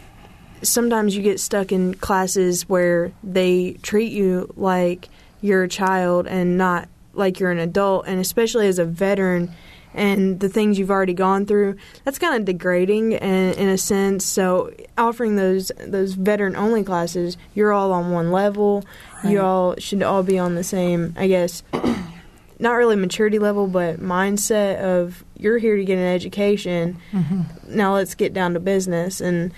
sometimes 0.62 1.16
you 1.16 1.24
get 1.24 1.40
stuck 1.40 1.72
in 1.72 1.94
classes 1.96 2.68
where 2.68 3.14
they 3.24 3.74
treat 3.82 4.12
you 4.12 4.54
like 4.58 5.10
you're 5.42 5.64
a 5.64 5.70
child 5.70 6.28
and 6.28 6.58
not 6.58 6.90
like 7.14 7.40
you're 7.40 7.52
an 7.52 7.60
adult, 7.60 8.08
and 8.08 8.20
especially 8.20 8.68
as 8.68 8.80
a 8.80 8.86
veteran 8.86 9.52
and 9.94 10.40
the 10.40 10.50
things 10.50 10.78
you've 10.78 10.92
already 10.92 11.14
gone 11.14 11.46
through, 11.46 11.76
that's 12.04 12.20
kind 12.20 12.36
of 12.36 12.46
degrading 12.46 13.14
in, 13.14 13.54
in 13.54 13.70
a 13.70 13.78
sense. 13.78 14.26
So 14.26 14.74
offering 14.98 15.36
those 15.36 15.72
those 15.86 16.14
veteran 16.14 16.56
only 16.56 16.84
classes, 16.84 17.38
you're 17.56 17.74
all 17.74 17.92
on 17.92 18.12
one 18.12 18.32
level. 18.32 18.84
Right. 19.24 19.32
You 19.32 19.42
all 19.42 19.76
should 19.78 20.04
all 20.04 20.24
be 20.24 20.38
on 20.38 20.56
the 20.56 20.64
same, 20.64 21.14
I 21.18 21.28
guess, 21.28 21.64
not 22.60 22.74
really 22.74 22.96
maturity 22.96 23.40
level, 23.40 23.68
but 23.68 24.00
mindset 24.00 24.80
of 24.80 25.24
you're 25.38 25.58
here 25.58 25.76
to 25.76 25.86
get 25.86 25.98
an 25.98 26.14
education. 26.14 26.98
Mm-hmm. 27.12 27.42
Now 27.68 27.96
let's 27.96 28.16
get 28.16 28.34
down 28.34 28.54
to 28.54 28.60
business 28.60 29.22
and 29.22 29.52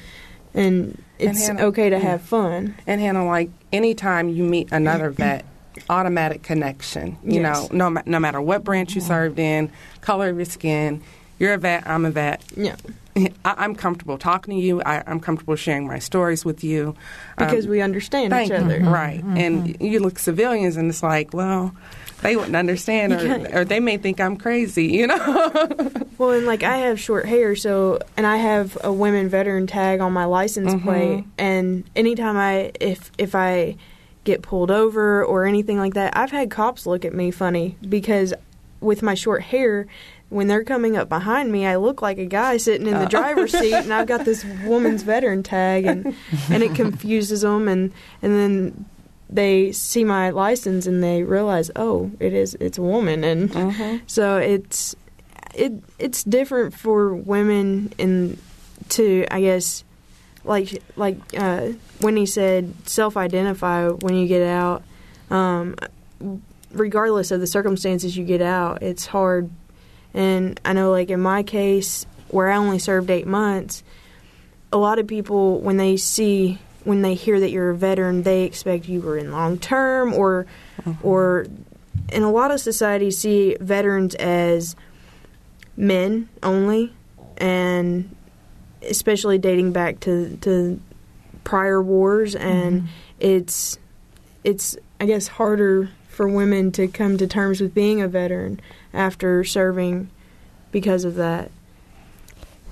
and 0.53 1.01
it's 1.17 1.47
and 1.47 1.59
Hannah, 1.59 1.69
okay 1.69 1.89
to 1.89 1.97
yeah. 1.97 2.01
have 2.01 2.21
fun. 2.21 2.75
And 2.87 3.01
Hannah, 3.01 3.25
like 3.25 3.49
anytime 3.71 4.29
you 4.29 4.43
meet 4.43 4.71
another 4.71 5.09
vet, 5.11 5.45
automatic 5.89 6.43
connection. 6.43 7.17
You 7.23 7.41
yes. 7.41 7.71
know, 7.71 7.89
no 7.91 8.01
no 8.05 8.19
matter 8.19 8.41
what 8.41 8.63
branch 8.63 8.95
you 8.95 9.01
served 9.01 9.39
in, 9.39 9.71
color 10.01 10.29
of 10.29 10.37
your 10.37 10.45
skin, 10.45 11.01
you're 11.39 11.53
a 11.53 11.57
vet. 11.57 11.87
I'm 11.87 12.05
a 12.05 12.11
vet. 12.11 12.43
Yeah. 12.55 12.75
I, 13.45 13.65
am 13.65 13.75
comfortable 13.75 14.17
talking 14.17 14.55
to 14.55 14.61
you. 14.61 14.81
I, 14.81 15.03
am 15.07 15.19
comfortable 15.19 15.55
sharing 15.55 15.87
my 15.87 15.99
stories 15.99 16.45
with 16.45 16.63
you 16.63 16.95
because 17.37 17.65
um, 17.65 17.71
we 17.71 17.81
understand 17.81 18.33
each 18.33 18.51
other, 18.51 18.79
mm-hmm. 18.79 18.87
right? 18.87 19.19
Mm-hmm. 19.19 19.37
And 19.37 19.81
you 19.81 19.99
look 19.99 20.19
civilians, 20.19 20.77
and 20.77 20.89
it's 20.89 21.03
like, 21.03 21.33
well, 21.33 21.75
they 22.21 22.35
wouldn't 22.35 22.55
understand, 22.55 23.13
or, 23.13 23.61
or 23.61 23.65
they 23.65 23.79
may 23.79 23.97
think 23.97 24.21
I'm 24.21 24.37
crazy, 24.37 24.85
you 24.87 25.07
know. 25.07 25.17
well, 26.17 26.31
and 26.31 26.45
like 26.45 26.63
I 26.63 26.77
have 26.77 26.99
short 26.99 27.25
hair, 27.25 27.55
so 27.55 27.99
and 28.15 28.27
I 28.27 28.37
have 28.37 28.77
a 28.83 28.93
women 28.93 29.27
veteran 29.27 29.67
tag 29.67 29.99
on 29.99 30.13
my 30.13 30.25
license 30.25 30.73
mm-hmm. 30.73 30.87
plate, 30.87 31.25
and 31.37 31.83
anytime 31.95 32.37
I 32.37 32.71
if 32.79 33.11
if 33.17 33.35
I 33.35 33.77
get 34.23 34.41
pulled 34.41 34.71
over 34.71 35.23
or 35.23 35.45
anything 35.45 35.77
like 35.77 35.93
that. 35.95 36.15
I've 36.15 36.31
had 36.31 36.49
cops 36.49 36.85
look 36.85 37.05
at 37.05 37.13
me 37.13 37.31
funny 37.31 37.77
because 37.87 38.33
with 38.79 39.01
my 39.01 39.13
short 39.13 39.43
hair, 39.43 39.87
when 40.29 40.47
they're 40.47 40.63
coming 40.63 40.95
up 40.95 41.09
behind 41.09 41.51
me, 41.51 41.65
I 41.65 41.75
look 41.75 42.01
like 42.01 42.17
a 42.17 42.25
guy 42.25 42.57
sitting 42.57 42.87
in 42.87 42.93
the 42.93 43.05
oh. 43.05 43.09
driver's 43.09 43.51
seat, 43.51 43.73
and 43.73 43.93
I've 43.93 44.07
got 44.07 44.25
this 44.25 44.45
woman's 44.63 45.03
veteran 45.03 45.43
tag, 45.43 45.85
and 45.85 46.15
and 46.49 46.63
it 46.63 46.73
confuses 46.73 47.41
them, 47.41 47.67
and 47.67 47.91
and 48.21 48.33
then 48.33 48.85
they 49.29 49.71
see 49.71 50.03
my 50.03 50.29
license 50.29 50.85
and 50.85 51.03
they 51.03 51.23
realize, 51.23 51.71
oh, 51.75 52.11
it 52.19 52.33
is 52.33 52.55
it's 52.59 52.77
a 52.77 52.81
woman, 52.81 53.23
and 53.23 53.55
uh-huh. 53.55 53.99
so 54.07 54.37
it's 54.37 54.95
it 55.53 55.73
it's 55.99 56.23
different 56.23 56.73
for 56.73 57.13
women 57.13 57.93
in 57.97 58.37
to 58.89 59.25
I 59.31 59.41
guess 59.41 59.83
like 60.43 60.81
like 60.95 61.17
uh, 61.37 61.69
Winnie 62.01 62.25
said 62.25 62.73
self-identify 62.87 63.89
when 63.89 64.15
you 64.15 64.27
get 64.27 64.47
out. 64.47 64.83
Um, 65.29 65.75
regardless 66.71 67.31
of 67.31 67.39
the 67.39 67.47
circumstances 67.47 68.15
you 68.15 68.25
get 68.25 68.41
out, 68.41 68.81
it's 68.81 69.05
hard. 69.05 69.49
And 70.13 70.59
I 70.65 70.73
know, 70.73 70.91
like 70.91 71.09
in 71.09 71.21
my 71.21 71.43
case, 71.43 72.05
where 72.29 72.49
I 72.49 72.57
only 72.57 72.79
served 72.79 73.09
eight 73.09 73.27
months, 73.27 73.83
a 74.71 74.77
lot 74.77 74.99
of 74.99 75.07
people 75.07 75.59
when 75.59 75.77
they 75.77 75.97
see 75.97 76.59
when 76.83 77.01
they 77.01 77.13
hear 77.13 77.39
that 77.39 77.51
you're 77.51 77.69
a 77.69 77.75
veteran, 77.75 78.23
they 78.23 78.43
expect 78.43 78.87
you 78.87 79.01
were 79.01 79.17
in 79.17 79.31
long 79.31 79.57
term 79.57 80.13
or 80.13 80.47
mm-hmm. 80.81 81.07
or 81.07 81.45
in 82.11 82.23
a 82.23 82.31
lot 82.31 82.51
of 82.51 82.59
societies 82.59 83.19
see 83.19 83.55
veterans 83.59 84.15
as 84.15 84.75
men 85.77 86.27
only 86.43 86.93
and 87.37 88.15
especially 88.87 89.37
dating 89.37 89.71
back 89.71 89.99
to 90.01 90.37
to 90.37 90.79
prior 91.43 91.81
wars, 91.81 92.35
and 92.35 92.83
mm-hmm. 92.83 92.87
it's 93.19 93.77
it's 94.43 94.77
I 94.99 95.05
guess 95.05 95.27
harder 95.27 95.89
for 96.07 96.27
women 96.27 96.71
to 96.73 96.87
come 96.87 97.17
to 97.17 97.27
terms 97.27 97.61
with 97.61 97.73
being 97.73 98.01
a 98.01 98.07
veteran 98.07 98.59
after 98.93 99.43
serving 99.43 100.09
because 100.71 101.05
of 101.05 101.15
that. 101.15 101.51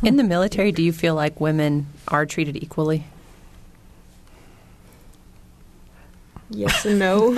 In 0.04 0.16
the 0.18 0.24
military, 0.24 0.72
do 0.72 0.84
you 0.84 0.94
feel 0.94 1.16
like 1.16 1.42
women 1.42 1.88
are 2.08 2.26
treated 2.26 2.62
equally? 2.62 3.06
Yes 6.52 6.84
and 6.86 6.98
no. 6.98 7.32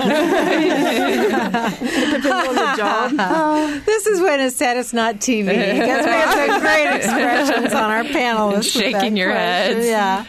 depends 2.22 2.48
on 2.48 2.54
the 2.54 2.74
job. 2.76 3.12
Oh, 3.18 3.82
this 3.86 4.06
is 4.06 4.20
when 4.20 4.40
it's 4.40 4.56
said 4.56 4.78
it's 4.78 4.94
not 4.94 5.16
TV 5.16 5.48
because 5.48 6.04
we 6.06 6.10
have 6.10 6.34
some 6.34 6.60
great 6.60 6.96
expressions 6.96 7.74
on 7.74 7.90
our 7.90 8.04
panel. 8.04 8.62
Shaking 8.62 9.18
your 9.18 9.30
head. 9.30 9.84
Yeah. 9.84 10.24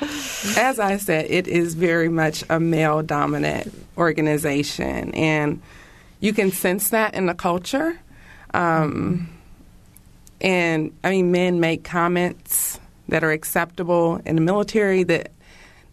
As 0.57 0.79
I 0.79 0.97
said, 0.97 1.27
it 1.29 1.47
is 1.47 1.75
very 1.75 2.09
much 2.09 2.43
a 2.49 2.59
male 2.59 3.01
dominant 3.01 3.73
organization, 3.97 5.13
and 5.15 5.61
you 6.19 6.33
can 6.33 6.51
sense 6.51 6.89
that 6.89 7.13
in 7.13 7.25
the 7.25 7.33
culture. 7.33 7.97
Um, 8.53 9.29
and 10.41 10.91
I 11.05 11.11
mean, 11.11 11.31
men 11.31 11.61
make 11.61 11.85
comments 11.85 12.81
that 13.07 13.23
are 13.23 13.31
acceptable 13.31 14.21
in 14.25 14.35
the 14.35 14.41
military 14.41 15.03
that 15.03 15.31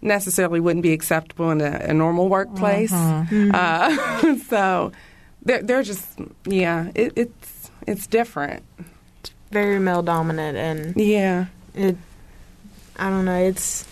necessarily 0.03 0.61
wouldn't 0.61 0.83
be 0.83 0.93
acceptable 0.93 1.51
in 1.51 1.61
a, 1.61 1.87
a 1.89 1.95
normal 1.95 2.29
workplace. 2.29 2.93
Mm-hmm. 2.93 3.51
Uh, 3.55 4.37
so 4.49 4.93
they're, 5.43 5.63
they're 5.63 5.83
just 5.83 6.07
yeah, 6.47 6.91
it, 6.95 7.13
it's 7.17 7.71
it's 7.87 8.07
different. 8.07 8.63
It's 9.21 9.33
very 9.51 9.79
male 9.79 10.03
dominant, 10.03 10.57
and 10.57 10.97
yeah, 10.97 11.47
it. 11.75 11.97
I 12.97 13.09
don't 13.09 13.25
know. 13.25 13.43
It's 13.43 13.87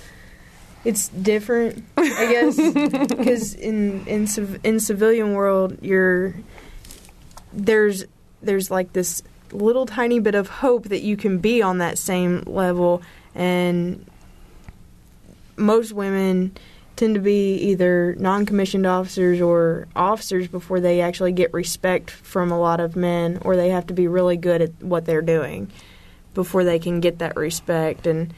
it's 0.84 1.08
different, 1.08 1.84
I 1.96 2.32
guess, 2.32 2.56
because 3.08 3.54
in 3.54 4.06
in 4.06 4.28
in 4.62 4.80
civilian 4.80 5.34
world, 5.34 5.78
you're 5.82 6.34
there's 7.52 8.04
there's 8.42 8.70
like 8.70 8.92
this 8.92 9.22
little 9.52 9.86
tiny 9.86 10.20
bit 10.20 10.34
of 10.34 10.48
hope 10.48 10.84
that 10.84 11.00
you 11.00 11.16
can 11.16 11.38
be 11.38 11.62
on 11.62 11.78
that 11.78 11.98
same 11.98 12.42
level 12.46 13.02
and 13.34 14.04
most 15.58 15.92
women 15.92 16.56
tend 16.96 17.14
to 17.14 17.20
be 17.20 17.54
either 17.54 18.16
non-commissioned 18.18 18.86
officers 18.86 19.40
or 19.40 19.86
officers 19.94 20.48
before 20.48 20.80
they 20.80 21.00
actually 21.00 21.32
get 21.32 21.52
respect 21.52 22.10
from 22.10 22.50
a 22.50 22.58
lot 22.58 22.80
of 22.80 22.96
men 22.96 23.38
or 23.42 23.56
they 23.56 23.68
have 23.68 23.86
to 23.86 23.94
be 23.94 24.08
really 24.08 24.36
good 24.36 24.60
at 24.60 24.82
what 24.82 25.04
they're 25.04 25.22
doing 25.22 25.70
before 26.34 26.64
they 26.64 26.78
can 26.78 27.00
get 27.00 27.20
that 27.20 27.36
respect. 27.36 28.06
And 28.06 28.34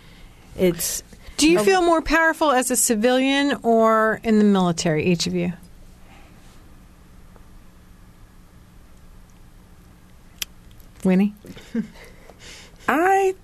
it's 0.57 1.03
do 1.39 1.49
you 1.49 1.59
a, 1.59 1.65
feel 1.65 1.81
more 1.81 2.03
powerful 2.03 2.51
as 2.51 2.71
a 2.71 2.77
civilian 2.77 3.59
or 3.63 4.21
in 4.23 4.39
the 4.39 4.45
military 4.45 5.07
each 5.07 5.27
of 5.27 5.35
you? 5.35 5.55
Winnie? 11.03 11.35
I 12.89 13.35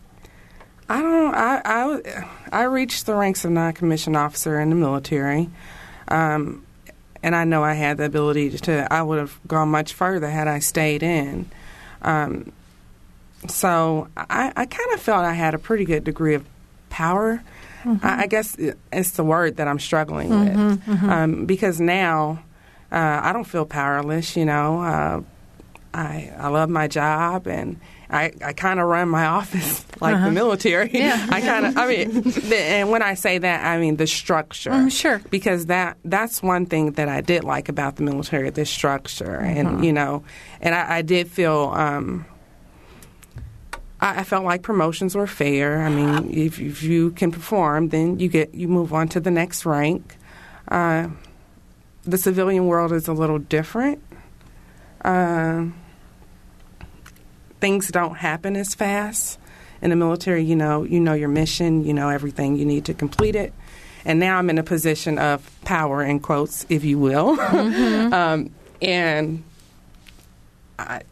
I 0.89 1.03
don't. 1.03 1.35
I, 1.35 1.63
I, 1.65 2.27
I 2.53 2.63
reached 2.65 3.07
the 3.07 3.15
ranks 3.15 3.45
of 3.45 3.51
non-commissioned 3.51 4.17
officer 4.17 4.61
in 4.61 4.71
the 4.71 4.77
military, 4.77 5.51
um, 6.09 6.65
and 7.23 7.35
I 7.35 7.45
know 7.45 7.65
I 7.65 7.73
had 7.75 7.97
the 7.97 8.05
ability 8.05 8.51
to. 8.51 8.93
I 8.93 9.03
would 9.03 9.19
have 9.19 9.37
gone 9.49 9.69
much 9.69 9.93
further 9.95 10.29
had 10.29 10.47
I 10.47 10.61
stayed 10.61 11.03
in. 11.03 11.51
Um, 12.03 12.53
so 13.49 14.09
I, 14.17 14.53
I 14.57 14.67
kind 14.67 14.95
of 14.95 15.01
felt 15.01 15.25
I 15.25 15.33
had 15.33 15.55
a 15.55 15.59
pretty 15.59 15.85
good 15.85 16.05
degree 16.05 16.35
of 16.35 16.45
power. 16.89 17.43
I, 17.85 18.23
I 18.23 18.27
guess 18.27 18.57
it's 18.93 19.11
the 19.13 19.25
word 19.25 19.57
that 19.57 19.69
I'm 19.69 19.79
struggling 19.79 20.31
Mm-hmm, 20.31 20.91
with 20.91 21.03
Um, 21.05 21.47
because 21.47 21.81
now 21.81 22.43
uh, 22.93 23.21
I 23.23 23.33
don't 23.33 23.45
feel 23.45 23.65
powerless. 23.67 24.37
You 24.37 24.45
know, 24.45 24.81
uh, 24.81 25.21
I 25.93 26.33
I 26.39 26.49
love 26.49 26.69
my 26.71 26.87
job 26.87 27.49
and. 27.49 27.81
I, 28.09 28.33
I 28.45 28.53
kind 28.53 28.79
of 28.79 28.87
run 28.87 29.09
my 29.09 29.27
office 29.27 29.85
like 30.01 30.23
the 30.23 30.31
military. 30.31 30.89
Uh-huh. 30.89 30.99
Yeah. 30.99 31.27
I 31.31 31.41
kind 31.41 31.67
of, 31.67 31.77
I 31.77 31.89
mean, 31.89 32.23
the, 32.23 32.57
and 32.57 32.91
when 32.91 33.03
I 33.03 33.15
say 33.15 33.39
that, 33.39 33.65
I 33.65 33.79
mean 33.79 33.97
the 33.97 34.07
structure. 34.07 34.71
Mm, 34.71 34.93
sure. 34.93 35.21
Because 35.31 35.67
that 35.67 35.97
that's 36.05 36.43
one 36.43 36.67
thing 36.67 36.93
that 36.93 37.09
I 37.09 37.21
did 37.21 37.45
like 37.45 37.69
about 37.69 37.97
the 37.97 38.03
military, 38.03 38.51
the 38.51 38.65
structure, 38.65 39.37
and 39.37 39.85
you 39.85 39.93
know, 39.93 40.25
and 40.61 40.75
I, 40.75 40.99
I 40.99 41.03
did 41.03 41.29
feel. 41.29 41.73
Um, 41.75 42.27
I, 44.01 44.21
I 44.21 44.25
felt 44.25 44.45
like 44.45 44.63
promotions 44.63 45.15
were 45.15 45.27
fair. 45.27 45.83
I 45.83 45.91
mean, 45.91 46.31
if, 46.31 46.61
if 46.61 46.83
you 46.83 47.11
can 47.13 47.33
perform, 47.33 47.89
then 47.89 48.19
you 48.19 48.29
get 48.29 48.55
you 48.55 48.69
move 48.69 48.93
on 48.93 49.09
to 49.09 49.21
the 49.21 49.31
next 49.31 49.67
rank. 49.67 50.17
Uh, 50.69 51.09
the 52.05 52.19
civilian 52.19 52.67
world 52.67 52.93
is 52.93 53.09
a 53.09 53.13
little 53.13 53.39
different. 53.39 54.03
Uh, 55.05 55.67
things 57.67 57.91
don't 57.91 58.15
happen 58.15 58.55
as 58.55 58.77
fast. 58.77 59.41
In 59.83 59.91
the 59.91 59.97
military, 59.97 60.45
you 60.45 60.55
know, 60.55 60.85
you 60.85 61.01
know 61.01 61.15
your 61.15 61.29
mission, 61.29 61.85
you 61.85 61.93
know 61.93 62.11
everything 62.11 62.55
you 62.55 62.65
need 62.65 62.85
to 62.85 62.95
complete 62.95 63.35
it. 63.35 63.53
And 64.05 64.21
now 64.21 64.39
I'm 64.39 64.49
in 64.51 64.59
a 64.59 64.63
position 64.63 65.19
of 65.19 65.51
power, 65.65 66.01
in 66.01 66.21
quotes, 66.21 66.65
if 66.69 66.85
you 66.85 66.97
will. 67.01 67.41
um, 67.41 68.53
and 68.81 69.43
I, 70.79 71.03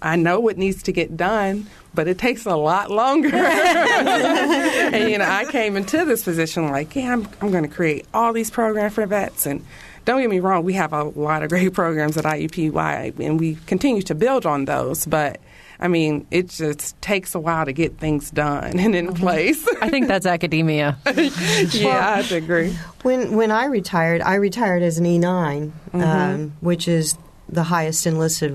I 0.00 0.14
know 0.14 0.38
what 0.38 0.56
needs 0.56 0.84
to 0.84 0.92
get 0.92 1.16
done, 1.16 1.66
but 1.92 2.06
it 2.06 2.18
takes 2.18 2.46
a 2.46 2.54
lot 2.54 2.88
longer. 2.88 3.34
and 3.34 5.10
you 5.10 5.18
know, 5.18 5.28
I 5.28 5.44
came 5.50 5.76
into 5.76 6.04
this 6.04 6.22
position 6.22 6.70
like, 6.70 6.94
yeah, 6.94 7.14
I'm, 7.14 7.28
I'm 7.40 7.50
going 7.50 7.68
to 7.68 7.74
create 7.74 8.06
all 8.14 8.32
these 8.32 8.52
programs 8.52 8.94
for 8.94 9.04
vets. 9.06 9.44
And 9.44 9.64
don't 10.04 10.20
get 10.20 10.30
me 10.30 10.38
wrong, 10.38 10.62
we 10.62 10.74
have 10.74 10.92
a 10.92 11.02
lot 11.02 11.42
of 11.42 11.48
great 11.48 11.74
programs 11.80 12.16
at 12.16 12.24
IUPUI, 12.24 13.18
and 13.18 13.40
we 13.40 13.56
continue 13.66 14.02
to 14.02 14.14
build 14.14 14.46
on 14.46 14.66
those. 14.66 15.04
But 15.04 15.40
I 15.78 15.88
mean, 15.88 16.26
it 16.30 16.48
just 16.48 17.00
takes 17.02 17.34
a 17.34 17.38
while 17.40 17.64
to 17.66 17.72
get 17.72 17.98
things 17.98 18.30
done 18.30 18.78
and 18.78 18.94
in 18.94 19.12
place. 19.14 19.66
I 19.80 19.90
think 19.90 20.08
that's 20.08 20.26
academia. 20.26 20.96
yeah, 21.06 22.14
I 22.16 22.22
have 22.22 22.32
agree. 22.32 22.74
When 23.02 23.36
when 23.36 23.50
I 23.50 23.66
retired, 23.66 24.22
I 24.22 24.34
retired 24.36 24.82
as 24.82 24.98
an 24.98 25.06
E 25.06 25.18
9 25.18 25.72
Mm-hmm. 25.92 26.00
um, 26.02 26.52
which 26.60 26.88
is 26.88 27.16
the 27.48 27.62
highest 27.62 28.06
enlisted, 28.06 28.52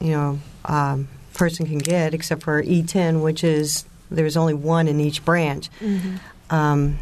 you 0.00 0.10
know, 0.12 0.38
um, 0.64 1.08
person 1.34 1.66
can 1.66 1.78
get, 1.78 2.12
except 2.14 2.42
for 2.42 2.60
E 2.62 2.82
ten, 2.82 3.22
which 3.22 3.44
is 3.44 3.84
there's 4.10 4.36
only 4.36 4.52
one 4.54 4.88
in 4.88 5.00
each 5.00 5.24
branch. 5.24 5.70
Mm-hmm. 5.80 6.54
Um, 6.54 6.98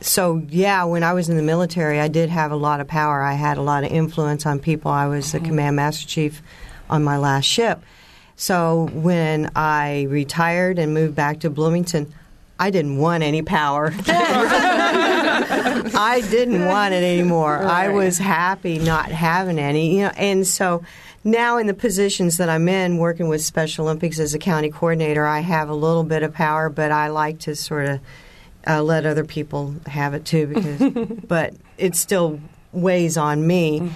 so 0.00 0.42
yeah, 0.48 0.84
when 0.84 1.02
I 1.02 1.12
was 1.12 1.28
in 1.28 1.36
the 1.36 1.42
military, 1.42 2.00
I 2.00 2.08
did 2.08 2.30
have 2.30 2.52
a 2.52 2.56
lot 2.56 2.80
of 2.80 2.86
power. 2.88 3.20
I 3.22 3.32
had 3.34 3.58
a 3.58 3.62
lot 3.62 3.84
of 3.84 3.90
influence 3.90 4.46
on 4.46 4.58
people. 4.60 4.90
I 4.90 5.06
was 5.06 5.26
Mm-hmm. 5.26 5.42
the 5.42 5.48
command 5.48 5.76
master 5.76 6.06
chief 6.06 6.40
on 6.88 7.02
my 7.04 7.16
last 7.18 7.44
ship. 7.46 7.82
So 8.38 8.88
when 8.92 9.50
I 9.56 10.02
retired 10.04 10.78
and 10.78 10.94
moved 10.94 11.16
back 11.16 11.40
to 11.40 11.50
Bloomington, 11.50 12.14
I 12.56 12.70
didn't 12.70 12.98
want 12.98 13.24
any 13.24 13.42
power. 13.42 13.92
I 15.96 16.22
didn't 16.30 16.64
want 16.64 16.94
it 16.94 17.02
anymore. 17.02 17.58
I 17.58 17.88
was 17.88 18.16
happy 18.16 18.78
not 18.78 19.10
having 19.10 19.58
any, 19.58 19.96
you 19.96 20.04
know. 20.04 20.12
And 20.16 20.46
so 20.46 20.84
now 21.24 21.58
in 21.58 21.66
the 21.66 21.74
positions 21.74 22.36
that 22.36 22.48
I'm 22.48 22.68
in, 22.68 22.98
working 22.98 23.26
with 23.26 23.42
Special 23.42 23.86
Olympics 23.86 24.20
as 24.20 24.34
a 24.34 24.38
county 24.38 24.70
coordinator, 24.70 25.26
I 25.26 25.40
have 25.40 25.68
a 25.68 25.74
little 25.74 26.04
bit 26.04 26.22
of 26.22 26.32
power, 26.32 26.68
but 26.68 26.92
I 26.92 27.08
like 27.08 27.40
to 27.40 27.56
sort 27.56 27.86
of 27.86 28.00
uh, 28.68 28.84
let 28.84 29.04
other 29.04 29.24
people 29.24 29.74
have 29.86 30.14
it 30.14 30.24
too. 30.24 30.46
Because, 30.46 30.92
but 31.26 31.54
it's 31.76 31.98
still 31.98 32.38
weighs 32.72 33.16
on 33.16 33.46
me. 33.46 33.90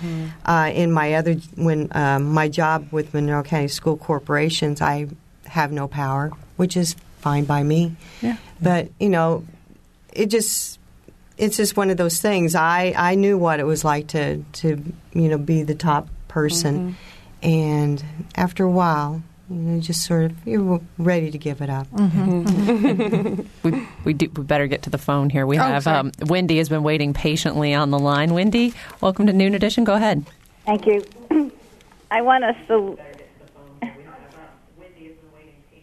Uh, 0.45 0.71
in 0.75 0.93
my 0.93 1.15
other, 1.15 1.35
when 1.57 1.89
um, 1.93 2.33
my 2.33 2.49
job 2.49 2.89
with 2.91 3.15
Monroe 3.15 3.43
County 3.43 3.69
School 3.69 3.97
Corporations, 3.97 4.81
I 4.81 5.09
have 5.47 5.73
no 5.73 5.89
power, 5.89 6.31
which 6.57 6.77
is 6.77 6.97
fine 7.19 7.45
by 7.45 7.63
me. 7.63 7.97
Yeah. 8.21 8.37
But 8.61 8.91
you 8.99 9.09
know, 9.09 9.45
it 10.13 10.27
just 10.27 10.79
it's 11.39 11.57
just 11.57 11.77
one 11.77 11.91
of 11.91 11.97
those 11.97 12.21
things. 12.21 12.55
I 12.55 12.95
I 12.97 13.15
knew 13.15 13.39
what 13.39 13.61
it 13.61 13.65
was 13.65 13.85
like 13.85 14.09
to 14.09 14.43
to 14.43 14.83
you 15.13 15.29
know 15.29 15.39
be 15.39 15.63
the 15.63 15.75
top 15.75 16.09
person, 16.29 16.97
and 17.43 18.05
after 18.37 18.65
a 18.65 18.71
while, 18.71 19.23
you 19.53 19.59
know, 19.59 19.81
just 19.81 20.05
sort 20.05 20.25
of 20.31 20.47
you're 20.47 20.81
ready 20.99 21.31
to 21.31 21.39
give 21.39 21.61
it 21.61 21.69
up. 21.71 21.87
we 23.63 23.87
we, 24.05 24.13
do, 24.15 24.31
we 24.35 24.43
better 24.45 24.67
get 24.67 24.83
to 24.83 24.91
the 24.91 24.99
phone 24.99 25.31
here. 25.31 25.47
We 25.47 25.59
Oh, 25.59 25.63
have 25.63 25.85
sorry. 25.85 25.99
um, 25.99 26.13
Wendy 26.27 26.59
has 26.59 26.69
been 26.69 26.83
waiting 26.83 27.13
patiently 27.15 27.75
on 27.75 27.91
the 27.91 27.99
line. 27.99 28.33
Wendy, 28.35 28.73
welcome 29.01 29.27
to 29.27 29.33
Noon 29.33 29.55
Edition. 29.55 29.85
Go 29.85 29.95
ahead. 29.95 30.25
Thank 30.67 30.87
you. 30.87 31.05
I 32.11 32.23
want 32.23 32.45
us 32.45 32.57
to 32.69 32.97
sal- 32.97 32.99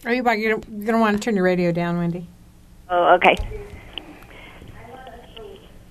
Are 0.05 0.13
you 0.13 0.21
about 0.21 0.39
you're 0.39 0.57
going 0.57 0.85
to 0.85 0.97
want 0.99 1.15
to 1.17 1.21
turn 1.21 1.35
your 1.35 1.43
radio 1.43 1.71
down, 1.71 1.97
Wendy? 1.97 2.25
Oh, 2.89 3.15
okay. 3.15 3.35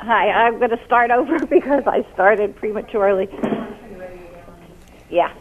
Hi, 0.00 0.30
I'm 0.30 0.58
going 0.58 0.70
to 0.70 0.80
start 0.86 1.10
over 1.10 1.44
because 1.46 1.82
I 1.86 2.06
started 2.14 2.56
prematurely. 2.56 3.28
Yeah. 5.10 5.32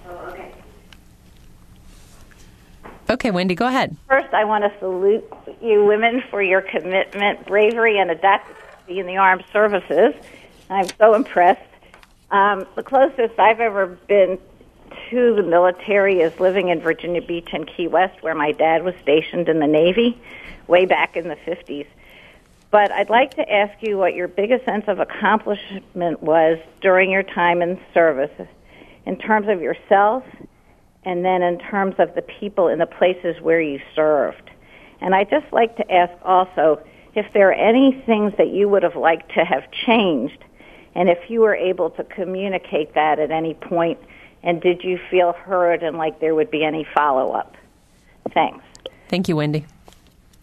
Okay, 3.09 3.31
Wendy, 3.31 3.55
go 3.55 3.67
ahead. 3.67 3.95
First, 4.07 4.33
I 4.33 4.43
want 4.43 4.65
to 4.65 4.79
salute 4.79 5.23
you 5.61 5.85
women 5.85 6.21
for 6.29 6.41
your 6.41 6.61
commitment, 6.61 7.45
bravery, 7.45 7.99
and 7.99 8.11
adaptability 8.11 8.99
in 8.99 9.05
the 9.05 9.17
armed 9.17 9.45
services. 9.53 10.13
I'm 10.69 10.87
so 10.97 11.13
impressed. 11.13 11.61
Um, 12.31 12.65
the 12.75 12.83
closest 12.83 13.39
I've 13.39 13.61
ever 13.61 13.85
been 13.85 14.37
to 15.09 15.35
the 15.35 15.43
military 15.43 16.19
is 16.19 16.37
living 16.39 16.67
in 16.67 16.81
Virginia 16.81 17.21
Beach 17.21 17.47
and 17.53 17.65
Key 17.65 17.87
West, 17.87 18.21
where 18.21 18.35
my 18.35 18.51
dad 18.51 18.83
was 18.83 18.95
stationed 19.01 19.47
in 19.47 19.59
the 19.59 19.67
Navy 19.67 20.19
way 20.67 20.85
back 20.85 21.15
in 21.15 21.29
the 21.29 21.37
50s. 21.37 21.87
But 22.71 22.91
I'd 22.91 23.09
like 23.09 23.35
to 23.35 23.49
ask 23.49 23.81
you 23.81 23.97
what 23.97 24.15
your 24.15 24.27
biggest 24.27 24.65
sense 24.65 24.83
of 24.87 24.99
accomplishment 24.99 26.21
was 26.21 26.59
during 26.81 27.09
your 27.09 27.23
time 27.23 27.61
in 27.61 27.79
service 27.93 28.31
in 29.05 29.17
terms 29.17 29.47
of 29.47 29.61
yourself 29.61 30.25
and 31.07 31.23
then 31.23 31.41
in 31.41 31.57
terms 31.57 31.95
of 31.99 32.13
the 32.15 32.21
people 32.21 32.67
in 32.67 32.79
the 32.79 32.85
places 32.85 33.41
where 33.41 33.61
you 33.61 33.79
served. 33.95 34.51
And 34.99 35.15
I'd 35.15 35.29
just 35.29 35.45
like 35.53 35.77
to 35.77 35.89
ask 35.89 36.11
also 36.21 36.81
if 37.15 37.31
there 37.33 37.49
are 37.49 37.53
any 37.53 38.03
things 38.05 38.33
that 38.37 38.49
you 38.49 38.67
would 38.67 38.83
have 38.83 38.97
liked 38.97 39.33
to 39.35 39.45
have 39.45 39.63
changed 39.85 40.43
and 40.95 41.07
if 41.07 41.17
you 41.29 41.39
were 41.39 41.55
able 41.55 41.91
to 41.91 42.03
communicate 42.03 42.93
that 42.95 43.19
at 43.19 43.31
any 43.31 43.53
point 43.53 43.99
and 44.43 44.61
did 44.61 44.83
you 44.83 44.99
feel 45.09 45.31
heard 45.31 45.81
and 45.81 45.97
like 45.97 46.19
there 46.19 46.35
would 46.35 46.51
be 46.51 46.65
any 46.65 46.85
follow 46.93 47.31
up? 47.31 47.55
Thanks. 48.33 48.65
Thank 49.07 49.29
you, 49.29 49.37
Wendy. 49.37 49.65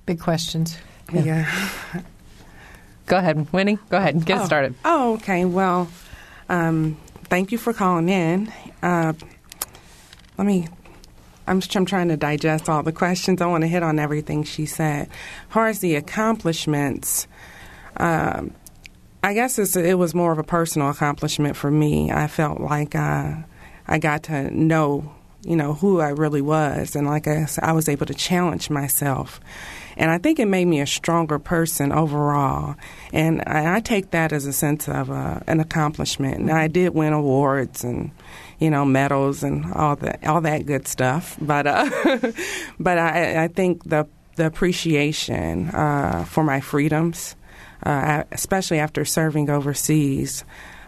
Big 0.07 0.19
questions. 0.19 0.79
Yeah. 1.13 1.47
Go 3.07 3.19
ahead, 3.19 3.53
Wendy. 3.53 3.79
Go 3.91 3.99
ahead. 3.99 4.15
And 4.15 4.25
get 4.25 4.41
oh. 4.41 4.45
started. 4.47 4.75
Oh, 4.83 5.15
okay. 5.15 5.45
Well, 5.45 5.91
um, 6.49 6.97
thank 7.25 7.53
you 7.53 7.59
for 7.59 7.75
calling 7.75 8.09
in. 8.09 8.51
Uh, 8.83 9.13
let 10.39 10.47
me. 10.47 10.69
I'm, 11.47 11.61
I'm 11.75 11.85
trying 11.85 12.09
to 12.09 12.17
digest 12.17 12.71
all 12.71 12.83
the 12.83 12.93
questions. 12.93 13.43
I 13.43 13.47
want 13.47 13.63
to 13.63 13.69
hit 13.69 13.83
on 13.83 13.99
everything 13.99 14.45
she 14.45 14.65
said. 14.65 15.09
As 15.09 15.53
far 15.53 15.67
as 15.67 15.81
the 15.81 15.95
accomplishments, 15.97 17.27
um, 17.99 18.55
I 19.23 19.35
guess 19.35 19.59
it 19.77 19.95
was 19.99 20.15
more 20.15 20.33
of 20.33 20.39
a 20.39 20.45
personal 20.45 20.91
accomplishment 20.91 21.57
for 21.57 21.71
me. 21.71 22.11
I 22.11 22.29
felt 22.29 22.61
like 22.61 22.95
uh, 22.95 23.35
I 23.87 23.99
got 23.99 24.25
to 24.25 24.51
know, 24.51 25.15
you 25.43 25.57
know, 25.57 25.75
who 25.75 26.01
I 26.01 26.11
really 26.11 26.41
was, 26.43 26.97
and 26.97 27.07
like 27.07 27.29
I, 27.29 27.47
I 27.61 27.73
was 27.73 27.89
able 27.89 28.07
to 28.07 28.15
challenge 28.15 28.71
myself. 28.71 29.41
And 29.97 30.11
I 30.11 30.19
think 30.19 30.39
it 30.39 30.47
made 30.47 30.65
me 30.65 30.81
a 30.81 30.87
stronger 30.87 31.39
person 31.39 31.93
overall. 31.93 32.75
And 33.13 33.43
I, 33.47 33.77
I 33.77 33.81
take 33.81 34.11
that 34.11 34.33
as 34.33 34.45
a 34.47 34.53
sense 34.53 34.89
of 34.89 35.11
uh, 35.11 35.41
an 35.47 35.61
accomplishment. 35.61 36.39
And 36.39 36.51
I 36.51 36.69
did 36.69 36.95
win 36.95 37.13
awards 37.13 37.85
and, 37.85 38.11
you 38.59 38.71
know, 38.71 38.85
medals 38.85 39.43
and 39.43 39.73
all 39.73 39.97
that, 39.97 40.27
all 40.27 40.41
that 40.41 40.67
good 40.67 40.87
stuff. 40.89 41.37
But, 41.41 41.67
uh, 41.67 42.19
but 42.79 42.99
I, 42.99 43.45
I 43.45 43.49
think 43.49 43.85
the 43.85 44.07
the 44.37 44.47
appreciation 44.47 45.69
uh, 45.71 46.25
for 46.25 46.45
my 46.45 46.61
freedoms, 46.61 47.37
uh, 47.85 48.25
especially 48.33 48.79
after 48.79 49.05
serving 49.05 49.51
overseas, 49.51 50.45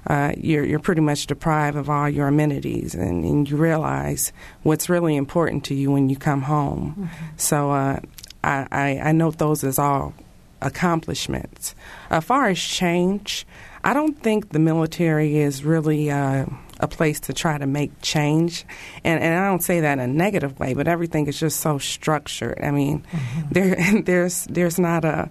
uh, 0.06 0.32
you're, 0.36 0.64
you're 0.64 0.78
pretty 0.78 1.00
much 1.00 1.26
deprived 1.26 1.76
of 1.76 1.90
all 1.90 2.08
your 2.08 2.28
amenities, 2.28 2.94
and, 2.94 3.24
and 3.24 3.50
you 3.50 3.56
realize 3.56 4.32
what's 4.62 4.88
really 4.88 5.16
important 5.16 5.64
to 5.64 5.74
you 5.74 5.90
when 5.90 6.08
you 6.08 6.16
come 6.16 6.42
home. 6.42 7.10
So 7.36 7.72
uh, 7.72 8.00
I, 8.44 8.66
I, 8.70 9.00
I 9.08 9.12
note 9.12 9.38
those 9.38 9.64
as 9.64 9.78
all 9.78 10.14
accomplishments. 10.62 11.74
As 12.08 12.24
far 12.24 12.48
as 12.48 12.58
change, 12.58 13.46
I 13.82 13.94
don't 13.94 14.20
think 14.22 14.50
the 14.50 14.58
military 14.58 15.38
is 15.38 15.64
really 15.64 16.10
uh, 16.10 16.46
a 16.80 16.88
place 16.88 17.20
to 17.20 17.32
try 17.32 17.58
to 17.58 17.66
make 17.66 18.00
change, 18.02 18.64
and 19.04 19.22
and 19.22 19.34
I 19.38 19.48
don't 19.48 19.62
say 19.62 19.80
that 19.80 19.94
in 19.94 20.00
a 20.00 20.06
negative 20.06 20.58
way, 20.58 20.74
but 20.74 20.88
everything 20.88 21.26
is 21.26 21.38
just 21.38 21.60
so 21.60 21.78
structured. 21.78 22.58
I 22.62 22.70
mean, 22.70 23.04
there 23.50 23.76
there's 24.02 24.44
there's 24.44 24.78
not 24.78 25.04
a 25.04 25.30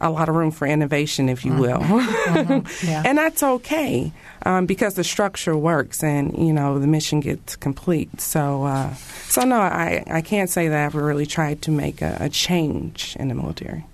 a 0.00 0.10
lot 0.10 0.28
of 0.28 0.34
room 0.34 0.50
for 0.50 0.66
innovation, 0.66 1.28
if 1.28 1.44
you 1.44 1.54
will. 1.54 1.80
Mm-hmm. 2.30 2.86
Yeah. 2.86 3.02
and 3.04 3.18
that's 3.18 3.42
okay 3.42 4.12
um, 4.46 4.66
because 4.66 4.94
the 4.94 5.02
structure 5.02 5.56
works 5.56 6.02
and, 6.02 6.36
you 6.38 6.52
know, 6.52 6.78
the 6.78 6.86
mission 6.86 7.20
gets 7.20 7.56
complete. 7.56 8.20
So, 8.20 8.64
uh, 8.64 8.94
so 9.28 9.42
no, 9.42 9.56
I, 9.60 10.04
I 10.06 10.20
can't 10.20 10.48
say 10.48 10.68
that 10.68 10.76
I 10.76 10.84
ever 10.84 11.04
really 11.04 11.26
tried 11.26 11.62
to 11.62 11.70
make 11.70 12.02
a, 12.02 12.16
a 12.20 12.28
change 12.28 13.16
in 13.18 13.28
the 13.28 13.34
military. 13.34 13.84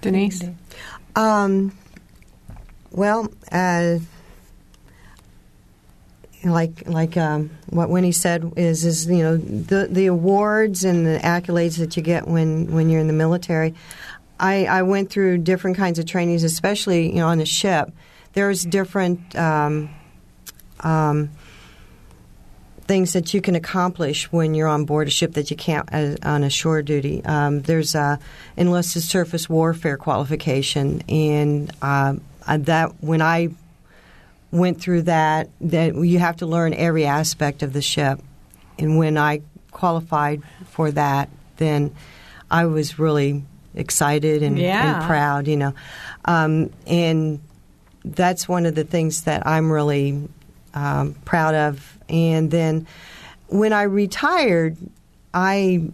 Denise? 0.00 0.42
Um, 1.14 1.72
well, 2.90 3.30
uh, 3.52 3.98
like 6.44 6.88
like 6.88 7.16
um, 7.16 7.50
what 7.70 7.90
Winnie 7.90 8.12
said 8.12 8.52
is 8.56 8.84
is 8.84 9.06
you 9.06 9.22
know 9.22 9.36
the 9.36 9.88
the 9.90 10.06
awards 10.06 10.84
and 10.84 11.06
the 11.06 11.18
accolades 11.18 11.78
that 11.78 11.96
you 11.96 12.02
get 12.02 12.28
when 12.28 12.72
when 12.72 12.88
you're 12.88 13.00
in 13.00 13.06
the 13.06 13.12
military. 13.12 13.74
I, 14.40 14.66
I 14.66 14.82
went 14.82 15.10
through 15.10 15.38
different 15.38 15.76
kinds 15.76 15.98
of 15.98 16.06
trainings, 16.06 16.44
especially 16.44 17.08
you 17.08 17.16
know 17.16 17.28
on 17.28 17.38
the 17.38 17.46
ship. 17.46 17.90
There's 18.34 18.64
different 18.64 19.34
um, 19.34 19.90
um, 20.80 21.30
things 22.82 23.14
that 23.14 23.34
you 23.34 23.40
can 23.40 23.54
accomplish 23.54 24.30
when 24.30 24.54
you're 24.54 24.68
on 24.68 24.84
board 24.84 25.08
a 25.08 25.10
ship 25.10 25.34
that 25.34 25.50
you 25.50 25.56
can't 25.56 25.88
uh, 25.92 26.16
on 26.22 26.44
a 26.44 26.50
shore 26.50 26.82
duty. 26.82 27.24
Um, 27.24 27.62
there's 27.62 27.94
a 27.94 28.20
enlisted 28.56 29.02
surface 29.02 29.48
warfare 29.48 29.96
qualification, 29.96 31.02
and 31.08 31.72
uh, 31.82 32.14
that 32.46 33.02
when 33.02 33.22
I 33.22 33.50
went 34.50 34.80
through 34.80 35.02
that, 35.02 35.48
that 35.60 35.94
you 35.94 36.18
have 36.18 36.36
to 36.36 36.46
learn 36.46 36.72
every 36.74 37.04
aspect 37.04 37.62
of 37.62 37.72
the 37.72 37.82
ship. 37.82 38.20
And 38.78 38.96
when 38.98 39.18
I 39.18 39.42
qualified 39.70 40.42
for 40.66 40.90
that, 40.92 41.28
then 41.58 41.94
I 42.50 42.66
was 42.66 42.98
really 42.98 43.44
excited 43.74 44.42
and, 44.42 44.58
Yeah. 44.58 44.96
and 45.00 45.06
proud, 45.06 45.46
you 45.46 45.56
know. 45.56 45.74
Um, 46.24 46.70
and 46.86 47.40
that's 48.04 48.48
one 48.48 48.64
of 48.66 48.74
the 48.74 48.84
things 48.84 49.22
that 49.22 49.46
I'm 49.46 49.70
really 49.70 50.28
um, 50.74 51.14
proud 51.24 51.54
of. 51.54 51.98
And 52.08 52.50
then 52.50 52.86
when 53.48 53.72
I 53.72 53.82
retired, 53.82 54.76
I 55.34 55.90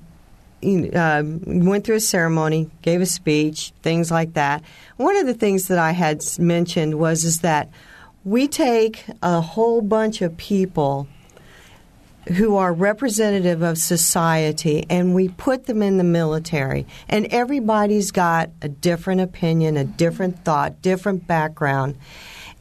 uh, 0.65 1.23
went 1.47 1.85
through 1.85 1.97
a 1.97 2.01
ceremony, 2.01 2.71
gave 2.83 3.01
a 3.01 3.07
speech, 3.07 3.73
things 3.83 4.11
like 4.11 4.35
that. 4.35 4.63
One 4.97 5.17
of 5.17 5.27
the 5.27 5.35
things 5.35 5.69
that 5.69 5.79
I 5.79 5.91
had 5.91 6.23
mentioned 6.39 6.99
was 6.99 7.25
is 7.25 7.41
that 7.41 7.69
we 8.25 8.49
take 8.49 9.05
a 9.22 9.41
whole 9.41 9.83
bunch 9.83 10.22
of 10.22 10.37
people 10.37 11.07
who 12.37 12.57
are 12.57 12.72
representative 12.72 13.61
of 13.61 13.77
society 13.77 14.87
and 14.89 15.14
we 15.14 15.29
put 15.29 15.66
them 15.66 15.83
in 15.83 15.99
the 15.99 16.05
military. 16.05 16.87
And 17.09 17.27
everybody's 17.27 18.11
got 18.11 18.51
a 18.62 18.68
different 18.68 19.20
opinion 19.20 19.77
a 19.77 19.85
different 19.85 20.43
thought 20.45 20.81
different 20.81 21.27
background. 21.27 21.97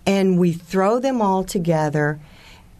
And 0.05 0.37
we 0.37 0.51
throw 0.51 0.99
them 0.99 1.21
all 1.21 1.45
together 1.45 2.19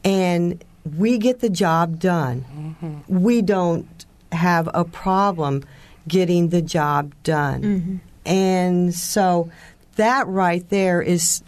and 0.03 0.61
we 0.97 1.17
get 1.17 1.39
the 1.39 1.49
job 1.49 1.99
done. 1.99 2.77
Mm-hmm. 2.81 3.19
We 3.21 3.41
don't 3.41 4.05
have 4.34 4.69
a 4.73 4.84
problem 4.84 5.63
getting 6.05 6.49
the 6.49 6.61
job 6.61 7.13
done. 7.23 7.61
Mm-hmm. 7.61 7.95
And 8.25 8.93
so 8.93 9.49
that 9.95 10.27
right 10.27 10.67
there 10.69 11.01
is 11.01 11.43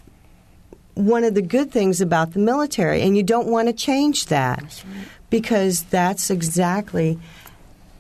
one 0.96 1.24
of 1.24 1.34
the 1.34 1.42
good 1.42 1.72
things 1.72 2.02
about 2.02 2.34
the 2.34 2.40
military, 2.40 3.02
and 3.02 3.16
you 3.16 3.24
don't 3.24 3.48
want 3.48 3.68
to 3.68 3.74
change 3.74 4.26
that 4.28 4.84
because 5.30 5.84
that's 5.84 6.30
exactly 6.30 7.20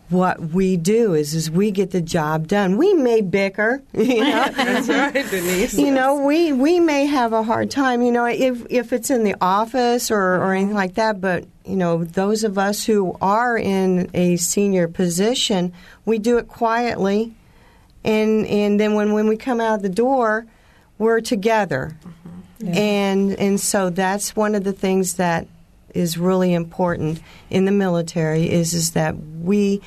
what 0.09 0.39
we 0.39 0.77
do. 0.77 1.13
Is 1.13 1.33
is 1.33 1.49
we 1.49 1.71
get 1.71 1.91
the 1.91 2.01
job 2.01 2.47
done. 2.47 2.77
We 2.77 2.93
may 2.93 3.21
bicker, 3.21 3.83
you 3.93 4.21
know. 4.21 4.49
That's 4.55 4.87
right, 4.87 5.13
Denise. 5.13 5.73
You 5.73 5.91
know, 5.91 6.23
we, 6.23 6.53
we 6.53 6.79
may 6.79 7.05
have 7.07 7.33
a 7.33 7.41
hard 7.41 7.71
time, 7.71 8.01
you 8.01 8.11
know, 8.11 8.25
if 8.25 8.65
if 8.69 8.93
it's 8.93 9.09
in 9.09 9.23
the 9.23 9.35
office 9.41 10.11
or, 10.11 10.35
or 10.35 10.53
anything 10.53 10.75
like 10.75 10.95
that, 10.95 11.19
but 11.19 11.45
you 11.65 11.75
know, 11.75 12.03
those 12.03 12.43
of 12.43 12.57
us 12.57 12.85
who 12.85 13.17
are 13.19 13.57
in 13.57 14.09
a 14.13 14.35
senior 14.37 14.87
position, 14.87 15.73
we 16.05 16.19
do 16.19 16.37
it 16.37 16.47
quietly 16.47 17.33
and 18.05 18.45
and 18.45 18.79
then 18.79 18.93
when, 18.93 19.11
when 19.11 19.27
we 19.27 19.35
come 19.35 19.59
out 19.59 19.81
the 19.81 19.89
door, 19.89 20.45
we're 20.97 21.19
together. 21.19 21.97
And 22.63 23.33
and 23.33 23.59
so 23.59 23.89
that's 23.89 24.35
one 24.35 24.55
of 24.55 24.63
the 24.63 24.73
things 24.73 25.15
that 25.15 25.47
is 25.93 26.17
really 26.17 26.53
important 26.53 27.21
in 27.49 27.65
the 27.65 27.71
military 27.71 28.49
is 28.49 28.73
is 28.73 28.91
that 28.91 29.15
we 29.17 29.81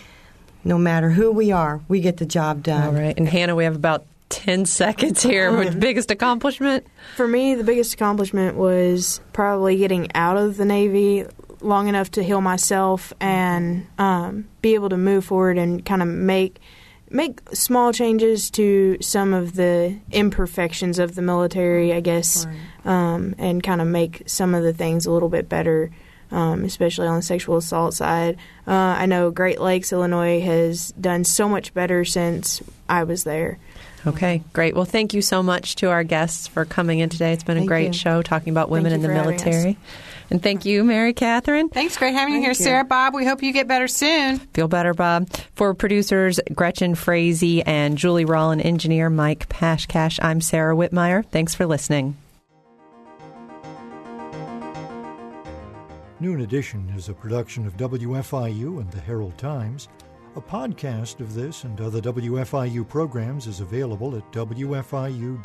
no 0.64 0.78
matter 0.78 1.10
who 1.10 1.30
we 1.30 1.52
are, 1.52 1.80
we 1.88 2.00
get 2.00 2.18
the 2.18 2.26
job 2.26 2.62
done. 2.62 2.82
All 2.82 2.92
right. 2.92 3.16
And 3.16 3.28
Hannah, 3.28 3.54
we 3.54 3.64
have 3.64 3.76
about 3.76 4.04
10 4.28 4.66
seconds 4.66 5.22
here. 5.22 5.50
With 5.56 5.80
biggest 5.80 6.10
accomplishment? 6.10 6.86
For 7.16 7.26
me, 7.26 7.54
the 7.54 7.64
biggest 7.64 7.94
accomplishment 7.94 8.56
was 8.56 9.20
probably 9.32 9.78
getting 9.78 10.12
out 10.14 10.36
of 10.36 10.56
the 10.56 10.64
Navy 10.64 11.24
long 11.60 11.88
enough 11.88 12.10
to 12.12 12.22
heal 12.22 12.40
myself 12.40 13.12
and 13.20 13.86
um, 13.98 14.46
be 14.62 14.74
able 14.74 14.88
to 14.90 14.96
move 14.96 15.24
forward 15.24 15.58
and 15.58 15.84
kind 15.84 16.02
of 16.02 16.08
make 16.08 16.60
make 17.10 17.40
small 17.52 17.92
changes 17.92 18.50
to 18.52 18.98
some 19.00 19.34
of 19.34 19.54
the 19.54 19.96
imperfections 20.12 20.98
of 20.98 21.14
the 21.14 21.22
military, 21.22 21.92
I 21.92 22.00
guess, 22.00 22.46
um, 22.84 23.34
and 23.38 23.62
kind 23.62 23.80
of 23.80 23.86
make 23.86 24.22
some 24.26 24.54
of 24.54 24.62
the 24.62 24.72
things 24.72 25.06
a 25.06 25.10
little 25.10 25.28
bit 25.28 25.48
better. 25.48 25.90
Um, 26.30 26.64
especially 26.64 27.06
on 27.06 27.16
the 27.16 27.22
sexual 27.22 27.56
assault 27.56 27.94
side, 27.94 28.36
uh, 28.66 28.70
I 28.72 29.06
know 29.06 29.30
Great 29.30 29.62
Lakes, 29.62 29.94
Illinois, 29.94 30.42
has 30.42 30.92
done 31.00 31.24
so 31.24 31.48
much 31.48 31.72
better 31.72 32.04
since 32.04 32.60
I 32.86 33.04
was 33.04 33.24
there. 33.24 33.56
Okay, 34.06 34.42
great. 34.52 34.74
Well, 34.74 34.84
thank 34.84 35.14
you 35.14 35.22
so 35.22 35.42
much 35.42 35.76
to 35.76 35.88
our 35.88 36.04
guests 36.04 36.46
for 36.46 36.66
coming 36.66 36.98
in 36.98 37.08
today. 37.08 37.32
It's 37.32 37.44
been 37.44 37.56
a 37.56 37.60
Thank 37.60 37.68
great 37.68 37.86
you. 37.88 37.92
show 37.94 38.20
talking 38.20 38.50
about 38.50 38.68
women 38.68 38.92
in 38.92 39.00
the 39.00 39.08
for 39.08 39.14
having 39.14 39.36
us. 39.36 39.44
military. 39.44 39.78
And 40.30 40.42
thank 40.42 40.64
you, 40.64 40.84
Mary 40.84 41.12
Catherine. 41.12 41.68
Thanks. 41.70 41.96
Great 41.96 42.14
having 42.14 42.34
you 42.34 42.40
here, 42.40 42.50
you. 42.50 42.54
Sarah. 42.54 42.84
Bob, 42.84 43.14
we 43.14 43.24
hope 43.24 43.42
you 43.42 43.52
get 43.52 43.66
better 43.66 43.88
soon. 43.88 44.38
Feel 44.38 44.68
better, 44.68 44.92
Bob. 44.94 45.28
For 45.54 45.72
producers 45.74 46.38
Gretchen 46.54 46.94
Frazee 46.94 47.62
and 47.62 47.96
Julie 47.96 48.26
Rollin, 48.26 48.60
engineer 48.60 49.08
Mike 49.10 49.48
Pashkash, 49.48 50.18
I'm 50.22 50.40
Sarah 50.40 50.76
Wittmeyer. 50.76 51.24
Thanks 51.24 51.54
for 51.54 51.66
listening. 51.66 52.16
Noon 56.20 56.40
Edition 56.40 56.92
is 56.96 57.08
a 57.08 57.14
production 57.14 57.64
of 57.64 57.76
WFIU 57.76 58.80
and 58.80 58.90
the 58.90 59.00
Herald 59.00 59.38
Times. 59.38 59.88
A 60.34 60.40
podcast 60.40 61.20
of 61.20 61.32
this 61.32 61.62
and 61.64 61.80
other 61.80 62.00
WFIU 62.00 62.86
programs 62.88 63.46
is 63.46 63.60
available 63.60 64.16
at 64.16 64.30
WFIU.org. 64.32 65.44